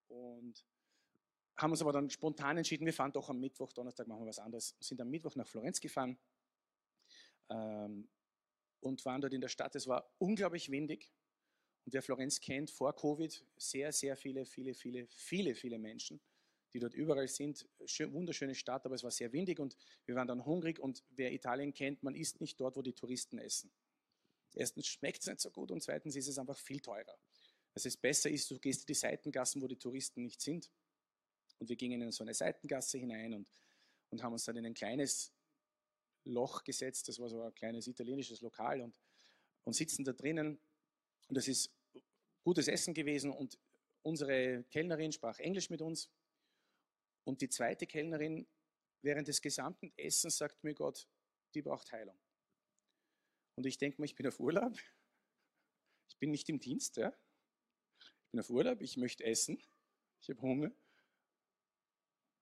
Und 0.08 0.64
haben 1.56 1.70
uns 1.70 1.82
aber 1.82 1.92
dann 1.92 2.10
spontan 2.10 2.56
entschieden, 2.56 2.86
wir 2.86 2.92
fahren 2.92 3.12
doch 3.12 3.28
am 3.28 3.38
Mittwoch, 3.38 3.72
Donnerstag 3.72 4.08
machen 4.08 4.22
wir 4.22 4.28
was 4.28 4.38
anderes. 4.38 4.76
Sind 4.80 5.00
am 5.00 5.10
Mittwoch 5.10 5.36
nach 5.36 5.46
Florenz 5.46 5.80
gefahren 5.80 6.18
ähm, 7.50 8.08
und 8.80 9.04
waren 9.04 9.20
dort 9.20 9.32
in 9.32 9.40
der 9.40 9.48
Stadt. 9.48 9.76
Es 9.76 9.86
war 9.86 10.12
unglaublich 10.18 10.70
windig. 10.70 11.12
Und 11.85 11.95
wer 11.95 12.03
Florenz 12.03 12.41
kennt, 12.41 12.70
vor 12.70 12.95
Covid, 12.95 13.45
sehr, 13.57 13.93
sehr 13.93 14.16
viele, 14.16 14.45
viele, 14.45 14.74
viele, 14.74 15.07
viele, 15.09 15.55
viele 15.55 15.78
Menschen, 15.78 16.20
die 16.72 16.78
dort 16.78 16.95
überall 16.95 17.28
sind. 17.28 17.68
Schön, 17.87 18.12
wunderschöne 18.12 18.55
Stadt, 18.55 18.87
aber 18.87 18.95
es 18.95 19.03
war 19.03 19.11
sehr 19.11 19.33
windig 19.33 19.59
und 19.59 19.76
wir 20.07 20.14
waren 20.14 20.28
dann 20.28 20.45
hungrig. 20.45 20.78
Und 20.78 21.03
wer 21.11 21.33
Italien 21.33 21.74
kennt, 21.74 22.03
man 22.03 22.14
isst 22.14 22.41
nicht 22.41 22.61
dort, 22.61 22.76
wo 22.76 22.83
die 22.83 22.93
Touristen 22.93 23.39
essen. 23.39 23.72
Erstens 24.55 24.87
schmeckt 24.87 25.22
es 25.22 25.26
nicht 25.26 25.41
so 25.41 25.51
gut 25.51 25.70
und 25.70 25.83
zweitens 25.83 26.14
ist 26.14 26.28
es 26.28 26.39
einfach 26.39 26.59
viel 26.59 26.80
teurer. 26.80 27.18
Also 27.74 27.89
es 27.89 27.97
besser 27.97 28.30
ist, 28.30 28.51
du 28.51 28.59
gehst 28.59 28.83
in 28.83 28.87
die 28.87 28.95
Seitengassen, 28.95 29.62
wo 29.62 29.66
die 29.66 29.78
Touristen 29.78 30.22
nicht 30.22 30.41
sind. 30.41 30.70
Und 31.59 31.68
wir 31.68 31.76
gingen 31.76 32.03
in 32.03 32.11
so 32.12 32.22
eine 32.22 32.35
Seitengasse 32.35 32.99
hinein 32.99 33.35
und, 33.35 33.49
und 34.11 34.22
haben 34.22 34.33
uns 34.33 34.45
dann 34.45 34.57
in 34.57 34.66
ein 34.66 34.74
kleines 34.74 35.33
Loch 36.24 36.64
gesetzt. 36.64 37.09
Das 37.09 37.18
war 37.18 37.28
so 37.28 37.41
ein 37.41 37.55
kleines 37.55 37.87
italienisches 37.87 38.41
Lokal 38.41 38.80
und, 38.80 39.01
und 39.64 39.74
sitzen 39.74 40.05
da 40.05 40.12
drinnen. 40.12 40.61
Und 41.33 41.37
das 41.37 41.49
ist 41.49 41.74
gutes 42.45 42.68
Essen 42.68 42.93
gewesen 42.93 43.30
und 43.30 43.59
unsere 44.03 44.64
Kellnerin 44.64 45.12
sprach 45.12 45.39
Englisch 45.39 45.70
mit 45.70 45.80
uns. 45.80 46.11
Und 47.24 47.41
die 47.41 47.49
zweite 47.49 47.87
Kellnerin 47.87 48.47
während 49.01 49.28
des 49.28 49.41
gesamten 49.41 49.95
Essens 49.97 50.37
sagt 50.37 50.62
mir 50.62 50.74
Gott, 50.74 51.09
die 51.55 51.62
braucht 51.62 51.91
Heilung. 51.91 52.20
Und 53.57 53.64
ich 53.64 53.78
denke 53.78 53.99
mir, 53.99 54.05
ich 54.05 54.14
bin 54.14 54.26
auf 54.26 54.41
Urlaub. 54.41 54.78
Ich 56.11 56.18
bin 56.18 56.33
nicht 56.33 56.51
im 56.51 56.61
Dienst. 56.61 56.99
Ja? 56.99 57.16
Ich 57.99 58.30
bin 58.30 58.41
auf 58.41 58.51
Urlaub, 58.51 58.83
ich 58.83 58.99
möchte 58.99 59.24
essen. 59.24 59.59
Ich 60.20 60.28
habe 60.28 60.43
Hunger. 60.43 60.70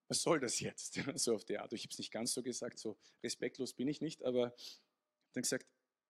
Was 0.09 0.21
soll 0.23 0.41
das 0.41 0.59
jetzt? 0.59 0.97
So 1.17 1.37
auf 1.37 1.45
die 1.45 1.59
Art. 1.59 1.73
Ich 1.75 1.85
habe 1.85 1.93
es 1.93 1.99
nicht 1.99 2.11
ganz 2.11 2.33
so 2.33 2.43
gesagt, 2.43 2.81
so 2.81 2.99
respektlos 3.23 3.73
bin 3.73 3.87
ich 3.87 4.01
nicht, 4.01 4.25
aber 4.25 4.53
dann 5.35 5.43
gesagt, 5.45 5.69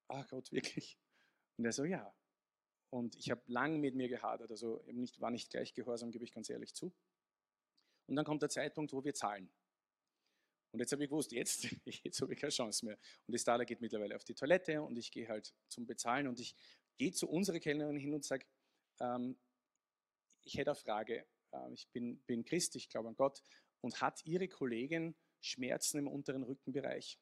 ah 0.09 0.23
Gott, 0.23 0.51
wirklich? 0.51 0.99
Und 1.59 1.67
er 1.67 1.73
so, 1.73 1.85
ja. 1.85 2.17
Und 2.91 3.15
ich 3.17 3.31
habe 3.31 3.43
lang 3.47 3.79
mit 3.81 3.95
mir 3.95 4.09
gehadert, 4.09 4.51
also 4.51 4.83
nicht, 4.87 5.21
war 5.21 5.31
nicht 5.31 5.51
gleich 5.51 5.75
gehorsam, 5.75 6.11
gebe 6.11 6.25
ich 6.25 6.33
ganz 6.33 6.51
ehrlich 6.51 6.75
zu. 6.75 6.93
Und 8.09 8.17
dann 8.17 8.25
kommt 8.25 8.43
der 8.43 8.49
Zeitpunkt, 8.49 8.93
wo 8.93 9.05
wir 9.05 9.15
zahlen. 9.15 9.49
Und 10.73 10.81
jetzt 10.81 10.93
habe 10.93 11.05
ich 11.05 11.11
gewusst, 11.11 11.33
jetzt, 11.33 11.65
jetzt 11.85 12.21
habe 12.21 12.33
ich 12.33 12.41
keine 12.41 12.51
Chance 12.51 12.85
mehr. 12.85 12.99
Und 13.27 13.33
die 13.33 13.39
Starla 13.39 13.65
geht 13.65 13.81
mittlerweile 13.81 14.17
auf 14.17 14.25
die 14.25 14.35
Toilette 14.35 14.83
und 14.83 14.99
ich 14.99 15.13
gehe 15.13 15.29
halt 15.29 15.55
zum 15.69 15.87
Bezahlen 15.87 16.27
und 16.27 16.41
ich 16.41 16.55
gehe 16.99 17.13
zu 17.13 17.29
unserer 17.29 17.61
Kellnerin 17.61 17.97
hin 17.97 18.15
und 18.15 18.25
sage, 18.25 18.45
ähm, 19.01 19.39
ich 20.43 20.55
hätte 20.55 20.71
eine 20.71 20.77
Frage. 20.77 21.27
Ähm, 21.53 21.73
ich 21.73 21.89
bin, 21.91 22.21
bin 22.23 22.45
Christ, 22.45 22.75
ich 22.77 22.89
glaube 22.89 23.09
an 23.09 23.17
Gott. 23.17 23.43
Und 23.81 24.01
hat 24.01 24.25
Ihre 24.25 24.49
Kollegin 24.49 25.17
Schmerzen 25.41 25.99
im 25.99 26.09
unteren 26.09 26.43
Rückenbereich? 26.43 27.19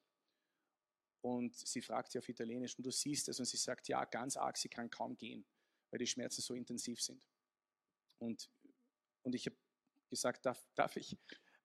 Und 1.20 1.54
sie 1.54 1.82
fragt 1.82 2.12
sie 2.12 2.18
auf 2.18 2.28
Italienisch 2.28 2.76
und 2.78 2.86
du 2.86 2.90
siehst 2.90 3.28
es 3.28 3.38
und 3.38 3.46
sie 3.46 3.56
sagt, 3.56 3.88
ja, 3.88 4.04
ganz 4.04 4.36
arg, 4.36 4.56
sie 4.56 4.68
kann 4.68 4.88
kaum 4.88 5.16
gehen, 5.16 5.44
weil 5.90 5.98
die 5.98 6.06
Schmerzen 6.06 6.42
so 6.42 6.54
intensiv 6.54 7.00
sind. 7.00 7.22
Und, 8.18 8.50
und 9.22 9.34
ich 9.34 9.46
habe 9.46 9.56
gesagt, 10.10 10.46
darf, 10.46 10.66
darf 10.74 10.96
ich? 10.96 11.16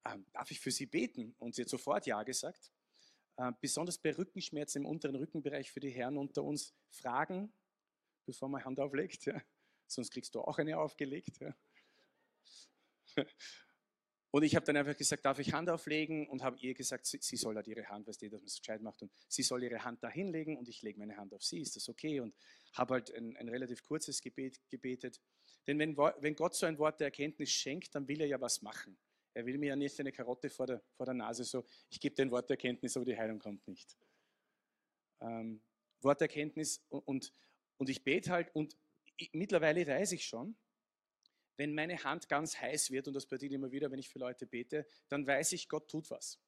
ähm, 0.06 0.26
darf 0.32 0.52
ich 0.52 0.60
für 0.60 0.72
Sie 0.72 0.86
beten? 0.86 1.36
Und 1.40 1.56
sie 1.56 1.64
hat 1.64 1.70
sofort 1.70 2.06
Ja 2.06 2.24
gesagt. 2.24 2.72
Äh, 3.38 3.52
besonders 3.60 3.98
bei 3.98 4.16
Rückenschmerzen 4.16 4.84
im 4.84 4.86
unteren 4.86 5.16
Rückenbereich 5.16 5.72
für 5.72 5.80
die 5.80 5.90
Herren 5.90 6.18
unter 6.18 6.44
uns 6.44 6.76
fragen, 6.92 7.54
bevor 8.26 8.50
man 8.50 8.64
Hand 8.64 8.80
auflegt. 8.80 9.26
Ja. 9.26 9.42
Sonst 9.88 10.12
kriegst 10.12 10.36
du 10.36 10.42
auch 10.42 10.58
eine 10.58 10.78
aufgelegt. 10.78 11.40
Ja. 11.40 11.56
Und 14.34 14.42
ich 14.42 14.56
habe 14.56 14.66
dann 14.66 14.76
einfach 14.76 14.98
gesagt, 14.98 15.26
darf 15.26 15.38
ich 15.38 15.54
Hand 15.54 15.70
auflegen? 15.70 16.28
Und 16.28 16.42
habe 16.42 16.58
ihr 16.58 16.74
gesagt, 16.74 17.06
sie, 17.06 17.20
sie 17.22 17.38
soll 17.38 17.56
halt 17.56 17.68
ihre 17.68 17.88
Hand, 17.88 18.08
weißt 18.08 18.20
du, 18.20 18.30
dass 18.32 18.42
man 18.42 18.48
es 18.48 18.58
gescheit 18.58 18.82
macht. 18.82 19.00
Und 19.04 19.12
sie 19.28 19.44
soll 19.44 19.62
ihre 19.62 19.84
Hand 19.84 20.02
da 20.02 20.10
hinlegen 20.10 20.58
und 20.58 20.68
ich 20.68 20.82
lege 20.82 20.98
meine 20.98 21.18
Hand 21.18 21.36
auf 21.36 21.44
sie. 21.44 21.62
Ist 21.62 21.76
das 21.76 21.88
okay? 21.88 22.20
Und 22.20 22.34
habe 22.74 22.96
halt 22.96 23.14
ein, 23.14 23.38
ein, 23.38 23.48
relativ 23.48 23.84
kurzes 23.84 24.24
Gebet 24.24 24.60
gebetet. 24.70 25.22
Denn 25.68 25.78
wenn, 25.78 25.96
wenn 25.96 26.34
Gott 26.34 26.56
so 26.56 26.66
ein 26.66 26.80
Wort 26.80 27.00
der 27.00 27.08
Erkenntnis 27.08 27.52
schenkt, 27.52 27.94
dann 27.94 28.08
will 28.08 28.22
er 28.22 28.28
ja 28.28 28.42
was 28.42 28.64
machen. 28.64 28.98
Er 29.36 29.46
will 29.46 29.60
mir 29.60 29.68
ja 29.68 29.76
nicht 29.76 30.00
eine 30.00 30.12
Karotte 30.12 30.50
vor 30.50 30.66
der, 30.66 30.82
vor 30.98 31.06
der 31.06 31.14
Nase 31.14 31.44
so, 31.44 31.64
ich 31.92 32.00
gebe 32.00 32.16
dir 32.16 32.24
ein 32.24 32.32
Wort 32.32 32.50
der 32.50 32.56
Erkenntnis, 32.56 32.98
aber 32.98 33.06
die 33.06 33.16
Heilung 33.16 33.38
kommt 33.38 33.68
nicht. 33.68 33.96
Ähm, 35.22 35.62
Worterkenntnis 36.02 36.84
und, 36.90 37.02
und, 37.02 37.34
und 37.78 37.88
ich 37.88 38.04
bete 38.04 38.32
halt 38.32 38.50
und 38.56 38.76
ich, 39.16 39.30
mittlerweile 39.34 39.86
weiß 39.86 40.14
ich 40.14 40.26
schon, 40.26 40.56
wenn 41.58 41.74
meine 41.74 42.04
Hand 42.04 42.30
ganz 42.30 42.60
heiß 42.60 42.92
wird, 42.92 43.08
und 43.08 43.14
das 43.14 43.26
passiert 43.26 43.52
immer 43.54 43.72
wieder, 43.72 43.92
wenn 43.92 44.00
ich 44.00 44.10
für 44.10 44.20
Leute 44.20 44.46
bete, 44.46 44.86
dann 45.10 45.26
weiß 45.26 45.52
ich, 45.54 45.70
Gott 45.70 45.90
tut 45.90 46.10
was. 46.10 46.40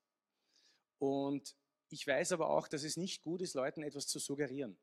Und 0.98 1.56
ich 1.90 2.06
weiß 2.06 2.32
aber 2.32 2.50
auch, 2.50 2.68
dass 2.68 2.84
es 2.84 2.98
nicht 2.98 3.22
gut 3.22 3.42
ist, 3.42 3.54
Leuten 3.54 3.84
etwas 3.84 4.08
zu 4.08 4.20
suggerieren. 4.20 4.78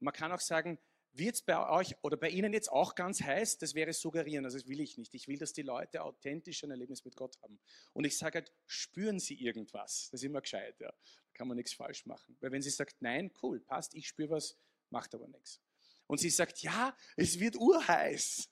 man 0.00 0.14
kann 0.14 0.30
auch 0.30 0.40
sagen, 0.40 0.78
wird 1.12 1.34
es 1.34 1.42
bei 1.42 1.68
euch 1.68 1.96
oder 2.02 2.16
bei 2.16 2.28
Ihnen 2.28 2.52
jetzt 2.52 2.70
auch 2.70 2.94
ganz 2.94 3.20
heiß? 3.22 3.58
Das 3.58 3.74
wäre 3.74 3.92
suggerieren, 3.92 4.44
also 4.44 4.58
das 4.58 4.68
will 4.68 4.80
ich 4.80 4.98
nicht. 4.98 5.14
Ich 5.14 5.26
will, 5.26 5.38
dass 5.38 5.52
die 5.52 5.62
Leute 5.62 6.02
authentisch 6.02 6.62
ein 6.62 6.70
Erlebnis 6.70 7.04
mit 7.04 7.16
Gott 7.16 7.40
haben. 7.42 7.58
Und 7.92 8.04
ich 8.04 8.16
sage 8.16 8.38
halt, 8.38 8.52
spüren 8.66 9.18
Sie 9.18 9.34
irgendwas? 9.34 10.08
Das 10.10 10.20
ist 10.20 10.24
immer 10.24 10.40
gescheit, 10.40 10.78
ja. 10.78 10.90
Da 10.90 11.32
kann 11.34 11.48
man 11.48 11.56
nichts 11.56 11.72
falsch 11.72 12.06
machen. 12.06 12.36
Weil 12.40 12.52
wenn 12.52 12.62
sie 12.62 12.70
sagt, 12.70 13.00
nein, 13.00 13.32
cool, 13.42 13.60
passt, 13.60 13.94
ich 13.94 14.06
spüre 14.06 14.30
was, 14.30 14.56
macht 14.90 15.14
aber 15.14 15.26
nichts. 15.28 15.60
Und 16.06 16.18
sie 16.18 16.30
sagt, 16.30 16.62
ja, 16.62 16.96
es 17.16 17.38
wird 17.40 17.56
urheiß. 17.56 18.48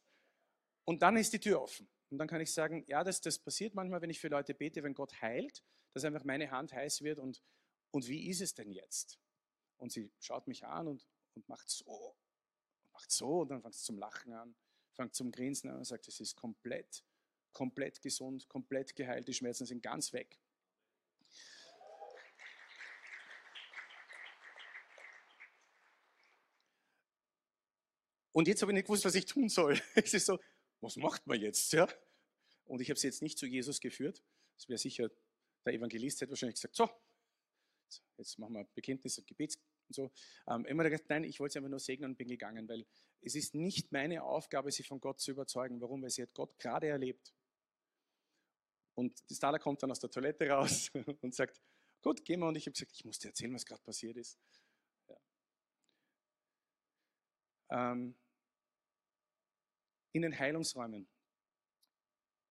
Und 0.86 1.02
dann 1.02 1.16
ist 1.18 1.34
die 1.34 1.40
Tür 1.40 1.60
offen. 1.60 1.86
Und 2.08 2.16
dann 2.16 2.28
kann 2.28 2.40
ich 2.40 2.52
sagen, 2.54 2.84
ja, 2.86 3.04
das, 3.04 3.20
das 3.20 3.38
passiert 3.38 3.74
manchmal, 3.74 4.00
wenn 4.00 4.08
ich 4.10 4.20
für 4.20 4.28
Leute 4.28 4.54
bete, 4.54 4.82
wenn 4.82 4.94
Gott 4.94 5.20
heilt, 5.20 5.62
dass 5.92 6.04
einfach 6.04 6.24
meine 6.24 6.50
Hand 6.50 6.72
heiß 6.72 7.02
wird 7.02 7.18
und, 7.18 7.42
und 7.90 8.08
wie 8.08 8.28
ist 8.30 8.40
es 8.40 8.54
denn 8.54 8.72
jetzt? 8.72 9.18
Und 9.76 9.92
sie 9.92 10.10
schaut 10.18 10.46
mich 10.48 10.64
an 10.64 10.88
und, 10.88 11.06
und 11.34 11.46
macht 11.48 11.68
so 11.68 12.16
macht 12.96 13.10
so 13.10 13.40
und 13.40 13.50
dann 13.50 13.60
fängt 13.60 13.74
es 13.74 13.82
zum 13.82 13.98
Lachen 13.98 14.32
an, 14.32 14.54
fängt 14.94 15.14
zum 15.14 15.30
Grinsen 15.30 15.70
an 15.70 15.76
und 15.76 15.84
sagt, 15.84 16.08
es 16.08 16.18
ist 16.20 16.34
komplett, 16.34 17.04
komplett 17.52 18.00
gesund, 18.00 18.48
komplett 18.48 18.96
geheilt, 18.96 19.28
die 19.28 19.34
Schmerzen 19.34 19.66
sind 19.66 19.82
ganz 19.82 20.12
weg. 20.12 20.38
Und 28.32 28.48
jetzt 28.48 28.60
habe 28.60 28.72
ich 28.72 28.74
nicht 28.74 28.86
gewusst, 28.86 29.04
was 29.04 29.14
ich 29.14 29.24
tun 29.24 29.48
soll. 29.48 29.80
Es 29.94 30.12
ist 30.12 30.26
so, 30.26 30.38
was 30.80 30.96
macht 30.96 31.26
man 31.26 31.40
jetzt? 31.40 31.72
Ja? 31.72 31.88
Und 32.64 32.80
ich 32.80 32.90
habe 32.90 32.98
sie 32.98 33.06
jetzt 33.06 33.22
nicht 33.22 33.38
zu 33.38 33.46
Jesus 33.46 33.80
geführt. 33.80 34.22
Das 34.56 34.68
wäre 34.68 34.78
sicher, 34.78 35.10
der 35.64 35.74
Evangelist 35.74 36.20
hätte 36.20 36.30
wahrscheinlich 36.30 36.56
gesagt, 36.56 36.76
so, 36.76 36.88
jetzt 38.18 38.38
machen 38.38 38.54
wir 38.54 38.64
Bekenntnis 38.74 39.18
und 39.18 39.26
Gebets, 39.26 39.58
und 39.88 39.94
so. 39.94 40.10
Ähm, 40.48 40.64
immer 40.66 40.84
gesagt, 40.84 41.08
nein, 41.08 41.24
ich 41.24 41.40
wollte 41.40 41.54
sie 41.54 41.58
einfach 41.58 41.70
nur 41.70 41.78
segnen 41.78 42.10
und 42.10 42.16
bin 42.16 42.28
gegangen, 42.28 42.68
weil 42.68 42.86
es 43.20 43.34
ist 43.34 43.54
nicht 43.54 43.92
meine 43.92 44.22
Aufgabe, 44.22 44.70
sie 44.70 44.82
von 44.82 45.00
Gott 45.00 45.20
zu 45.20 45.30
überzeugen. 45.30 45.80
Warum? 45.80 46.02
Weil 46.02 46.10
sie 46.10 46.22
hat 46.22 46.34
Gott 46.34 46.58
gerade 46.58 46.88
erlebt. 46.88 47.34
Und 48.94 49.28
die 49.28 49.34
Stala 49.34 49.58
kommt 49.58 49.82
dann 49.82 49.90
aus 49.90 50.00
der 50.00 50.10
Toilette 50.10 50.48
raus 50.48 50.90
und 51.20 51.34
sagt, 51.34 51.60
gut, 52.02 52.24
gehen 52.24 52.40
wir. 52.40 52.48
Und 52.48 52.56
ich 52.56 52.66
habe 52.66 52.72
gesagt, 52.72 52.92
ich 52.92 53.04
muss 53.04 53.18
dir 53.18 53.28
erzählen, 53.28 53.54
was 53.54 53.66
gerade 53.66 53.82
passiert 53.82 54.16
ist. 54.16 54.38
Ja. 55.08 55.20
Ähm, 57.70 58.16
in 60.16 60.22
den 60.22 60.38
Heilungsräumen 60.38 61.08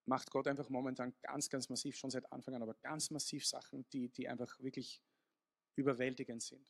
macht 0.05 0.29
Gott 0.31 0.47
einfach 0.47 0.69
momentan 0.69 1.13
ganz, 1.21 1.49
ganz 1.49 1.67
massiv, 1.69 1.97
schon 1.97 2.11
seit 2.11 2.31
Anfang 2.31 2.55
an, 2.55 2.61
aber 2.61 2.75
ganz 2.75 3.09
massiv 3.09 3.45
Sachen, 3.45 3.87
die, 3.89 4.09
die 4.09 4.27
einfach 4.27 4.59
wirklich 4.59 5.01
überwältigend 5.75 6.43
sind. 6.43 6.65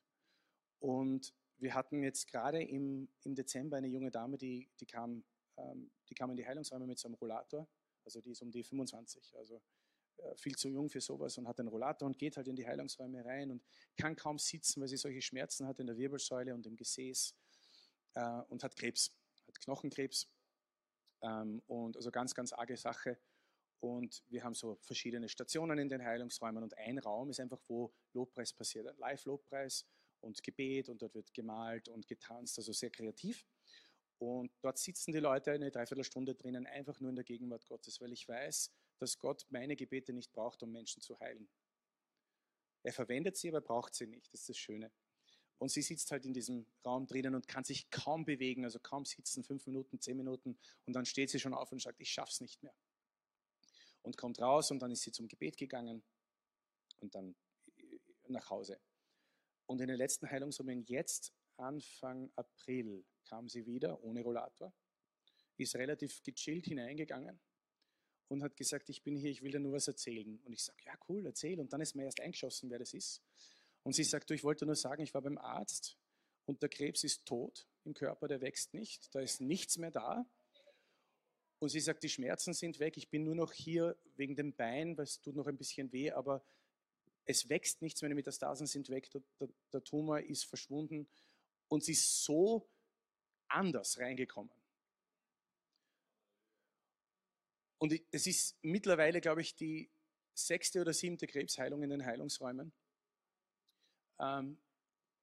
Und 0.80 1.34
wir 1.58 1.74
hatten 1.74 2.02
jetzt 2.04 2.28
gerade 2.28 2.64
im, 2.64 3.10
im 3.24 3.36
Dezember 3.36 3.78
eine 3.78 3.88
junge 3.88 4.12
Dame, 4.12 4.38
die, 4.38 4.70
die, 4.80 4.86
kam, 4.86 5.24
ähm, 5.58 5.92
die 6.10 6.16
kam 6.16 6.30
in 6.32 6.38
die 6.38 6.46
Heilungsräume 6.46 6.88
mit 6.88 6.98
so 6.98 7.08
einem 7.08 7.16
Rollator. 7.16 7.68
Also 8.06 8.22
die 8.22 8.32
ist 8.32 8.42
um 8.42 8.52
die 8.52 8.64
25, 8.64 9.36
also 9.38 9.62
äh, 10.18 10.36
viel 10.38 10.56
zu 10.56 10.70
jung 10.70 10.90
für 10.90 11.02
sowas 11.02 11.38
und 11.38 11.48
hat 11.48 11.60
einen 11.60 11.70
Rollator 11.70 12.06
und 12.06 12.18
geht 12.18 12.38
halt 12.38 12.48
in 12.48 12.56
die 12.56 12.66
Heilungsräume 12.66 13.24
rein 13.26 13.52
und 13.52 13.64
kann 13.98 14.16
kaum 14.16 14.38
sitzen, 14.38 14.82
weil 14.82 14.88
sie 14.88 14.98
solche 14.98 15.22
Schmerzen 15.22 15.68
hat 15.68 15.80
in 15.80 15.88
der 15.88 15.98
Wirbelsäule 15.98 16.54
und 16.54 16.66
im 16.68 16.76
Gesäß 16.76 17.36
äh, 18.14 18.42
und 18.50 18.64
hat 18.64 18.76
Krebs, 18.76 19.18
hat 19.48 19.60
Knochenkrebs 19.60 20.30
ähm, 21.22 21.62
und 21.68 21.96
also 21.96 22.12
ganz, 22.12 22.34
ganz 22.34 22.54
arge 22.54 22.78
Sache. 22.78 23.18
Und 23.80 24.24
wir 24.28 24.44
haben 24.44 24.54
so 24.54 24.78
verschiedene 24.82 25.30
Stationen 25.30 25.78
in 25.78 25.90
den 25.90 26.04
Heilungsräumen 26.04 26.64
und 26.64 26.78
ein 26.78 26.98
Raum 27.00 27.30
ist 27.30 27.40
einfach, 27.40 27.62
wo 27.68 27.94
Lobpreis 28.14 28.54
passiert, 28.54 28.98
Live-Lobpreis 28.98 29.86
und 30.22 30.42
Gebet 30.42 30.90
und 30.90 31.02
dort 31.02 31.14
wird 31.14 31.34
gemalt 31.34 31.88
und 31.90 32.08
getanzt, 32.08 32.58
also 32.58 32.74
sehr 32.74 32.90
kreativ. 32.90 33.46
Und 34.18 34.52
dort 34.62 34.78
sitzen 34.78 35.12
die 35.12 35.20
Leute 35.20 35.52
eine 35.52 35.72
Dreiviertelstunde 35.72 36.36
drinnen, 36.36 36.66
einfach 36.66 37.00
nur 37.00 37.10
in 37.10 37.16
der 37.16 37.26
Gegenwart 37.26 37.66
Gottes, 37.68 38.00
weil 38.02 38.14
ich 38.14 38.28
weiß, 38.28 38.72
dass 38.98 39.20
Gott 39.20 39.46
meine 39.50 39.76
Gebete 39.76 40.14
nicht 40.14 40.32
braucht, 40.32 40.64
um 40.64 40.72
Menschen 40.72 41.02
zu 41.02 41.20
heilen. 41.20 41.50
Er 42.84 42.94
verwendet 42.94 43.36
sie, 43.36 43.50
aber 43.50 43.62
braucht 43.62 43.94
sie 43.94 44.08
nicht. 44.08 44.32
Das 44.32 44.42
ist 44.42 44.50
das 44.50 44.58
Schöne. 44.58 44.92
Und 45.58 45.70
sie 45.70 45.82
sitzt 45.82 46.12
halt 46.12 46.26
in 46.26 46.34
diesem 46.34 46.66
Raum 46.86 47.08
drinnen 47.08 47.34
und 47.34 47.48
kann 47.48 47.64
sich 47.64 47.90
kaum 47.90 48.26
bewegen, 48.26 48.66
also 48.66 48.80
kaum 48.80 49.06
sitzen, 49.06 49.44
fünf 49.44 49.66
Minuten, 49.66 50.00
zehn 50.00 50.18
Minuten. 50.18 50.58
Und 50.86 50.94
dann 50.94 51.06
steht 51.06 51.30
sie 51.30 51.40
schon 51.40 51.54
auf 51.54 51.72
und 51.72 51.82
sagt, 51.82 52.00
ich 52.00 52.12
schaff's 52.12 52.42
nicht 52.42 52.62
mehr. 52.62 52.76
Und 54.02 54.18
kommt 54.18 54.40
raus 54.40 54.72
und 54.72 54.80
dann 54.80 54.92
ist 54.92 55.02
sie 55.02 55.12
zum 55.12 55.28
Gebet 55.28 55.58
gegangen 55.58 56.04
und 57.00 57.16
dann 57.16 57.36
nach 58.28 58.50
Hause. 58.50 58.80
Und 59.66 59.82
in 59.82 59.88
den 59.88 59.98
letzten 59.98 60.30
Heilungsrunden 60.30 60.86
jetzt, 60.88 61.34
Anfang 61.58 62.32
April, 62.36 63.06
kam 63.24 63.50
sie 63.50 63.66
wieder 63.66 64.04
ohne 64.04 64.22
Rollator, 64.22 64.74
ist 65.58 65.76
relativ 65.76 66.22
gechillt 66.22 66.66
hineingegangen 66.66 67.40
und 68.28 68.44
hat 68.44 68.56
gesagt, 68.56 68.90
ich 68.90 69.04
bin 69.04 69.16
hier, 69.16 69.32
ich 69.32 69.42
will 69.42 69.52
dir 69.52 69.60
nur 69.60 69.74
was 69.74 69.88
erzählen. 69.88 70.40
Und 70.44 70.54
ich 70.54 70.64
sage, 70.64 70.84
ja 70.86 70.94
cool, 71.08 71.26
erzähl. 71.26 71.60
Und 71.60 71.72
dann 71.72 71.82
ist 71.82 71.96
mir 71.96 72.04
erst 72.04 72.20
eingeschossen, 72.20 72.70
wer 72.70 72.80
das 72.80 72.94
ist. 72.94 73.22
Und 73.86 73.94
sie 73.94 74.04
sagt, 74.04 74.32
ich 74.32 74.44
wollte 74.44 74.66
nur 74.66 74.76
sagen, 74.76 75.04
ich 75.04 75.14
war 75.14 75.22
beim 75.22 75.38
Arzt 75.38 75.96
und 76.46 76.64
der 76.64 76.70
Krebs 76.70 77.04
ist 77.04 77.24
tot 77.24 77.68
im 77.84 77.94
Körper, 77.94 78.28
der 78.28 78.42
wächst 78.42 78.74
nicht, 78.74 79.14
da 79.14 79.20
ist 79.20 79.42
nichts 79.42 79.78
mehr 79.78 79.92
da. 79.92 80.26
Und 81.60 81.70
sie 81.70 81.80
sagt, 81.80 82.02
die 82.02 82.10
Schmerzen 82.10 82.56
sind 82.56 82.80
weg, 82.80 82.98
ich 82.98 83.10
bin 83.10 83.24
nur 83.24 83.36
noch 83.36 83.54
hier 83.54 83.96
wegen 84.16 84.36
dem 84.36 84.56
Bein, 84.56 84.98
weil 84.98 85.04
es 85.04 85.22
tut 85.22 85.36
noch 85.36 85.46
ein 85.46 85.58
bisschen 85.58 85.92
weh, 85.92 86.10
aber 86.10 86.44
es 87.26 87.48
wächst 87.48 87.84
nichts 87.84 88.00
die 88.00 88.08
Metastasen 88.08 88.66
sind 88.66 88.90
weg, 88.90 89.12
der, 89.12 89.22
der, 89.40 89.50
der 89.72 89.84
Tumor 89.84 90.20
ist 90.20 90.46
verschwunden 90.46 91.08
und 91.68 91.84
sie 91.84 91.92
ist 91.92 92.24
so 92.24 92.68
anders 93.48 94.00
reingekommen. 94.00 94.52
Und 97.78 97.94
es 98.10 98.26
ist 98.26 98.58
mittlerweile, 98.64 99.22
glaube 99.22 99.42
ich, 99.42 99.54
die 99.54 99.92
sechste 100.34 100.82
oder 100.82 100.92
siebte 100.92 101.28
Krebsheilung 101.28 101.84
in 101.84 101.92
den 101.92 102.04
Heilungsräumen. 102.04 102.74
Ähm, 104.20 104.58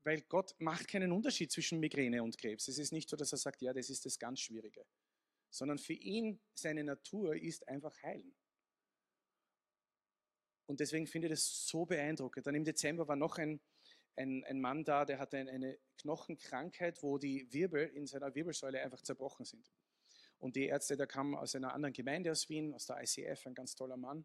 weil 0.05 0.23
Gott 0.23 0.55
macht 0.59 0.89
keinen 0.89 1.13
Unterschied 1.13 1.53
zwischen 1.53 1.79
Migräne 1.79 2.23
und 2.23 2.37
Krebs. 2.37 2.69
Es 2.69 2.79
ist 2.79 2.93
nicht 2.93 3.09
so, 3.09 3.17
dass 3.17 3.33
er 3.33 3.39
sagt, 3.39 3.63
ja, 3.63 3.73
das 3.73 3.89
ist 3.89 4.05
das 4.05 4.19
ganz 4.19 4.41
Schwierige. 4.41 4.85
Sondern 5.51 5.79
für 5.79 5.93
ihn, 5.93 6.41
seine 6.55 6.83
Natur 6.83 7.37
ist 7.37 7.69
einfach 7.69 8.03
heilen. 8.03 8.35
Und 10.67 10.81
deswegen 10.81 11.07
finde 11.07 11.29
ich 11.29 11.33
das 11.35 11.67
so 11.67 11.85
beeindruckend. 11.85 12.47
Dann 12.47 12.55
im 12.55 12.65
Dezember 12.65 13.07
war 13.07 13.17
noch 13.17 13.39
ein, 13.39 13.61
ein, 14.17 14.45
ein 14.45 14.61
Mann 14.61 14.85
da, 14.85 15.05
der 15.05 15.19
hatte 15.19 15.37
eine 15.37 15.79
Knochenkrankheit, 15.99 17.03
wo 17.03 17.19
die 17.19 17.53
Wirbel 17.53 17.89
in 17.89 18.07
seiner 18.07 18.35
Wirbelsäule 18.35 18.81
einfach 18.81 19.03
zerbrochen 19.03 19.45
sind. 19.45 19.71
Und 20.39 20.57
die 20.57 20.67
Ärzte, 20.67 20.97
der 20.97 21.07
kam 21.07 21.37
aus 21.37 21.55
einer 21.55 21.73
anderen 21.73 21.93
Gemeinde 21.93 22.33
aus 22.33 22.49
Wien, 22.49 22.75
aus 22.75 22.87
der 22.87 23.01
ICF, 23.01 23.47
ein 23.47 23.55
ganz 23.55 23.75
toller 23.75 23.97
Mann. 23.97 24.25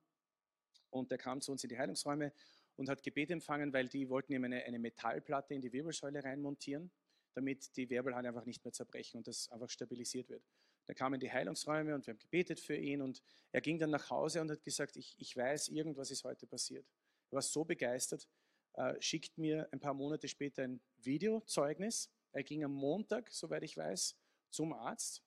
Und 0.90 1.12
der 1.12 1.18
kam 1.18 1.42
zu 1.42 1.52
uns 1.52 1.64
in 1.64 1.70
die 1.70 1.78
Heilungsräume 1.78 2.34
und 2.78 2.90
hat 2.90 3.04
Gebet 3.04 3.32
empfangen, 3.32 3.74
weil 3.74 3.88
die 3.88 4.10
wollten 4.10 4.34
ihm 4.34 4.44
eine, 4.46 4.64
eine 4.64 4.80
Metallplatte 4.80 5.54
in 5.54 5.62
die 5.62 5.74
Wirbelsäule 5.74 6.24
reinmontieren, 6.24 6.92
damit 7.34 7.76
die 7.76 7.90
Wirbel 7.90 8.16
halt 8.16 8.26
einfach 8.26 8.46
nicht 8.46 8.64
mehr 8.64 8.72
zerbrechen 8.72 9.18
und 9.18 9.28
das 9.28 9.50
einfach 9.50 9.70
stabilisiert 9.70 10.30
wird. 10.30 10.44
Der 10.88 10.96
kam 10.96 11.14
in 11.14 11.20
die 11.20 11.32
Heilungsräume 11.32 11.94
und 11.94 12.08
wir 12.08 12.14
haben 12.14 12.20
gebetet 12.20 12.60
für 12.60 12.76
ihn 12.76 13.02
und 13.02 13.22
er 13.52 13.62
ging 13.62 13.78
dann 13.78 13.90
nach 13.90 14.10
Hause 14.10 14.42
und 14.42 14.50
hat 14.50 14.64
gesagt, 14.64 14.96
ich, 14.96 15.16
ich 15.18 15.36
weiß, 15.36 15.68
irgendwas 15.70 16.12
ist 16.12 16.24
heute 16.24 16.48
passiert. 16.48 16.86
Er 17.30 17.36
war 17.36 17.42
so 17.42 17.66
begeistert, 17.66 18.28
äh, 18.74 18.96
schickt 19.02 19.38
mir 19.38 19.68
ein 19.72 19.80
paar 19.80 19.94
Monate 19.94 20.28
später 20.28 20.64
ein 20.64 20.80
Videozeugnis. 20.98 22.10
Er 22.32 22.44
ging 22.44 22.64
am 22.64 22.74
Montag, 22.74 23.30
soweit 23.32 23.64
ich 23.64 23.76
weiß, 23.76 24.16
zum 24.50 24.72
Arzt 24.72 25.24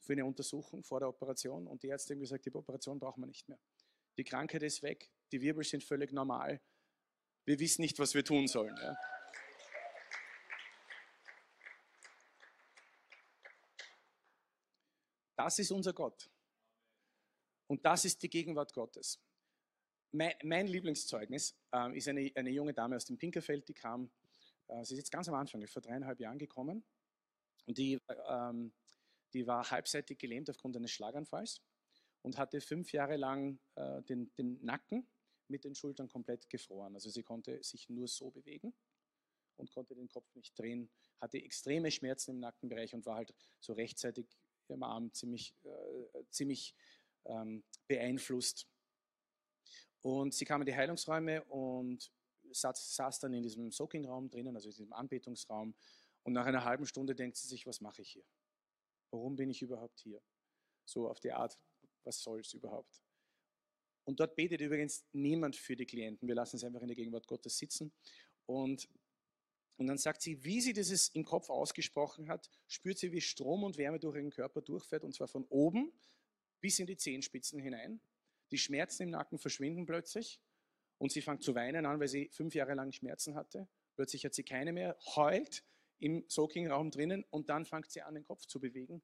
für 0.00 0.12
eine 0.12 0.26
Untersuchung 0.26 0.82
vor 0.82 0.98
der 1.00 1.08
Operation 1.08 1.66
und 1.66 1.82
die 1.82 1.88
Ärzte 1.88 2.12
haben 2.12 2.20
gesagt, 2.20 2.44
die 2.44 2.54
Operation 2.54 2.98
brauchen 2.98 3.22
wir 3.22 3.28
nicht 3.28 3.48
mehr. 3.48 3.58
Die 4.18 4.24
Krankheit 4.24 4.62
ist 4.62 4.82
weg, 4.82 5.10
die 5.30 5.40
Wirbel 5.40 5.64
sind 5.64 5.84
völlig 5.84 6.12
normal. 6.12 6.60
Wir 7.44 7.58
wissen 7.58 7.82
nicht, 7.82 7.98
was 7.98 8.14
wir 8.14 8.24
tun 8.24 8.46
sollen. 8.46 8.76
Ja. 8.76 8.96
Das 15.36 15.58
ist 15.58 15.72
unser 15.72 15.92
Gott. 15.92 16.30
Und 17.66 17.84
das 17.84 18.04
ist 18.04 18.22
die 18.22 18.30
Gegenwart 18.30 18.72
Gottes. 18.72 19.20
Mein, 20.12 20.34
mein 20.44 20.66
Lieblingszeugnis 20.66 21.56
äh, 21.72 21.96
ist 21.96 22.06
eine, 22.08 22.30
eine, 22.34 22.50
junge 22.50 22.74
Dame 22.74 22.96
aus 22.96 23.06
dem 23.06 23.18
Pinkerfeld, 23.18 23.66
die 23.66 23.74
kam, 23.74 24.12
äh, 24.68 24.84
sie 24.84 24.94
ist 24.94 24.98
jetzt 24.98 25.10
ganz 25.10 25.28
am 25.28 25.34
Anfang, 25.34 25.66
vor 25.66 25.82
dreieinhalb 25.82 26.20
Jahren 26.20 26.38
gekommen. 26.38 26.84
Und 27.64 27.78
die 27.78 27.98
ähm, 28.28 28.72
die 29.32 29.46
war 29.46 29.70
halbseitig 29.70 30.18
gelähmt 30.18 30.50
aufgrund 30.50 30.76
eines 30.76 30.90
Schlaganfalls 30.90 31.62
und 32.22 32.38
hatte 32.38 32.60
fünf 32.60 32.92
Jahre 32.92 33.16
lang 33.16 33.58
äh, 33.74 34.02
den, 34.02 34.32
den 34.34 34.62
Nacken 34.64 35.08
mit 35.48 35.64
den 35.64 35.74
Schultern 35.74 36.08
komplett 36.08 36.48
gefroren. 36.48 36.94
Also 36.94 37.10
sie 37.10 37.22
konnte 37.22 37.62
sich 37.62 37.88
nur 37.88 38.08
so 38.08 38.30
bewegen 38.30 38.74
und 39.56 39.70
konnte 39.70 39.94
den 39.94 40.08
Kopf 40.08 40.34
nicht 40.34 40.58
drehen, 40.58 40.90
hatte 41.20 41.38
extreme 41.38 41.90
Schmerzen 41.90 42.32
im 42.32 42.40
Nackenbereich 42.40 42.94
und 42.94 43.06
war 43.06 43.16
halt 43.16 43.34
so 43.60 43.72
rechtzeitig 43.72 44.26
im 44.68 44.82
Arm 44.82 45.12
ziemlich, 45.12 45.54
äh, 45.64 46.24
ziemlich 46.30 46.74
ähm, 47.24 47.62
beeinflusst. 47.86 48.66
Und 50.00 50.34
sie 50.34 50.44
kam 50.44 50.62
in 50.62 50.66
die 50.66 50.74
Heilungsräume 50.74 51.44
und 51.44 52.10
saß, 52.50 52.96
saß 52.96 53.20
dann 53.20 53.34
in 53.34 53.42
diesem 53.42 53.70
Soaking-Raum 53.70 54.30
drinnen, 54.30 54.56
also 54.56 54.68
in 54.68 54.72
diesem 54.72 54.92
Anbetungsraum. 54.92 55.74
Und 56.24 56.32
nach 56.32 56.46
einer 56.46 56.64
halben 56.64 56.86
Stunde 56.86 57.14
denkt 57.14 57.36
sie 57.36 57.48
sich, 57.48 57.66
was 57.66 57.80
mache 57.80 58.02
ich 58.02 58.10
hier? 58.10 58.24
Warum 59.10 59.36
bin 59.36 59.50
ich 59.50 59.62
überhaupt 59.62 60.00
hier? 60.00 60.20
So 60.84 61.08
auf 61.08 61.20
die 61.20 61.32
Art, 61.32 61.58
was 62.04 62.20
soll 62.20 62.40
es 62.40 62.52
überhaupt? 62.54 63.02
Und 64.04 64.20
dort 64.20 64.36
betet 64.36 64.60
übrigens 64.60 65.04
niemand 65.12 65.56
für 65.56 65.76
die 65.76 65.86
Klienten. 65.86 66.26
Wir 66.28 66.34
lassen 66.34 66.58
sie 66.58 66.66
einfach 66.66 66.82
in 66.82 66.88
der 66.88 66.96
Gegenwart 66.96 67.26
Gottes 67.26 67.56
sitzen. 67.58 67.92
Und, 68.46 68.88
und 69.76 69.86
dann 69.86 69.98
sagt 69.98 70.22
sie, 70.22 70.42
wie 70.44 70.60
sie 70.60 70.72
dieses 70.72 71.08
im 71.08 71.24
Kopf 71.24 71.50
ausgesprochen 71.50 72.28
hat, 72.28 72.50
spürt 72.66 72.98
sie, 72.98 73.12
wie 73.12 73.20
Strom 73.20 73.62
und 73.62 73.78
Wärme 73.78 74.00
durch 74.00 74.16
ihren 74.16 74.30
Körper 74.30 74.60
durchfährt, 74.60 75.04
und 75.04 75.14
zwar 75.14 75.28
von 75.28 75.44
oben 75.44 75.92
bis 76.60 76.78
in 76.78 76.86
die 76.86 76.96
Zehenspitzen 76.96 77.60
hinein. 77.60 78.00
Die 78.50 78.58
Schmerzen 78.58 79.04
im 79.04 79.10
Nacken 79.10 79.38
verschwinden 79.38 79.86
plötzlich 79.86 80.40
und 80.98 81.10
sie 81.10 81.22
fängt 81.22 81.42
zu 81.42 81.54
weinen 81.54 81.86
an, 81.86 82.00
weil 82.00 82.08
sie 82.08 82.28
fünf 82.30 82.54
Jahre 82.54 82.74
lang 82.74 82.92
Schmerzen 82.92 83.34
hatte. 83.34 83.68
Plötzlich 83.96 84.24
hat 84.24 84.34
sie 84.34 84.44
keine 84.44 84.72
mehr, 84.72 84.96
heult 85.16 85.64
im 85.98 86.24
Soaking-Raum 86.28 86.90
drinnen 86.90 87.24
und 87.30 87.48
dann 87.48 87.64
fängt 87.64 87.90
sie 87.90 88.02
an, 88.02 88.14
den 88.14 88.24
Kopf 88.24 88.46
zu 88.46 88.60
bewegen 88.60 89.02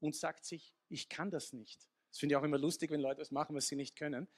und 0.00 0.16
sagt 0.16 0.44
sich, 0.44 0.74
ich 0.88 1.08
kann 1.08 1.30
das 1.30 1.52
nicht. 1.52 1.88
Das 2.10 2.18
finde 2.18 2.34
ich 2.34 2.36
auch 2.36 2.44
immer 2.44 2.58
lustig, 2.58 2.90
wenn 2.90 3.00
Leute 3.00 3.20
was 3.20 3.30
machen, 3.30 3.54
was 3.54 3.68
sie 3.68 3.76
nicht 3.76 3.96
können. 3.96 4.28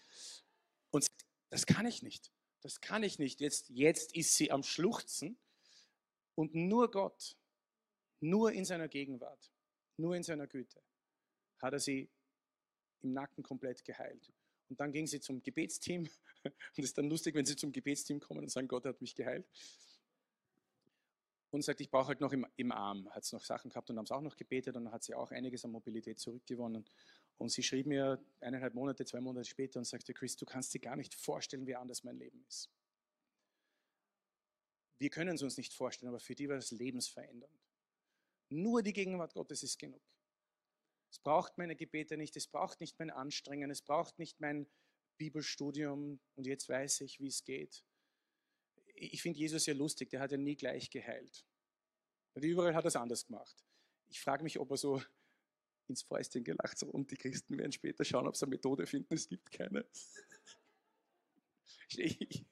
Und 0.91 1.05
sagt, 1.05 1.27
das 1.51 1.67
kann 1.67 1.87
ich 1.87 2.03
nicht. 2.03 2.33
Das 2.63 2.81
kann 2.81 3.03
ich 3.03 3.19
nicht. 3.19 3.41
Jetzt, 3.41 3.71
jetzt 3.71 4.15
ist 4.15 4.35
sie 4.35 4.51
am 4.51 4.63
Schluchzen 4.63 5.39
und 6.35 6.55
nur 6.55 6.91
Gott, 6.91 7.37
nur 8.21 8.53
in 8.53 8.65
seiner 8.65 8.89
Gegenwart, 8.89 9.51
nur 9.97 10.15
in 10.15 10.23
seiner 10.23 10.47
Güte 10.47 10.83
hat 11.61 11.73
er 11.73 11.81
sie 11.81 12.11
im 13.03 13.13
Nacken 13.13 13.43
komplett 13.43 13.85
geheilt. 13.85 14.33
Und 14.69 14.79
dann 14.81 14.93
ging 14.93 15.07
sie 15.07 15.21
zum 15.21 15.43
Gebetsteam. 15.43 16.09
Und 16.45 16.55
es 16.77 16.85
ist 16.87 16.99
dann 16.99 17.11
lustig, 17.11 17.35
wenn 17.35 17.45
sie 17.45 17.57
zum 17.57 17.73
Gebetsteam 17.73 18.19
kommen 18.19 18.41
und 18.41 18.49
sagen, 18.51 18.67
Gott 18.67 18.87
hat 18.87 19.03
mich 19.03 19.15
geheilt 19.15 19.47
und 21.51 21.63
sagt, 21.63 21.81
ich 21.81 21.91
brauche 21.91 22.09
halt 22.09 22.21
noch 22.21 22.33
im, 22.33 22.47
im 22.57 22.73
Arm. 22.73 23.11
Hat 23.11 23.25
es 23.25 23.33
noch 23.33 23.45
Sachen 23.45 23.69
gehabt 23.69 23.91
und 23.91 23.99
haben 23.99 24.05
es 24.05 24.11
auch 24.11 24.23
noch 24.23 24.37
gebetet 24.37 24.77
und 24.77 24.85
dann 24.85 24.93
hat 24.95 25.03
sie 25.03 25.15
auch 25.15 25.33
einiges 25.33 25.65
an 25.65 25.73
Mobilität 25.73 26.19
zurückgewonnen. 26.19 26.87
Und 27.41 27.51
sie 27.51 27.63
schrieb 27.63 27.87
mir 27.87 28.23
eineinhalb 28.41 28.75
Monate, 28.75 29.05
zwei 29.05 29.21
Monate 29.21 29.49
später 29.49 29.79
und 29.79 29.87
sagte, 29.87 30.13
Chris, 30.13 30.37
du 30.37 30.45
kannst 30.45 30.75
dir 30.75 30.81
gar 30.81 30.97
nicht 30.97 31.15
vorstellen, 31.15 31.67
wie 31.67 31.75
anders 31.75 32.05
mein 32.05 32.19
Leben 32.19 32.45
ist. 32.47 32.71
Wir 34.99 35.09
können 35.09 35.35
es 35.35 35.43
uns 35.43 35.57
nicht 35.57 35.73
vorstellen, 35.73 36.11
aber 36.11 36.21
für 36.21 36.35
die 36.35 36.49
war 36.49 36.57
das 36.57 36.71
lebensverändernd. 36.71 37.59
Nur 38.51 38.83
die 38.83 38.93
Gegenwart 38.93 39.33
Gottes 39.33 39.63
ist 39.63 39.79
genug. 39.79 40.03
Es 41.11 41.19
braucht 41.19 41.57
meine 41.57 41.77
Gebete 41.77 42.17
nicht, 42.17 42.37
es 42.37 42.47
braucht 42.47 42.81
nicht 42.81 42.99
mein 42.99 43.11
Anstrengen, 43.11 43.71
es 43.71 43.81
braucht 43.81 44.19
nicht 44.19 44.41
mein 44.41 44.67
Bibelstudium 45.17 46.21
und 46.35 46.47
jetzt 46.47 46.69
weiß 46.69 47.01
ich, 47.01 47.21
wie 47.21 47.29
es 47.29 47.45
geht 47.45 47.83
ich 49.01 49.23
finde 49.23 49.39
Jesus 49.39 49.67
ja 49.67 49.75
lustig, 49.75 50.11
der 50.11 50.21
hat 50.21 50.33
ja 50.33 50.39
nie 50.39 50.57
gleich 50.57 50.91
geheilt. 50.91 51.45
Überall 52.35 52.75
hat 52.75 52.85
er 52.85 52.89
es 52.89 52.97
anders 52.97 53.27
gemacht. 53.27 53.65
Ich 54.09 54.21
frage 54.21 54.43
mich, 54.43 54.59
ob 54.59 54.71
er 54.71 54.77
so 54.77 55.03
ins 55.91 56.03
Fäustchen 56.03 56.43
gelacht 56.45 56.81
hat 56.81 56.89
und 56.89 57.11
die 57.11 57.17
Christen 57.17 57.59
werden 57.59 57.73
später 57.73 58.05
schauen, 58.05 58.27
ob 58.27 58.37
sie 58.37 58.47
eine 58.47 58.51
Methode 58.51 58.87
finden. 58.87 59.15
Es 59.15 59.29
gibt 59.29 59.51
keine. 59.51 59.85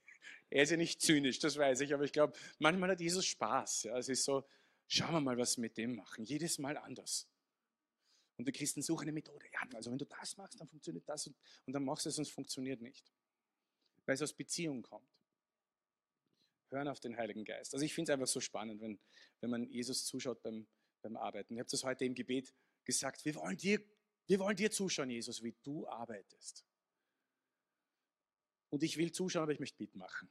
er 0.51 0.63
ist 0.63 0.71
ja 0.71 0.77
nicht 0.77 1.01
zynisch, 1.01 1.39
das 1.39 1.57
weiß 1.57 1.81
ich, 1.81 1.95
aber 1.95 2.05
ich 2.05 2.13
glaube, 2.13 2.37
manchmal 2.59 2.91
hat 2.91 3.01
Jesus 3.01 3.25
Spaß. 3.27 3.85
Ja. 3.85 3.97
Es 3.99 4.09
ist 4.09 4.25
so, 4.25 4.45
schauen 4.87 5.13
wir 5.13 5.21
mal, 5.21 5.39
was 5.39 5.57
wir 5.57 5.63
mit 5.63 5.77
dem 5.77 5.95
machen. 5.95 6.25
Jedes 6.25 6.59
Mal 6.59 6.77
anders. 6.77 7.29
Und 8.37 8.47
die 8.47 8.53
Christen 8.53 8.83
suchen 8.83 9.03
eine 9.03 9.13
Methode. 9.13 9.47
Ja, 9.53 9.61
also 9.75 9.91
wenn 9.91 9.99
du 9.99 10.07
das 10.07 10.37
machst, 10.37 10.61
dann 10.61 10.69
funktioniert 10.69 11.09
das 11.09 11.27
und, 11.27 11.37
und 11.67 11.73
dann 11.73 11.85
machst 11.85 12.07
du 12.07 12.11
es 12.11 12.19
und 12.19 12.23
es 12.23 12.31
funktioniert 12.31 12.81
nicht. 12.81 13.13
Weil 14.07 14.15
es 14.15 14.23
aus 14.23 14.33
Beziehung 14.33 14.83
kommt. 14.83 15.09
Hören 16.71 16.89
auf 16.89 17.01
den 17.01 17.17
Heiligen 17.17 17.45
Geist. 17.45 17.75
Also 17.75 17.85
ich 17.85 17.95
finde 17.95 18.13
es 18.13 18.15
einfach 18.15 18.27
so 18.27 18.41
spannend, 18.41 18.81
wenn, 18.81 19.01
wenn 19.41 19.51
man 19.51 19.69
Jesus 19.71 20.05
zuschaut 20.05 20.43
beim, 20.43 20.67
beim 21.03 21.17
Arbeiten. 21.17 21.55
Ich 21.55 21.61
habe 21.61 21.71
das 21.71 21.83
heute 21.83 22.05
im 22.05 22.15
Gebet 22.15 22.55
gesagt, 22.89 23.25
wir 23.27 23.35
wollen, 23.35 23.57
dir, 23.59 23.85
wir 24.27 24.39
wollen 24.39 24.57
dir 24.57 24.71
zuschauen, 24.71 25.11
Jesus, 25.11 25.43
wie 25.43 25.55
du 25.63 25.87
arbeitest. 25.87 26.65
Und 28.71 28.83
ich 28.83 28.97
will 28.97 29.13
zuschauen, 29.13 29.43
aber 29.43 29.53
ich 29.53 29.61
möchte 29.61 29.81
mitmachen. 29.83 30.31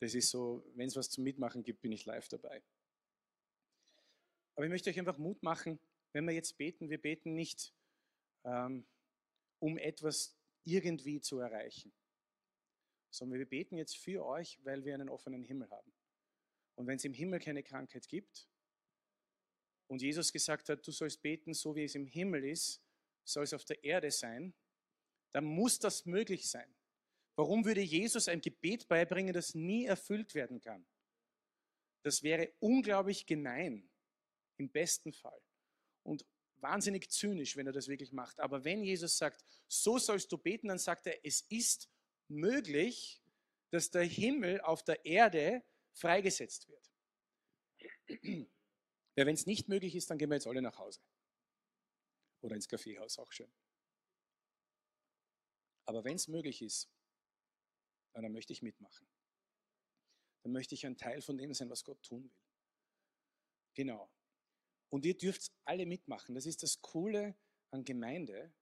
Das 0.00 0.14
ist 0.14 0.30
so, 0.30 0.64
wenn 0.74 0.86
es 0.86 0.94
was 0.94 1.10
zum 1.10 1.24
Mitmachen 1.24 1.64
gibt, 1.64 1.80
bin 1.82 1.90
ich 1.90 2.04
live 2.04 2.28
dabei. 2.28 2.62
Aber 4.54 4.66
ich 4.66 4.70
möchte 4.70 4.88
euch 4.88 4.98
einfach 4.98 5.18
Mut 5.18 5.42
machen, 5.42 5.80
wenn 6.12 6.24
wir 6.26 6.32
jetzt 6.32 6.56
beten, 6.58 6.90
wir 6.90 7.00
beten 7.00 7.34
nicht, 7.34 7.74
ähm, 8.44 8.86
um 9.58 9.78
etwas 9.78 10.38
irgendwie 10.64 11.20
zu 11.20 11.40
erreichen, 11.40 11.92
sondern 13.10 13.40
wir 13.40 13.48
beten 13.48 13.76
jetzt 13.76 13.96
für 13.96 14.24
euch, 14.24 14.64
weil 14.64 14.84
wir 14.84 14.94
einen 14.94 15.08
offenen 15.08 15.42
Himmel 15.42 15.70
haben. 15.70 15.92
Und 16.76 16.86
wenn 16.86 16.96
es 16.96 17.04
im 17.04 17.14
Himmel 17.14 17.40
keine 17.40 17.64
Krankheit 17.64 18.06
gibt 18.06 18.48
und 19.88 20.02
Jesus 20.02 20.32
gesagt 20.32 20.68
hat, 20.68 20.86
du 20.86 20.90
sollst 20.90 21.22
beten, 21.22 21.54
so 21.54 21.74
wie 21.74 21.84
es 21.84 21.94
im 21.94 22.06
Himmel 22.06 22.44
ist, 22.44 22.82
soll 23.24 23.44
es 23.44 23.52
auf 23.52 23.64
der 23.64 23.82
Erde 23.84 24.10
sein, 24.10 24.54
dann 25.32 25.44
muss 25.44 25.78
das 25.78 26.06
möglich 26.06 26.48
sein. 26.48 26.74
Warum 27.36 27.64
würde 27.64 27.82
Jesus 27.82 28.28
ein 28.28 28.40
Gebet 28.40 28.88
beibringen, 28.88 29.34
das 29.34 29.54
nie 29.54 29.84
erfüllt 29.84 30.34
werden 30.34 30.60
kann? 30.60 30.86
Das 32.02 32.22
wäre 32.22 32.52
unglaublich 32.60 33.26
gemein, 33.26 33.90
im 34.58 34.70
besten 34.70 35.12
Fall 35.12 35.40
und 36.02 36.24
wahnsinnig 36.60 37.10
zynisch, 37.10 37.56
wenn 37.56 37.66
er 37.66 37.72
das 37.72 37.88
wirklich 37.88 38.12
macht. 38.12 38.40
Aber 38.40 38.64
wenn 38.64 38.82
Jesus 38.82 39.18
sagt, 39.18 39.44
so 39.68 39.98
sollst 39.98 40.32
du 40.32 40.38
beten, 40.38 40.68
dann 40.68 40.78
sagt 40.78 41.06
er, 41.06 41.24
es 41.24 41.42
ist 41.42 41.90
möglich, 42.28 43.20
dass 43.70 43.90
der 43.90 44.04
Himmel 44.04 44.60
auf 44.62 44.82
der 44.82 45.04
Erde 45.04 45.62
freigesetzt 45.92 46.68
wird. 46.68 46.90
Ja, 49.16 49.24
wenn 49.24 49.34
es 49.34 49.46
nicht 49.46 49.68
möglich 49.68 49.94
ist, 49.94 50.10
dann 50.10 50.18
gehen 50.18 50.28
wir 50.28 50.36
jetzt 50.36 50.46
alle 50.46 50.62
nach 50.62 50.78
Hause. 50.78 51.00
Oder 52.42 52.54
ins 52.54 52.68
Kaffeehaus, 52.68 53.18
auch 53.18 53.32
schön. 53.32 53.50
Aber 55.86 56.04
wenn 56.04 56.16
es 56.16 56.28
möglich 56.28 56.62
ist, 56.62 56.90
dann 58.12 58.32
möchte 58.32 58.52
ich 58.52 58.62
mitmachen. 58.62 59.06
Dann 60.42 60.52
möchte 60.52 60.74
ich 60.74 60.86
ein 60.86 60.96
Teil 60.96 61.22
von 61.22 61.38
dem 61.38 61.54
sein, 61.54 61.70
was 61.70 61.84
Gott 61.84 62.02
tun 62.02 62.24
will. 62.24 62.32
Genau. 63.74 64.10
Und 64.90 65.04
ihr 65.04 65.16
dürft 65.16 65.52
alle 65.64 65.86
mitmachen. 65.86 66.34
Das 66.34 66.46
ist 66.46 66.62
das 66.62 66.80
Coole 66.80 67.36
an 67.70 67.84
Gemeinde. 67.84 68.52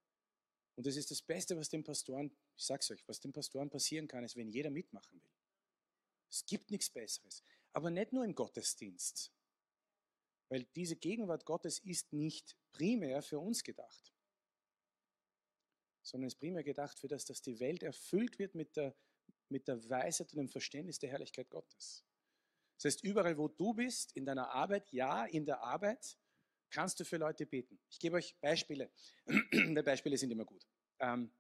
Und 0.77 0.87
das 0.87 0.97
ist 0.97 1.11
das 1.11 1.23
Beste, 1.23 1.57
was 1.57 1.69
den 1.69 1.85
Pastoren, 1.85 2.37
ich 2.57 2.65
sag's 2.65 2.91
euch, 2.91 3.07
was 3.07 3.21
den 3.21 3.33
Pastoren 3.33 3.71
passieren 3.71 4.09
kann, 4.09 4.25
ist, 4.25 4.37
wenn 4.37 4.51
jeder 4.51 4.71
mitmachen 4.71 5.23
will. 5.23 5.31
Es 6.31 6.45
gibt 6.47 6.71
nichts 6.71 6.91
Besseres. 6.91 7.43
Aber 7.73 7.91
nicht 7.91 8.13
nur 8.13 8.25
im 8.25 8.35
Gottesdienst. 8.35 9.33
Weil 10.55 10.67
diese 10.77 10.95
Gegenwart 10.95 11.45
Gottes 11.45 11.81
ist 11.81 12.13
nicht 12.13 12.57
primär 12.71 13.23
für 13.23 13.41
uns 13.41 13.65
gedacht, 13.65 14.15
sondern 16.01 16.29
ist 16.29 16.37
primär 16.37 16.63
gedacht 16.63 16.97
für 16.97 17.09
das, 17.09 17.25
dass 17.25 17.43
die 17.43 17.59
Welt 17.59 17.83
erfüllt 17.83 18.39
wird 18.39 18.55
mit 18.55 18.77
der, 18.77 18.95
mit 19.49 19.67
der 19.67 19.91
Weisheit 19.91 20.33
und 20.33 20.39
dem 20.39 20.49
Verständnis 20.49 21.01
der 21.01 21.11
Herrlichkeit 21.11 21.51
Gottes. 21.51 22.05
Das 22.77 22.85
heißt, 22.85 23.03
überall, 23.03 23.37
wo 23.37 23.49
du 23.49 23.75
bist, 23.75 24.13
in 24.13 24.25
deiner 24.25 24.49
Arbeit, 24.49 24.93
ja, 24.93 25.25
in 25.25 25.45
der 25.45 25.61
Arbeit, 25.61 26.17
kannst 26.71 27.01
du 27.01 27.05
für 27.05 27.17
Leute 27.17 27.47
beten. 27.47 27.81
Ich 27.91 27.99
gebe 27.99 28.15
euch 28.15 28.39
Beispiele. 28.39 28.93
Die 29.27 29.83
Beispiele 29.85 30.17
sind 30.17 30.31
immer 30.31 30.45
gut. 30.45 30.65
Ähm, 31.01 31.33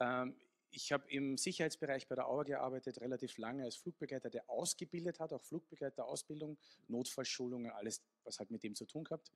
ähm, 0.00 0.34
ich 0.70 0.92
habe 0.92 1.10
im 1.10 1.36
Sicherheitsbereich 1.36 2.08
bei 2.08 2.14
der 2.14 2.28
Auer 2.28 2.44
gearbeitet, 2.44 3.00
relativ 3.00 3.38
lange 3.38 3.64
als 3.64 3.76
Flugbegleiter, 3.76 4.30
der 4.30 4.48
ausgebildet 4.48 5.18
hat, 5.20 5.32
auch 5.32 5.42
Flugbegleiterausbildung, 5.42 6.58
Notfallschulungen, 6.88 7.70
alles, 7.72 8.02
was 8.24 8.38
halt 8.38 8.50
mit 8.50 8.62
dem 8.62 8.74
zu 8.74 8.84
tun 8.84 9.04
gehabt. 9.04 9.32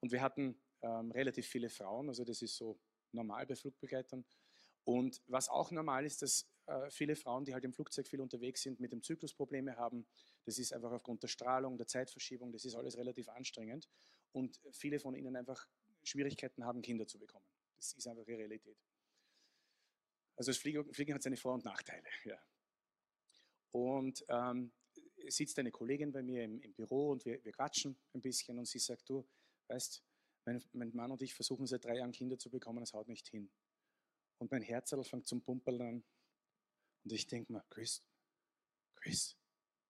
Und 0.00 0.12
wir 0.12 0.20
hatten 0.20 0.60
ähm, 0.82 1.10
relativ 1.10 1.46
viele 1.46 1.70
Frauen, 1.70 2.08
also 2.08 2.24
das 2.24 2.42
ist 2.42 2.56
so 2.56 2.78
normal 3.12 3.46
bei 3.46 3.56
Flugbegleitern. 3.56 4.24
Und 4.84 5.22
was 5.26 5.48
auch 5.48 5.70
normal 5.70 6.04
ist, 6.04 6.20
dass 6.20 6.46
äh, 6.66 6.90
viele 6.90 7.16
Frauen, 7.16 7.44
die 7.44 7.54
halt 7.54 7.64
im 7.64 7.72
Flugzeug 7.72 8.06
viel 8.06 8.20
unterwegs 8.20 8.62
sind, 8.62 8.80
mit 8.80 8.92
dem 8.92 9.02
Zyklus 9.02 9.32
Probleme 9.34 9.76
haben. 9.76 10.06
Das 10.44 10.58
ist 10.58 10.72
einfach 10.72 10.92
aufgrund 10.92 11.22
der 11.22 11.28
Strahlung, 11.28 11.78
der 11.78 11.86
Zeitverschiebung, 11.86 12.52
das 12.52 12.64
ist 12.64 12.74
alles 12.74 12.98
relativ 12.98 13.28
anstrengend. 13.28 13.88
Und 14.32 14.60
viele 14.72 14.98
von 14.98 15.14
ihnen 15.14 15.36
einfach 15.36 15.66
Schwierigkeiten 16.02 16.64
haben, 16.64 16.82
Kinder 16.82 17.06
zu 17.06 17.18
bekommen. 17.18 17.46
Das 17.76 17.92
ist 17.94 18.06
einfach 18.06 18.26
ihre 18.26 18.38
Realität. 18.38 18.76
Also 20.36 20.50
das 20.50 20.58
Fliegen, 20.58 21.14
hat 21.14 21.22
seine 21.22 21.36
Vor- 21.36 21.54
und 21.54 21.64
Nachteile. 21.64 22.08
Ja. 22.24 22.38
Und 23.70 24.24
ähm, 24.28 24.72
sitzt 25.28 25.58
eine 25.58 25.70
Kollegin 25.70 26.12
bei 26.12 26.22
mir 26.22 26.44
im, 26.44 26.60
im 26.60 26.74
Büro 26.74 27.10
und 27.10 27.24
wir, 27.24 27.44
wir, 27.44 27.52
quatschen 27.52 27.96
ein 28.12 28.20
bisschen 28.20 28.58
und 28.58 28.66
sie 28.66 28.78
sagt, 28.78 29.08
du, 29.08 29.26
weißt, 29.68 30.02
mein, 30.44 30.62
mein 30.72 30.94
Mann 30.94 31.10
und 31.10 31.22
ich 31.22 31.34
versuchen 31.34 31.66
seit 31.66 31.84
drei 31.84 31.96
Jahren 31.96 32.12
Kinder 32.12 32.38
zu 32.38 32.50
bekommen, 32.50 32.82
es 32.82 32.92
haut 32.92 33.08
nicht 33.08 33.28
hin. 33.28 33.50
Und 34.38 34.50
mein 34.50 34.62
Herz 34.62 34.94
fängt 35.04 35.26
zum 35.26 35.42
Pumperl 35.42 35.80
an. 35.80 36.04
Und 37.04 37.12
ich 37.12 37.26
denke 37.26 37.52
mir, 37.52 37.64
Chris, 37.70 38.02
Chris, 38.96 39.36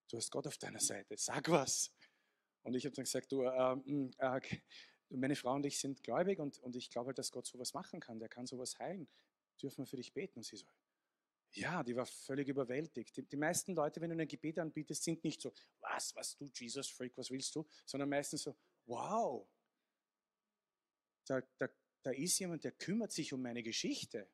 du 0.09 0.17
hast 0.17 0.31
Gott 0.31 0.47
auf 0.47 0.57
deiner 0.57 0.79
Seite, 0.79 1.15
sag 1.17 1.49
was. 1.49 1.91
Und 2.63 2.73
ich 2.75 2.85
habe 2.85 2.95
dann 2.95 3.05
gesagt, 3.05 3.31
du, 3.31 3.43
äh, 3.43 4.07
äh, 4.17 4.41
meine 5.09 5.35
Frau 5.35 5.53
und 5.53 5.65
ich 5.65 5.79
sind 5.79 6.03
gläubig 6.03 6.39
und, 6.39 6.59
und 6.59 6.75
ich 6.75 6.89
glaube 6.89 7.07
halt, 7.07 7.19
dass 7.19 7.31
Gott 7.31 7.45
sowas 7.45 7.73
machen 7.73 7.99
kann, 7.99 8.19
der 8.19 8.29
kann 8.29 8.47
sowas 8.47 8.77
heilen. 8.79 9.07
Dürfen 9.61 9.79
wir 9.79 9.85
für 9.85 9.97
dich 9.97 10.13
beten? 10.13 10.39
Und 10.39 10.43
sie 10.43 10.57
so, 10.57 10.65
ja, 11.53 11.83
die 11.83 11.95
war 11.95 12.05
völlig 12.05 12.47
überwältigt. 12.47 13.15
Die, 13.15 13.23
die 13.23 13.37
meisten 13.37 13.73
Leute, 13.73 14.01
wenn 14.01 14.09
du 14.09 14.17
ein 14.17 14.27
Gebet 14.27 14.59
anbietest, 14.59 15.03
sind 15.03 15.23
nicht 15.23 15.41
so, 15.41 15.53
was, 15.79 16.15
was 16.15 16.35
du, 16.35 16.45
Jesus 16.53 16.89
Freak, 16.89 17.17
was 17.17 17.31
willst 17.31 17.55
du? 17.55 17.65
Sondern 17.85 18.09
meistens 18.09 18.43
so, 18.43 18.55
wow, 18.85 19.47
da, 21.25 21.41
da, 21.57 21.69
da 22.03 22.11
ist 22.11 22.37
jemand, 22.39 22.63
der 22.63 22.71
kümmert 22.71 23.11
sich 23.11 23.33
um 23.33 23.41
meine 23.41 23.63
Geschichte. 23.63 24.29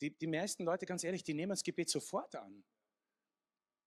Die, 0.00 0.10
die 0.10 0.26
meisten 0.26 0.64
Leute, 0.64 0.86
ganz 0.86 1.04
ehrlich, 1.04 1.24
die 1.24 1.34
nehmen 1.34 1.50
das 1.50 1.62
Gebet 1.62 1.88
sofort 1.88 2.34
an. 2.34 2.64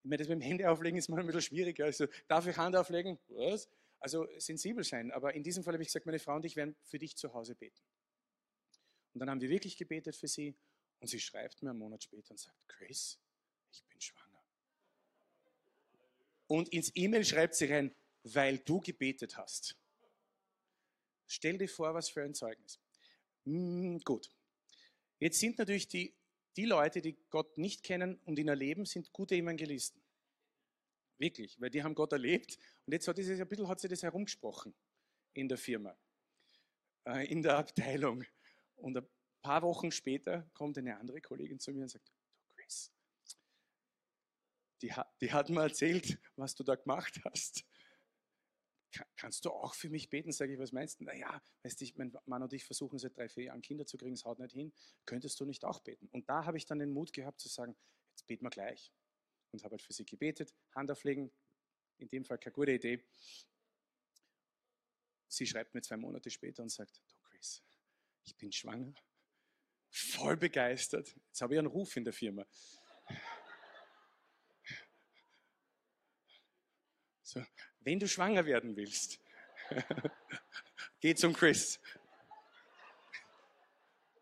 Ich 0.03 0.09
meine, 0.09 0.18
das 0.18 0.28
mit 0.28 0.39
dem 0.39 0.41
Hände 0.41 0.70
auflegen 0.70 0.97
ist 0.97 1.09
mal 1.09 1.20
ein 1.20 1.26
bisschen 1.26 1.41
schwieriger. 1.41 1.86
Also, 1.86 2.07
darf 2.28 2.47
ich 2.47 2.57
Hand 2.57 2.76
auflegen? 2.76 3.20
Was? 3.28 3.70
Also 3.99 4.28
sensibel 4.38 4.84
sein. 4.84 5.11
Aber 5.11 5.34
in 5.34 5.43
diesem 5.43 5.63
Fall 5.63 5.74
habe 5.74 5.84
ich 5.84 5.89
gesagt, 5.89 6.05
meine 6.05 6.20
Frau 6.20 6.36
und 6.36 6.45
ich 6.45 6.55
werden 6.55 6.76
für 6.84 6.99
dich 6.99 7.15
zu 7.15 7.34
Hause 7.34 7.55
beten. 7.55 7.82
Und 9.18 9.22
dann 9.22 9.32
haben 9.32 9.41
wir 9.41 9.49
wirklich 9.49 9.76
gebetet 9.76 10.15
für 10.15 10.28
sie. 10.28 10.55
Und 10.99 11.07
sie 11.07 11.20
schreibt 11.20 11.63
mir 11.63 11.72
einen 11.72 11.80
Monat 11.80 12.03
später 12.03 12.30
und 12.30 12.38
sagt, 12.38 12.55
Chris, 12.68 13.20
ich 13.72 13.84
bin 13.86 13.99
schwanger. 13.99 14.43
Und 16.45 16.70
ins 16.70 16.91
E-Mail 16.93 17.26
schreibt 17.26 17.55
sie 17.55 17.65
rein, 17.65 17.95
weil 18.22 18.59
du 18.59 18.80
gebetet 18.80 19.36
hast. 19.36 19.76
Stell 21.26 21.57
dir 21.57 21.68
vor, 21.68 21.95
was 21.95 22.09
für 22.09 22.22
ein 22.22 22.36
Zeugnis. 22.36 22.80
Hm, 23.45 23.99
gut. 24.01 24.30
Jetzt 25.18 25.39
sind 25.39 25.57
natürlich 25.57 25.88
die, 25.88 26.13
die 26.55 26.65
Leute, 26.65 27.01
die 27.01 27.18
Gott 27.32 27.57
nicht 27.57 27.82
kennen 27.82 28.20
und 28.26 28.38
ihn 28.38 28.49
erleben, 28.49 28.86
sind 28.86 29.11
gute 29.11 29.34
Evangelisten. 29.34 29.99
Wirklich, 31.18 31.59
weil 31.59 31.72
die 31.72 31.82
haben 31.82 31.95
Gott 31.95 32.11
erlebt 32.11 32.59
und 32.86 32.93
jetzt 32.93 33.07
hat, 33.07 33.18
dieses, 33.18 33.39
ein 33.39 33.47
bisschen, 33.47 33.68
hat 33.68 33.80
sich 33.80 33.89
das 33.89 34.03
herumgesprochen 34.03 34.76
in 35.34 35.49
der 35.49 35.57
Firma, 35.57 35.97
äh, 37.05 37.26
in 37.28 37.41
der 37.41 37.57
Abteilung. 37.57 38.24
Und 38.78 38.98
ein 38.98 39.08
paar 39.42 39.62
Wochen 39.62 39.92
später 39.92 40.50
kommt 40.54 40.78
eine 40.78 40.98
andere 40.98 41.22
Kollegin 41.22 41.60
zu 41.60 41.72
mir 41.72 41.84
und 41.84 41.90
sagt, 41.90 42.08
du 42.08 42.14
Chris, 42.56 42.92
die, 44.82 44.94
die 45.22 45.34
hat 45.34 45.50
mir 45.50 45.62
erzählt, 45.62 46.20
was 46.36 46.56
du 46.56 46.64
da 46.64 46.76
gemacht 46.76 47.20
hast 47.26 47.66
kannst 49.16 49.46
du 49.46 49.52
auch 49.52 49.74
für 49.74 49.90
mich 49.90 50.10
beten? 50.10 50.32
Sage 50.32 50.54
ich, 50.54 50.60
was 50.60 50.72
meinst 50.72 51.00
du? 51.00 51.06
Naja, 51.06 51.42
weißt 51.64 51.82
du, 51.82 51.86
mein 51.96 52.16
Mann 52.26 52.44
und 52.44 52.54
ich 52.54 52.66
versuchen 52.66 53.00
seit 53.00 53.18
drei, 53.18 53.30
vier 53.30 53.46
Jahren 53.46 53.62
Kinder 53.62 53.86
zu 53.86 53.98
kriegen, 53.98 54.14
es 54.14 54.26
haut 54.26 54.40
nicht 54.40 54.54
hin. 54.54 54.74
Könntest 55.06 55.40
du 55.40 55.46
nicht 55.46 55.66
auch 55.66 55.80
beten? 55.80 56.08
Und 56.12 56.30
da 56.30 56.46
habe 56.46 56.58
ich 56.58 56.66
dann 56.66 56.80
den 56.80 56.92
Mut 56.92 57.14
gehabt 57.14 57.40
zu 57.40 57.50
sagen, 57.50 57.76
jetzt 58.12 58.26
beten 58.28 58.46
wir 58.46 58.50
gleich. 58.50 58.92
Und 59.52 59.64
habe 59.64 59.74
halt 59.74 59.82
für 59.82 59.94
sie 59.94 60.06
gebetet, 60.06 60.54
Hand 60.76 60.92
auflegen, 60.92 61.32
in 61.98 62.10
dem 62.10 62.26
Fall 62.26 62.38
keine 62.38 62.54
gute 62.54 62.72
Idee. 62.74 63.04
Sie 65.28 65.46
schreibt 65.46 65.74
mir 65.74 65.82
zwei 65.82 65.98
Monate 65.98 66.30
später 66.30 66.64
und 66.64 66.70
sagt, 66.70 67.02
du 67.10 67.18
Chris, 67.22 67.64
ich 68.28 68.36
bin 68.36 68.52
schwanger. 68.52 68.94
Voll 69.90 70.38
begeistert. 70.38 71.16
Jetzt 71.28 71.42
habe 71.42 71.54
ich 71.54 71.60
einen 71.60 71.68
Ruf 71.68 71.96
in 71.96 72.04
der 72.04 72.14
Firma. 72.14 72.46
So, 77.24 77.44
wenn 77.80 78.00
du 78.00 78.08
schwanger 78.08 78.46
werden 78.46 78.76
willst, 78.76 79.20
geh 81.00 81.16
zum 81.16 81.34
Chris. 81.34 81.80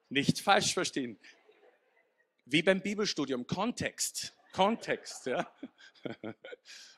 Nicht 0.10 0.40
falsch 0.40 0.74
verstehen. 0.74 1.20
Wie 2.46 2.62
beim 2.62 2.82
Bibelstudium, 2.82 3.48
Kontext. 3.48 4.36
Kontext, 4.54 5.26
ja. 5.26 5.52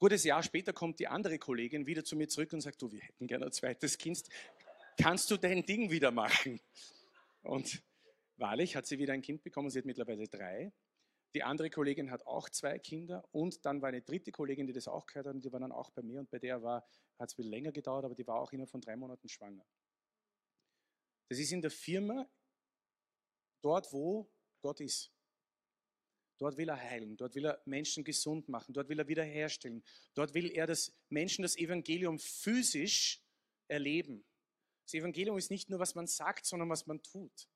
Gutes 0.00 0.24
Jahr 0.24 0.42
später 0.42 0.72
kommt 0.72 0.98
die 0.98 1.08
andere 1.08 1.38
Kollegin 1.38 1.86
wieder 1.86 2.02
zu 2.02 2.16
mir 2.16 2.26
zurück 2.26 2.54
und 2.54 2.62
sagt, 2.62 2.80
du, 2.80 2.90
wir 2.90 3.00
hätten 3.00 3.26
gerne 3.26 3.44
ein 3.44 3.52
zweites 3.52 3.98
Kind. 3.98 4.22
Kannst 4.96 5.30
du 5.30 5.36
dein 5.36 5.62
Ding 5.66 5.90
wieder 5.90 6.10
machen? 6.10 6.58
Und 7.42 7.82
wahrlich 8.38 8.76
hat 8.76 8.86
sie 8.86 8.98
wieder 8.98 9.12
ein 9.12 9.20
Kind 9.20 9.42
bekommen, 9.42 9.68
sie 9.68 9.78
hat 9.78 9.84
mittlerweile 9.84 10.26
drei. 10.26 10.72
Die 11.34 11.42
andere 11.42 11.68
Kollegin 11.68 12.10
hat 12.10 12.26
auch 12.26 12.48
zwei 12.48 12.78
Kinder 12.78 13.28
und 13.30 13.66
dann 13.66 13.82
war 13.82 13.90
eine 13.90 14.00
dritte 14.00 14.32
Kollegin, 14.32 14.66
die 14.66 14.72
das 14.72 14.88
auch 14.88 15.04
gehört 15.04 15.26
hat 15.26 15.34
und 15.34 15.44
die 15.44 15.52
war 15.52 15.60
dann 15.60 15.70
auch 15.70 15.90
bei 15.90 16.00
mir 16.00 16.20
und 16.20 16.30
bei 16.30 16.38
der 16.38 16.62
hat 16.62 17.28
es 17.28 17.34
viel 17.34 17.46
länger 17.46 17.70
gedauert, 17.70 18.06
aber 18.06 18.14
die 18.14 18.26
war 18.26 18.36
auch 18.36 18.52
innerhalb 18.52 18.70
von 18.70 18.80
drei 18.80 18.96
Monaten 18.96 19.28
schwanger. 19.28 19.66
Das 21.28 21.38
ist 21.38 21.52
in 21.52 21.60
der 21.60 21.70
Firma 21.70 22.26
dort, 23.60 23.92
wo 23.92 24.32
Gott 24.62 24.80
ist. 24.80 25.12
Dort 26.40 26.56
will 26.56 26.70
er 26.70 26.80
heilen, 26.80 27.18
dort 27.18 27.34
will 27.34 27.44
er 27.44 27.60
Menschen 27.66 28.02
gesund 28.02 28.48
machen, 28.48 28.72
dort 28.72 28.88
will 28.88 28.98
er 28.98 29.06
wiederherstellen. 29.06 29.84
Dort 30.14 30.32
will 30.32 30.50
er, 30.50 30.66
dass 30.66 30.90
Menschen 31.10 31.42
das 31.42 31.54
Evangelium 31.54 32.18
physisch 32.18 33.22
erleben. 33.68 34.24
Das 34.86 34.94
Evangelium 34.94 35.36
ist 35.36 35.50
nicht 35.50 35.68
nur, 35.68 35.78
was 35.78 35.94
man 35.94 36.06
sagt, 36.06 36.46
sondern 36.46 36.70
was 36.70 36.86
man 36.86 37.02
tut. 37.02 37.46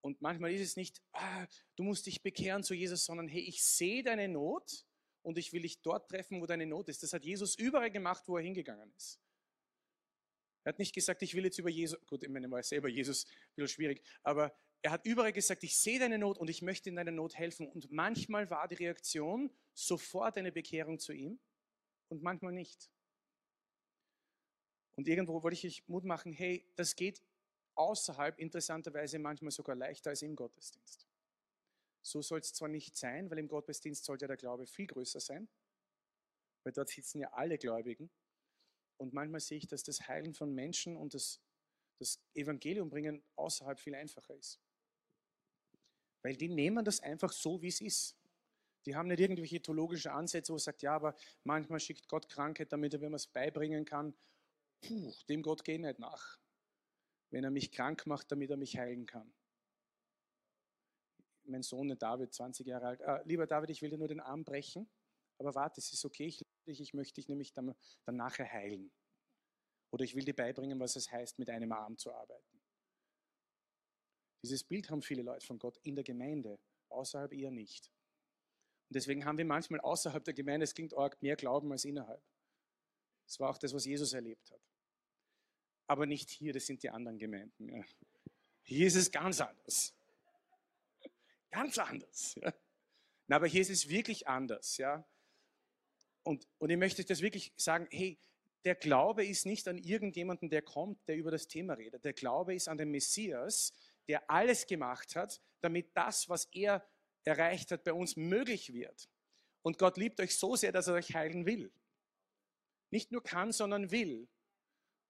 Und 0.00 0.22
manchmal 0.22 0.54
ist 0.54 0.62
es 0.62 0.76
nicht, 0.76 1.02
ah, 1.12 1.46
du 1.76 1.82
musst 1.82 2.06
dich 2.06 2.22
bekehren 2.22 2.62
zu 2.62 2.72
Jesus, 2.72 3.04
sondern 3.04 3.28
hey, 3.28 3.42
ich 3.42 3.62
sehe 3.62 4.02
deine 4.02 4.28
Not 4.28 4.86
und 5.20 5.36
ich 5.36 5.52
will 5.52 5.62
dich 5.62 5.82
dort 5.82 6.08
treffen, 6.08 6.40
wo 6.40 6.46
deine 6.46 6.64
Not 6.64 6.88
ist. 6.88 7.02
Das 7.02 7.12
hat 7.12 7.22
Jesus 7.22 7.54
überall 7.56 7.90
gemacht, 7.90 8.26
wo 8.28 8.38
er 8.38 8.42
hingegangen 8.42 8.90
ist. 8.96 9.20
Er 10.64 10.70
hat 10.70 10.78
nicht 10.78 10.94
gesagt, 10.94 11.20
ich 11.20 11.34
will 11.34 11.44
jetzt 11.44 11.58
über 11.58 11.68
Jesus, 11.68 12.00
gut, 12.06 12.22
ich 12.22 12.30
meine, 12.30 12.50
war 12.50 12.62
selber 12.62 12.88
Jesus, 12.88 13.26
ein 13.26 13.30
bisschen 13.56 13.68
schwierig, 13.68 14.02
aber 14.22 14.56
er 14.82 14.90
hat 14.90 15.06
überall 15.06 15.32
gesagt, 15.32 15.62
ich 15.62 15.76
sehe 15.76 16.00
deine 16.00 16.18
Not 16.18 16.38
und 16.38 16.50
ich 16.50 16.60
möchte 16.60 16.88
in 16.88 16.96
deiner 16.96 17.12
Not 17.12 17.36
helfen. 17.36 17.68
Und 17.68 17.92
manchmal 17.92 18.50
war 18.50 18.66
die 18.66 18.74
Reaktion 18.74 19.50
sofort 19.74 20.36
eine 20.36 20.50
Bekehrung 20.50 20.98
zu 20.98 21.12
ihm 21.12 21.38
und 22.08 22.22
manchmal 22.22 22.52
nicht. 22.52 22.90
Und 24.96 25.06
irgendwo 25.08 25.42
wollte 25.42 25.54
ich 25.54 25.64
euch 25.64 25.88
Mut 25.88 26.04
machen, 26.04 26.32
hey, 26.32 26.68
das 26.74 26.96
geht 26.96 27.22
außerhalb 27.74 28.38
interessanterweise 28.38 29.18
manchmal 29.18 29.52
sogar 29.52 29.76
leichter 29.76 30.10
als 30.10 30.22
im 30.22 30.34
Gottesdienst. 30.36 31.06
So 32.02 32.20
soll 32.20 32.40
es 32.40 32.52
zwar 32.52 32.68
nicht 32.68 32.96
sein, 32.96 33.30
weil 33.30 33.38
im 33.38 33.48
Gottesdienst 33.48 34.04
sollte 34.04 34.26
der 34.26 34.36
Glaube 34.36 34.66
viel 34.66 34.88
größer 34.88 35.20
sein, 35.20 35.48
weil 36.64 36.72
dort 36.72 36.88
sitzen 36.88 37.20
ja 37.20 37.32
alle 37.32 37.56
Gläubigen. 37.56 38.10
Und 38.98 39.14
manchmal 39.14 39.40
sehe 39.40 39.58
ich, 39.58 39.68
dass 39.68 39.84
das 39.84 40.08
Heilen 40.08 40.34
von 40.34 40.52
Menschen 40.52 40.96
und 40.96 41.14
das, 41.14 41.40
das 41.98 42.20
Evangelium 42.34 42.90
bringen 42.90 43.22
außerhalb 43.36 43.78
viel 43.78 43.94
einfacher 43.94 44.34
ist. 44.34 44.60
Weil 46.22 46.36
die 46.36 46.48
nehmen 46.48 46.84
das 46.84 47.00
einfach 47.00 47.32
so, 47.32 47.60
wie 47.62 47.68
es 47.68 47.80
ist. 47.80 48.16
Die 48.86 48.96
haben 48.96 49.08
nicht 49.08 49.20
irgendwelche 49.20 49.60
theologischen 49.60 50.10
Ansätze, 50.10 50.52
wo 50.52 50.56
es 50.56 50.64
sagt, 50.64 50.82
ja, 50.82 50.94
aber 50.94 51.14
manchmal 51.44 51.80
schickt 51.80 52.08
Gott 52.08 52.28
Krankheit, 52.28 52.72
damit 52.72 52.94
er 52.94 53.00
mir 53.00 53.14
es 53.14 53.26
beibringen 53.26 53.84
kann. 53.84 54.14
Puh, 54.80 55.12
dem 55.28 55.42
Gott 55.42 55.64
geht 55.64 55.80
nicht 55.80 55.98
nach 55.98 56.42
wenn 57.32 57.44
er 57.44 57.50
mich 57.50 57.72
krank 57.72 58.06
macht, 58.06 58.30
damit 58.30 58.50
er 58.50 58.56
mich 58.56 58.76
heilen 58.76 59.06
kann. 59.06 59.32
Mein 61.44 61.62
Sohn 61.62 61.98
David, 61.98 62.32
20 62.32 62.66
Jahre 62.66 62.86
alt, 62.86 63.00
äh, 63.00 63.20
lieber 63.24 63.46
David, 63.46 63.70
ich 63.70 63.82
will 63.82 63.90
dir 63.90 63.98
nur 63.98 64.08
den 64.08 64.20
Arm 64.20 64.44
brechen, 64.44 64.88
aber 65.38 65.54
warte, 65.54 65.80
es 65.80 65.92
ist 65.92 66.04
okay, 66.04 66.26
ich 66.26 66.38
liebe 66.38 66.64
dich, 66.66 66.80
ich 66.80 66.94
möchte 66.94 67.14
dich 67.14 67.28
nämlich 67.28 67.52
dann, 67.52 67.74
dann 68.04 68.16
nachher 68.16 68.50
heilen. 68.50 68.92
Oder 69.90 70.04
ich 70.04 70.14
will 70.14 70.24
dir 70.24 70.36
beibringen, 70.36 70.78
was 70.78 70.94
es 70.94 71.10
heißt, 71.10 71.38
mit 71.38 71.50
einem 71.50 71.72
Arm 71.72 71.98
zu 71.98 72.12
arbeiten. 72.14 72.61
Dieses 74.42 74.64
Bild 74.64 74.90
haben 74.90 75.02
viele 75.02 75.22
Leute 75.22 75.46
von 75.46 75.58
Gott 75.58 75.78
in 75.82 75.94
der 75.94 76.04
Gemeinde, 76.04 76.58
außerhalb 76.88 77.32
eher 77.32 77.50
nicht. 77.50 77.90
Und 78.88 78.96
deswegen 78.96 79.24
haben 79.24 79.38
wir 79.38 79.44
manchmal 79.44 79.80
außerhalb 79.80 80.24
der 80.24 80.34
Gemeinde, 80.34 80.64
es 80.64 80.74
klingt 80.74 80.94
arg, 80.94 81.20
mehr 81.22 81.36
Glauben 81.36 81.70
als 81.72 81.84
innerhalb. 81.84 82.22
Das 83.26 83.38
war 83.40 83.50
auch 83.50 83.58
das, 83.58 83.72
was 83.72 83.84
Jesus 83.84 84.12
erlebt 84.12 84.50
hat 84.50 84.60
aber 85.92 86.06
nicht 86.06 86.30
hier, 86.30 86.54
das 86.54 86.66
sind 86.66 86.82
die 86.82 86.90
anderen 86.90 87.18
Gemeinden. 87.18 87.68
Ja. 87.68 87.84
Hier 88.62 88.86
ist 88.86 88.94
es 88.94 89.10
ganz 89.10 89.40
anders. 89.40 89.94
Ganz 91.50 91.76
anders. 91.78 92.34
Ja. 92.40 92.54
Na, 93.26 93.36
aber 93.36 93.46
hier 93.46 93.60
ist 93.60 93.70
es 93.70 93.90
wirklich 93.90 94.26
anders. 94.26 94.78
Ja. 94.78 95.06
Und, 96.22 96.48
und 96.58 96.70
ich 96.70 96.78
möchte 96.78 97.04
das 97.04 97.20
wirklich 97.20 97.52
sagen, 97.56 97.86
hey, 97.90 98.18
der 98.64 98.74
Glaube 98.74 99.26
ist 99.26 99.44
nicht 99.44 99.68
an 99.68 99.76
irgendjemanden, 99.76 100.48
der 100.48 100.62
kommt, 100.62 101.06
der 101.08 101.16
über 101.16 101.30
das 101.30 101.46
Thema 101.46 101.74
redet. 101.74 102.04
Der 102.04 102.14
Glaube 102.14 102.54
ist 102.54 102.68
an 102.68 102.78
den 102.78 102.90
Messias, 102.90 103.74
der 104.08 104.30
alles 104.30 104.66
gemacht 104.66 105.16
hat, 105.16 105.40
damit 105.60 105.96
das, 105.96 106.28
was 106.28 106.46
er 106.52 106.86
erreicht 107.24 107.70
hat, 107.70 107.84
bei 107.84 107.92
uns 107.92 108.16
möglich 108.16 108.72
wird. 108.72 109.08
Und 109.62 109.78
Gott 109.78 109.96
liebt 109.96 110.20
euch 110.20 110.36
so 110.36 110.56
sehr, 110.56 110.72
dass 110.72 110.88
er 110.88 110.94
euch 110.94 111.14
heilen 111.14 111.46
will. 111.46 111.72
Nicht 112.90 113.12
nur 113.12 113.22
kann, 113.22 113.52
sondern 113.52 113.90
will. 113.90 114.28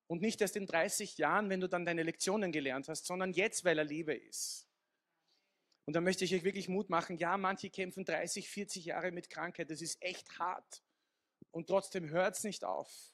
Und 0.09 0.21
nicht 0.21 0.41
erst 0.41 0.57
in 0.57 0.67
30 0.67 1.17
Jahren, 1.19 1.49
wenn 1.49 1.61
du 1.61 1.69
dann 1.69 1.87
deine 1.87 2.03
Lektionen 2.03 2.53
gelernt 2.53 2.89
hast, 2.89 3.07
sondern 3.07 3.33
jetzt, 3.33 3.65
weil 3.65 3.79
er 3.79 3.85
Liebe 3.85 4.15
ist. 4.15 4.69
Und 5.87 5.97
da 5.97 6.01
möchte 6.01 6.25
ich 6.25 6.35
euch 6.35 6.45
wirklich 6.45 6.69
Mut 6.69 6.91
machen. 6.91 7.17
Ja, 7.17 7.37
manche 7.37 7.71
kämpfen 7.71 8.05
30, 8.05 8.49
40 8.49 8.85
Jahre 8.85 9.11
mit 9.11 9.31
Krankheit. 9.31 9.71
Das 9.71 9.81
ist 9.81 10.01
echt 10.03 10.39
hart. 10.39 10.83
Und 11.51 11.67
trotzdem 11.67 12.11
hört 12.11 12.37
es 12.37 12.45
nicht 12.45 12.65
auf. 12.65 13.13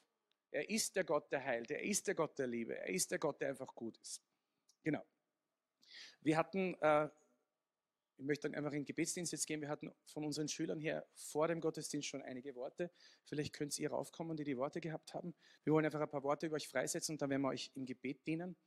Er 0.51 0.69
ist 0.69 0.95
der 0.95 1.03
Gott, 1.03 1.31
der 1.31 1.43
heilt. 1.43 1.71
Er 1.71 1.81
ist 1.81 2.07
der 2.07 2.15
Gott 2.15 2.37
der 2.37 2.47
Liebe. 2.47 2.77
Er 2.77 2.89
ist 2.89 3.11
der 3.11 3.19
Gott, 3.19 3.41
der 3.41 3.49
einfach 3.49 3.73
gut 3.73 3.97
ist. 3.97 4.21
Genau. 4.83 5.05
Wir 6.21 6.37
hatten 6.37 6.75
äh, 6.81 7.09
ich 8.19 8.25
möchte 8.25 8.49
dann 8.49 8.55
einfach 8.55 8.73
in 8.73 8.81
den 8.81 8.85
Gebetsdienst 8.85 9.31
jetzt 9.31 9.47
gehen. 9.47 9.61
Wir 9.61 9.69
hatten 9.69 9.93
von 10.05 10.25
unseren 10.25 10.49
Schülern 10.49 10.79
her 10.81 11.07
vor 11.15 11.47
dem 11.47 11.61
Gottesdienst 11.61 12.07
schon 12.07 12.21
einige 12.21 12.53
Worte. 12.53 12.91
Vielleicht 13.23 13.53
könnt 13.53 13.77
ihr 13.79 13.91
raufkommen, 13.91 14.35
die 14.35 14.43
die 14.43 14.57
Worte 14.57 14.81
gehabt 14.81 15.13
haben. 15.13 15.33
Wir 15.63 15.73
wollen 15.73 15.85
einfach 15.85 16.01
ein 16.01 16.09
paar 16.09 16.23
Worte 16.23 16.47
über 16.47 16.57
euch 16.57 16.67
freisetzen 16.67 17.13
und 17.13 17.21
dann 17.21 17.29
werden 17.29 17.41
wir 17.41 17.47
euch 17.49 17.71
im 17.75 17.85
Gebet 17.85 18.27
dienen. 18.27 18.57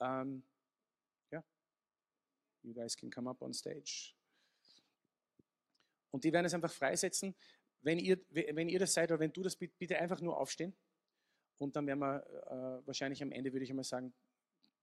Ähm, 0.00 0.42
ja, 1.30 1.44
you 2.62 2.74
guys 2.74 2.96
can 2.96 3.08
come 3.08 3.30
up 3.30 3.40
on 3.40 3.52
stage. 3.52 4.14
Und 6.10 6.24
die 6.24 6.32
werden 6.32 6.46
es 6.46 6.54
einfach 6.54 6.72
freisetzen. 6.72 7.36
Wenn 7.82 8.00
ihr, 8.00 8.18
wenn 8.30 8.68
ihr 8.68 8.80
das 8.80 8.94
seid 8.94 9.12
oder 9.12 9.20
wenn 9.20 9.32
du 9.32 9.42
das 9.42 9.54
bitte 9.54 9.96
einfach 9.96 10.20
nur 10.20 10.36
aufstehen. 10.36 10.76
Und 11.58 11.76
dann 11.76 11.86
werden 11.86 12.00
wir 12.00 12.26
äh, 12.26 12.86
wahrscheinlich 12.86 13.22
am 13.22 13.30
Ende, 13.30 13.52
würde 13.52 13.64
ich 13.64 13.70
einmal 13.70 13.84
sagen, 13.84 14.12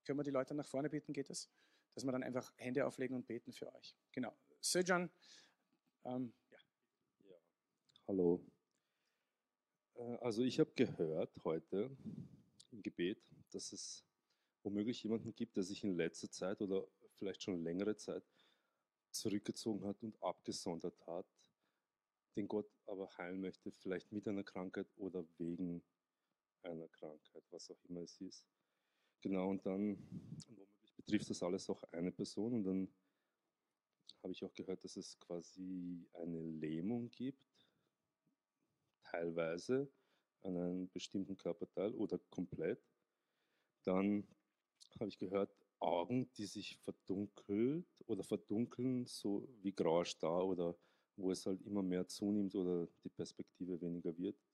können 0.06 0.20
wir 0.20 0.24
die 0.24 0.32
Leute 0.32 0.56
nach 0.56 0.68
vorne 0.68 0.89
bitten, 0.89 1.12
geht 1.12 1.30
das? 1.30 1.50
Dass 1.96 2.04
wir 2.04 2.12
dann 2.12 2.24
einfach 2.24 2.52
Hände 2.58 2.86
auflegen 2.86 3.16
und 3.16 3.26
beten 3.26 3.54
für 3.54 3.74
euch. 3.74 3.96
Genau. 4.12 4.36
Söjan, 4.60 5.10
ähm, 6.04 6.34
ja. 6.52 6.60
ja. 7.30 7.38
Hallo. 8.08 8.46
Äh, 9.96 10.18
also 10.18 10.43
ich 10.43 10.60
habe 10.60 10.72
gehört 10.76 11.32
heute 11.43 11.96
im 12.72 12.84
Gebet, 12.84 13.34
dass 13.52 13.72
es 13.72 14.06
womöglich 14.64 15.02
jemanden 15.04 15.34
gibt, 15.36 15.56
der 15.56 15.64
sich 15.64 15.84
in 15.84 15.96
letzter 15.96 16.30
Zeit 16.30 16.62
oder 16.62 16.86
vielleicht 17.14 17.43
schon 17.43 17.64
längere 17.64 17.96
Zeit 17.96 18.24
zurückgezogen 19.12 19.86
hat 19.86 20.04
und 20.04 20.22
abgesondert 20.22 21.00
hat, 21.08 21.26
den 22.36 22.50
Gott 22.50 22.70
aber 22.88 23.10
heilen 23.18 23.39
möchte, 23.39 23.72
vielleicht 23.72 24.12
mit 24.12 24.28
einer 24.28 24.43
Krankheit 24.43 24.88
oder 24.98 25.26
wegen 25.38 25.82
einer 26.64 26.89
Krankheit, 26.89 27.43
was 27.52 27.72
auch 27.72 27.82
immer 27.86 28.02
es 28.02 28.20
ist. 28.20 28.46
Genau, 29.22 29.50
und 29.50 29.66
dann 29.66 29.98
betrifft 31.06 31.30
das 31.30 31.43
alles 31.43 31.70
auch 31.70 31.84
eine 31.91 32.12
Person 32.12 32.53
und 32.53 32.64
dann 32.64 32.93
habe 34.24 34.34
ich 34.34 34.43
auch 34.43 34.53
gehört, 34.53 34.84
dass 34.84 34.95
es 34.97 35.20
quasi 35.20 36.10
eine 36.14 36.41
Lähmung 36.41 37.10
gibt, 37.12 37.70
teilweise 39.03 39.91
an 40.41 40.58
einem 40.58 40.89
bestimmten 40.89 41.38
Körperteil 41.38 41.93
oder 41.93 42.20
komplett. 42.30 42.84
Dann 43.84 44.28
habe 44.99 45.10
ich 45.10 45.18
gehört, 45.20 45.56
Augen, 45.80 46.32
die 46.34 46.45
sich 46.45 46.78
verdunkelt 46.78 47.88
oder 48.08 48.24
verdunkeln, 48.24 49.06
so 49.06 49.47
wie 49.62 49.74
grauer 49.74 50.06
Star 50.06 50.45
oder 50.45 50.78
wo 51.18 51.32
es 51.32 51.45
halt 51.45 51.62
immer 51.62 51.84
mehr 51.84 52.08
zunimmt 52.08 52.56
oder 52.56 52.88
die 53.03 53.10
Perspektive 53.10 53.80
weniger 53.82 54.18
wird. 54.18 54.45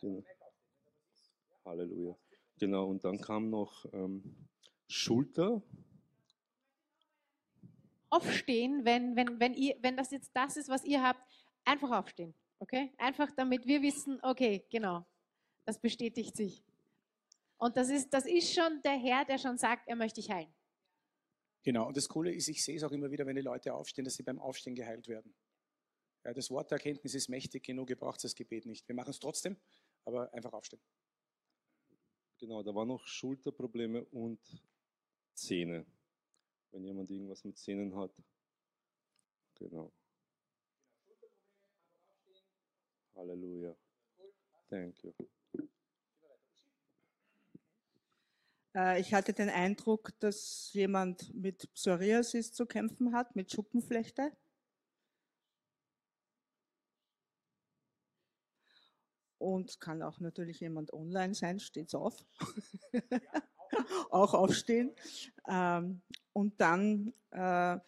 Genau. 0.00 0.24
Halleluja. 1.64 2.16
Genau, 2.58 2.88
und 2.88 3.04
dann 3.04 3.20
kam 3.20 3.50
noch 3.50 3.86
ähm, 3.92 4.48
Schulter. 4.88 5.62
Aufstehen, 8.10 8.84
wenn, 8.84 9.14
wenn, 9.16 9.38
wenn, 9.38 9.54
ihr, 9.54 9.76
wenn 9.80 9.96
das 9.96 10.10
jetzt 10.10 10.30
das 10.34 10.56
ist, 10.56 10.68
was 10.68 10.84
ihr 10.84 11.02
habt, 11.02 11.20
einfach 11.64 11.90
aufstehen. 11.90 12.34
Okay? 12.58 12.92
Einfach 12.98 13.30
damit 13.32 13.66
wir 13.66 13.82
wissen, 13.82 14.18
okay, 14.22 14.66
genau, 14.70 15.06
das 15.64 15.78
bestätigt 15.78 16.36
sich. 16.36 16.64
Und 17.56 17.76
das 17.76 17.88
ist, 17.90 18.12
das 18.12 18.26
ist 18.26 18.52
schon 18.52 18.80
der 18.82 18.98
Herr, 18.98 19.24
der 19.24 19.38
schon 19.38 19.58
sagt, 19.58 19.86
er 19.86 19.96
möchte 19.96 20.20
dich 20.20 20.30
heilen. 20.30 20.52
Genau, 21.62 21.86
und 21.86 21.96
das 21.96 22.08
Coole 22.08 22.32
ist, 22.32 22.48
ich 22.48 22.64
sehe 22.64 22.76
es 22.76 22.82
auch 22.82 22.92
immer 22.92 23.10
wieder, 23.10 23.26
wenn 23.26 23.36
die 23.36 23.42
Leute 23.42 23.74
aufstehen, 23.74 24.04
dass 24.04 24.14
sie 24.14 24.22
beim 24.22 24.38
Aufstehen 24.38 24.74
geheilt 24.74 25.08
werden. 25.08 25.34
Ja, 26.24 26.32
das 26.32 26.50
Wort 26.50 26.70
der 26.70 26.76
Erkenntnis 26.76 27.14
ist 27.14 27.28
mächtig 27.28 27.64
genug, 27.64 27.90
ihr 27.90 27.96
braucht 27.96 28.24
das 28.24 28.34
Gebet 28.34 28.66
nicht. 28.66 28.88
Wir 28.88 28.94
machen 28.94 29.10
es 29.10 29.18
trotzdem, 29.18 29.56
aber 30.04 30.32
einfach 30.32 30.52
aufstehen. 30.52 30.82
Genau, 32.38 32.62
da 32.62 32.74
waren 32.74 32.88
noch 32.88 33.06
Schulterprobleme 33.06 34.04
und 34.06 34.40
Zähne. 35.34 35.86
Wenn 36.70 36.84
jemand 36.84 37.10
irgendwas 37.10 37.44
mit 37.44 37.58
Zähnen 37.58 37.94
hat. 37.96 38.12
Genau. 39.56 39.92
Halleluja. 43.14 43.76
Thank 44.68 45.02
you. 45.02 45.12
Äh, 48.74 49.00
Ich 49.00 49.12
hatte 49.12 49.32
den 49.32 49.50
Eindruck, 49.50 50.18
dass 50.20 50.70
jemand 50.72 51.34
mit 51.34 51.72
Psoriasis 51.74 52.52
zu 52.52 52.66
kämpfen 52.66 53.12
hat, 53.12 53.36
mit 53.36 53.50
Schuppenflechte. 53.50 54.32
Und 59.40 59.80
kann 59.80 60.02
auch 60.02 60.20
natürlich 60.20 60.60
jemand 60.60 60.92
online 60.92 61.34
sein, 61.34 61.60
steht's 61.60 61.94
auf. 61.94 62.26
auch 64.10 64.34
aufstehen. 64.34 64.92
Ähm, 65.48 66.02
Und 66.34 66.60
dann 66.60 67.14
äh, 67.30 67.78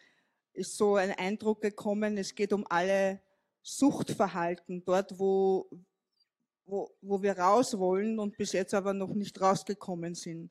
ist 0.55 0.79
so 0.79 0.97
ein 0.97 1.11
Eindruck 1.11 1.61
gekommen, 1.61 2.17
es 2.17 2.35
geht 2.35 2.55
um 2.55 2.67
alle 2.71 3.21
Suchtverhalten, 3.61 4.83
dort 4.83 5.19
wo, 5.19 5.69
wo, 6.65 6.91
wo 7.03 7.23
wir 7.23 7.39
raus 7.39 7.77
wollen 7.79 8.19
und 8.19 8.39
bis 8.39 8.53
jetzt 8.53 8.73
aber 8.73 8.95
noch 8.95 9.13
nicht 9.13 9.39
rausgekommen 9.39 10.15
sind. 10.15 10.51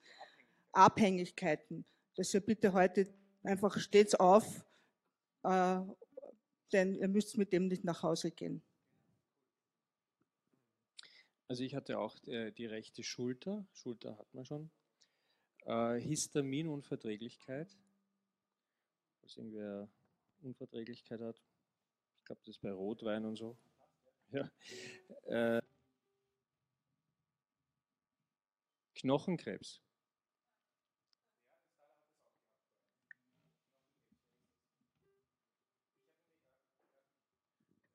Abhängigkeiten. 0.72 1.84
Ihr 2.16 2.39
bitte 2.41 2.74
heute 2.74 3.12
einfach 3.41 3.80
stets 3.80 4.14
auf, 4.14 4.64
äh, 5.41 5.80
denn 6.72 6.93
ihr 6.93 7.08
müsst 7.08 7.39
mit 7.39 7.52
dem 7.52 7.68
nicht 7.68 7.84
nach 7.84 8.04
Hause 8.04 8.30
gehen. 8.30 8.62
Also 11.52 11.66
ich 11.66 11.76
hatte 11.76 11.99
auch 11.99 12.16
äh, 12.28 12.54
die 12.54 12.66
rechte 12.66 13.04
Schulter, 13.04 13.68
Schulter 13.74 14.18
hat 14.18 14.34
man 14.34 14.45
schon. 14.45 14.72
Äh, 15.66 15.99
Histaminunverträglichkeit, 15.99 17.78
falls 19.20 19.36
irgendwer 19.36 19.89
Unverträglichkeit 20.39 21.20
hat. 21.20 21.43
Ich 22.20 22.24
glaube, 22.24 22.39
das 22.45 22.56
ist 22.56 22.62
bei 22.62 22.72
Rotwein 22.72 23.26
und 23.26 23.36
so. 23.36 23.58
Ja. 24.32 24.49
Äh, 25.58 25.62
Knochenkrebs. 28.93 29.82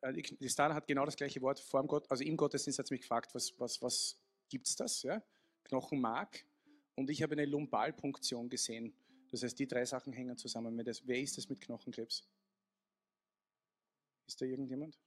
Äh, 0.06 0.12
Die 0.12 0.22
die 0.22 0.48
Stana 0.48 0.74
hat 0.74 0.86
genau 0.86 1.04
das 1.04 1.16
gleiche 1.16 1.40
Wort 1.42 1.60
vor 1.60 1.80
dem 1.80 1.88
Gott, 1.88 2.10
also 2.10 2.22
im 2.24 2.36
Gottesdienst 2.36 2.78
hat 2.78 2.86
sie 2.86 2.94
mich 2.94 3.02
gefragt, 3.02 3.34
was, 3.34 3.58
was, 3.58 3.82
was 3.82 4.18
gibt 4.48 4.66
es 4.68 4.76
das? 4.76 5.02
Ja? 5.02 5.22
Knochenmark. 5.64 6.44
Und 6.94 7.10
ich 7.10 7.22
habe 7.22 7.32
eine 7.32 7.44
Lumbalpunktion 7.44 8.48
gesehen. 8.48 8.94
Das 9.30 9.42
heißt, 9.42 9.58
die 9.58 9.66
drei 9.66 9.84
Sachen 9.84 10.12
hängen 10.12 10.38
zusammen. 10.38 10.74
Mit 10.74 10.86
das. 10.86 11.06
Wer 11.06 11.20
ist 11.20 11.36
das 11.36 11.48
mit 11.48 11.60
Knochenkrebs? 11.60 12.26
Ist 14.26 14.40
da 14.40 14.46
irgendjemand? 14.46 14.98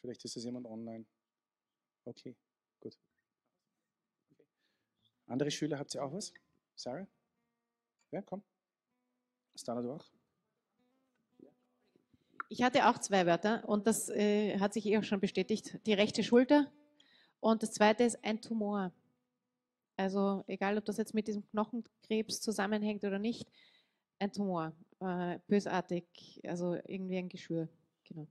Vielleicht 0.00 0.24
ist 0.24 0.36
das 0.36 0.44
jemand 0.44 0.66
online. 0.66 1.06
Okay, 2.04 2.36
gut. 2.80 2.98
Okay. 4.30 4.46
Andere 5.26 5.50
Schüler, 5.50 5.78
habt 5.78 5.94
ihr 5.94 6.04
auch 6.04 6.12
was? 6.12 6.32
Sarah? 6.74 7.06
Ja, 8.10 8.22
komm. 8.22 8.42
Stana, 9.56 9.82
du 9.82 9.92
auch? 9.92 10.17
Ich 12.48 12.62
hatte 12.62 12.88
auch 12.88 12.98
zwei 12.98 13.26
Wörter 13.26 13.68
und 13.68 13.86
das 13.86 14.08
äh, 14.08 14.58
hat 14.58 14.72
sich 14.72 14.86
eh 14.86 14.98
auch 14.98 15.04
schon 15.04 15.20
bestätigt. 15.20 15.78
Die 15.86 15.92
rechte 15.92 16.24
Schulter 16.24 16.70
und 17.40 17.62
das 17.62 17.72
zweite 17.72 18.04
ist 18.04 18.24
ein 18.24 18.40
Tumor. 18.40 18.92
Also 19.96 20.44
egal, 20.46 20.78
ob 20.78 20.84
das 20.84 20.96
jetzt 20.96 21.12
mit 21.12 21.28
diesem 21.28 21.46
Knochenkrebs 21.50 22.40
zusammenhängt 22.40 23.04
oder 23.04 23.18
nicht, 23.18 23.48
ein 24.18 24.32
Tumor. 24.32 24.72
Äh, 25.00 25.38
bösartig, 25.46 26.06
also 26.44 26.74
irgendwie 26.86 27.18
ein 27.18 27.28
Geschwür. 27.28 27.68
Genau. 28.04 28.26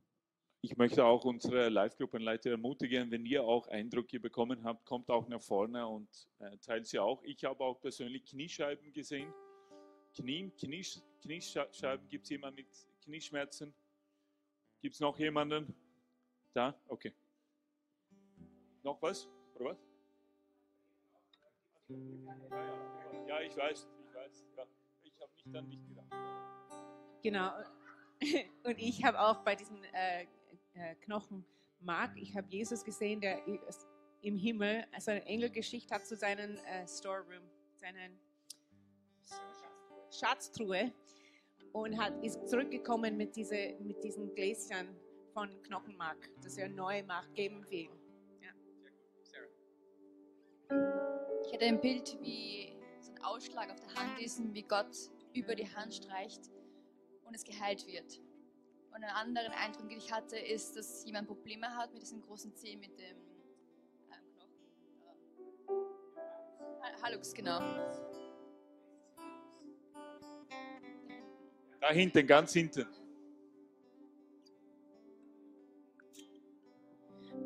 Ich 0.62 0.76
möchte 0.76 1.06
auch 1.06 1.24
unsere 1.24 1.70
Live-Gruppenleiter 1.70 2.52
ermutigen, 2.52 3.12
wenn 3.12 3.26
ihr 3.26 3.44
auch 3.44 3.68
Eindrücke 3.68 4.20
bekommen 4.20 4.64
habt, 4.64 4.86
kommt 4.86 5.10
auch 5.10 5.28
nach 5.28 5.42
vorne 5.42 5.88
und 5.88 6.10
äh, 6.40 6.58
teilt 6.58 6.88
sie 6.88 7.00
auch. 7.00 7.22
Ich 7.24 7.44
habe 7.46 7.64
auch 7.64 7.80
persönlich 7.80 8.26
Kniescheiben 8.26 8.92
gesehen. 8.92 9.32
Knie, 10.16 10.50
Kniesch, 10.60 11.00
Kniescheiben, 11.22 12.10
gibt 12.10 12.24
es 12.24 12.32
jemanden 12.32 12.56
mit 12.56 12.68
Knieschmerzen? 13.04 13.74
Gibt 14.82 14.94
es 14.94 15.00
noch 15.00 15.18
jemanden? 15.18 15.76
Da? 16.54 16.80
Okay. 16.88 17.14
Noch 18.84 19.02
was? 19.02 19.28
Oder 19.56 19.72
was? 19.72 19.78
Ja, 23.28 23.42
ich 23.42 23.56
weiß, 23.56 23.88
ich 24.02 24.16
weiß. 24.16 24.46
Ja. 24.56 24.64
Ich 25.04 25.22
habe 25.22 25.32
nicht 25.36 25.56
an 25.56 25.70
dich 25.70 25.88
gedacht. 25.88 26.08
Genau. 27.24 27.52
Und 28.64 28.80
ich 28.80 29.04
habe 29.04 29.20
auch 29.20 29.44
bei 29.44 29.56
diesem 29.56 29.84
äh, 29.94 30.24
äh, 30.74 30.96
Knochenmark, 31.02 32.16
ich 32.16 32.36
habe 32.36 32.48
Jesus 32.50 32.84
gesehen, 32.84 33.22
der 33.22 33.42
im 34.22 34.38
Himmel, 34.38 34.86
also 34.92 35.12
eine 35.12 35.26
Engelgeschichte 35.26 35.94
hat 35.94 36.06
zu 36.06 36.16
seinen 36.16 36.58
äh, 36.58 36.88
Storeroom, 36.88 37.44
seinen 37.76 38.20
Schatztruhe 40.12 40.92
und 41.84 41.98
hat, 41.98 42.14
ist 42.24 42.48
zurückgekommen 42.48 43.18
mit, 43.18 43.36
diese, 43.36 43.76
mit 43.80 44.04
diesen 44.04 44.34
Gläschen 44.34 44.96
von 45.34 45.50
Knochenmark, 45.64 46.30
das 46.42 46.58
er 46.58 46.70
neu 46.70 47.04
macht, 47.04 47.34
geben 47.36 47.64
will. 47.70 47.90
Ich 51.46 51.54
hatte 51.54 51.66
ein 51.66 51.80
Bild, 51.80 52.18
wie 52.22 52.76
so 53.02 53.12
ein 53.12 53.24
Ausschlag 53.24 53.72
auf 53.72 53.80
der 53.80 53.94
Hand 53.96 54.20
ist 54.20 54.40
und 54.40 54.54
wie 54.54 54.64
Gott 54.64 54.96
über 55.34 55.56
die 55.56 55.68
Hand 55.76 55.94
streicht 55.94 56.42
und 57.26 57.34
es 57.36 57.44
geheilt 57.44 57.86
wird. 57.88 58.20
Und 58.90 59.04
einen 59.04 59.16
anderen 59.16 59.52
Eindruck, 59.54 59.88
den 59.90 60.00
ich 60.00 60.12
hatte, 60.12 60.38
ist, 60.38 60.76
dass 60.76 61.06
jemand 61.06 61.28
Probleme 61.28 61.68
hat 61.78 61.94
mit 61.94 62.02
diesem 62.02 62.22
großen 62.22 62.54
Zeh, 62.56 62.76
mit 62.76 62.98
dem 63.00 63.18
ähm, 64.10 64.34
Knochen. 64.36 64.58
Äh, 66.18 66.82
Ha- 66.82 67.02
Hallux, 67.04 67.34
genau. 67.34 67.60
Da 71.88 71.94
hinten, 71.94 72.28
ganz 72.28 72.52
hinten. 72.52 72.86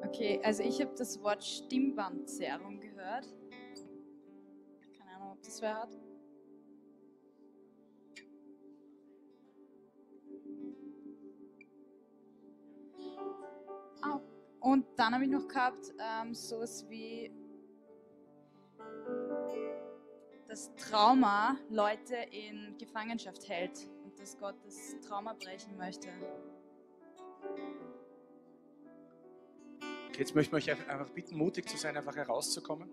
Okay, 0.04 0.42
also 0.44 0.64
ich 0.64 0.82
habe 0.82 0.96
das 0.98 1.22
Wort 1.22 1.44
Stimmbandzerrung 1.44 2.80
gehört. 2.80 3.28
Keine 4.98 5.12
Ahnung, 5.16 5.34
ob 5.34 5.44
das 5.44 5.62
wer 5.62 5.76
hat. 5.76 5.96
Ah, 14.02 14.20
und 14.60 14.88
dann 14.96 15.14
habe 15.14 15.26
ich 15.26 15.30
noch 15.30 15.48
gehabt 15.48 15.94
ähm, 16.00 16.34
sowas 16.34 16.89
wie 16.89 17.32
dass 20.48 20.74
Trauma 20.76 21.58
Leute 21.70 22.16
in 22.32 22.76
Gefangenschaft 22.78 23.48
hält 23.48 23.88
dass 24.22 24.38
Gott 24.38 24.55
das 24.63 24.95
Trauma 25.07 25.34
brechen 25.34 25.76
möchte. 25.78 26.07
Jetzt 30.15 30.36
möchten 30.36 30.51
wir 30.51 30.57
euch 30.57 30.69
einfach 30.69 31.09
bitten, 31.09 31.36
mutig 31.36 31.67
zu 31.67 31.76
sein, 31.76 31.97
einfach 31.97 32.15
herauszukommen. 32.15 32.88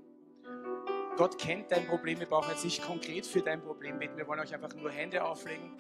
Gott 1.19 1.39
kennt 1.39 1.71
dein 1.71 1.87
Problem. 1.87 2.19
Wir 2.19 2.27
brauchen 2.27 2.49
jetzt 2.51 2.65
nicht 2.65 2.83
konkret 2.83 3.27
für 3.27 3.43
dein 3.43 3.61
Problem 3.61 3.99
beten. 3.99 4.17
Wir 4.17 4.27
wollen 4.27 4.41
euch 4.41 4.55
einfach 4.55 4.75
nur 4.75 4.91
Hände 4.91 5.23
auflegen. 5.23 5.77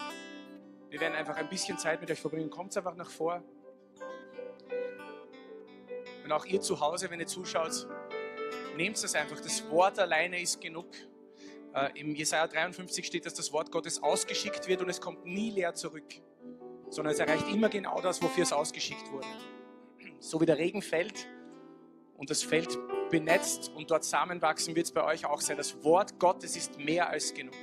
Wir 0.90 1.00
werden 1.00 1.14
einfach 1.14 1.36
ein 1.36 1.48
bisschen 1.48 1.78
Zeit 1.78 2.00
mit 2.02 2.10
euch 2.10 2.20
verbringen. 2.20 2.50
Kommt 2.50 2.76
einfach 2.76 2.96
nach 2.96 3.08
vor. 3.08 3.42
Und 6.24 6.32
auch 6.32 6.44
ihr 6.44 6.60
zu 6.60 6.78
Hause, 6.78 7.08
wenn 7.10 7.20
ihr 7.20 7.26
zuschaut, 7.26 7.88
nehmt 8.76 8.96
es 8.96 9.14
einfach. 9.14 9.40
Das 9.40 9.66
Wort 9.70 9.98
alleine 9.98 10.42
ist 10.42 10.60
genug. 10.60 10.88
Äh, 11.86 12.00
Im 12.00 12.14
Jesaja 12.14 12.46
53 12.46 13.06
steht, 13.06 13.26
dass 13.26 13.34
das 13.34 13.52
Wort 13.52 13.70
Gottes 13.70 14.02
ausgeschickt 14.02 14.68
wird 14.68 14.82
und 14.82 14.88
es 14.88 15.00
kommt 15.00 15.24
nie 15.24 15.50
leer 15.50 15.74
zurück, 15.74 16.14
sondern 16.90 17.12
es 17.12 17.20
erreicht 17.20 17.48
immer 17.48 17.68
genau 17.68 18.00
das, 18.00 18.22
wofür 18.22 18.42
es 18.42 18.52
ausgeschickt 18.52 19.10
wurde 19.12 19.26
so 20.20 20.40
wie 20.40 20.46
der 20.46 20.58
Regen 20.58 20.82
fällt 20.82 21.28
und 22.16 22.30
das 22.30 22.42
Feld 22.42 22.78
benetzt 23.10 23.70
und 23.74 23.90
dort 23.90 24.04
Samen 24.04 24.42
wachsen, 24.42 24.74
wird 24.76 24.86
es 24.86 24.92
bei 24.92 25.04
euch 25.04 25.24
auch 25.24 25.40
sein. 25.40 25.56
Das 25.56 25.82
Wort 25.84 26.18
Gottes 26.18 26.56
ist 26.56 26.78
mehr 26.78 27.08
als 27.08 27.32
genug. 27.32 27.54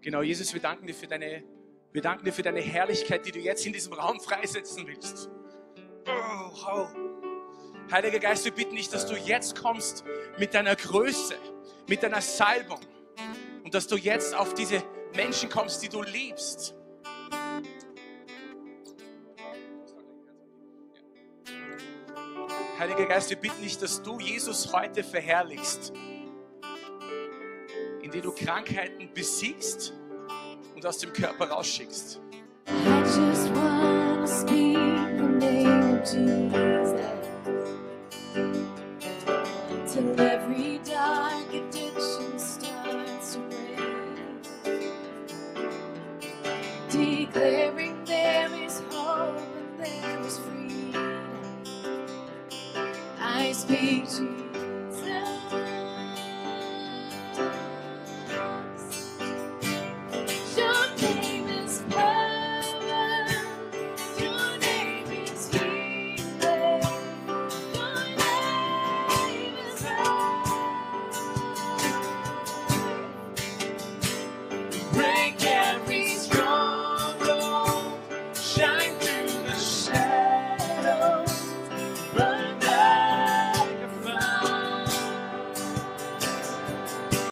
Genau, 0.00 0.22
Jesus, 0.22 0.52
wir 0.52 0.60
danken 0.60 0.86
dir 0.86 0.94
für 0.94 1.06
deine, 1.06 1.44
wir 1.92 2.02
danken 2.02 2.24
dir 2.24 2.32
für 2.32 2.42
deine 2.42 2.60
Herrlichkeit, 2.60 3.26
die 3.26 3.32
du 3.32 3.38
jetzt 3.38 3.66
in 3.66 3.72
diesem 3.72 3.92
Raum 3.92 4.18
freisetzen 4.20 4.86
willst. 4.86 5.30
Oh, 6.06 6.50
wow. 6.64 7.21
Heiliger 7.90 8.18
Geist, 8.18 8.44
wir 8.44 8.52
bitten 8.52 8.76
dich, 8.76 8.88
dass 8.88 9.06
du 9.06 9.14
jetzt 9.16 9.60
kommst 9.60 10.04
mit 10.38 10.54
deiner 10.54 10.76
Größe, 10.76 11.34
mit 11.88 12.02
deiner 12.02 12.20
Salbung 12.20 12.80
und 13.64 13.74
dass 13.74 13.86
du 13.86 13.96
jetzt 13.96 14.34
auf 14.34 14.54
diese 14.54 14.82
Menschen 15.14 15.48
kommst, 15.50 15.82
die 15.82 15.88
du 15.88 16.02
liebst. 16.02 16.74
Heiliger 22.78 23.06
Geist, 23.06 23.30
wir 23.30 23.36
bitten 23.36 23.62
dich, 23.62 23.78
dass 23.78 24.02
du 24.02 24.18
Jesus 24.18 24.72
heute 24.72 25.04
verherrlichst, 25.04 25.92
indem 28.02 28.22
du 28.22 28.32
Krankheiten 28.32 29.10
besiegst 29.14 29.92
und 30.74 30.84
aus 30.84 30.98
dem 30.98 31.12
Körper 31.12 31.50
rausschickst. 31.50 32.20
I 32.66 33.00
just 33.04 33.54
wanna 33.54 34.26
speak 34.26 34.76
the 35.16 35.22
name 35.38 36.00
of 36.00 36.12
Jesus 36.12 36.81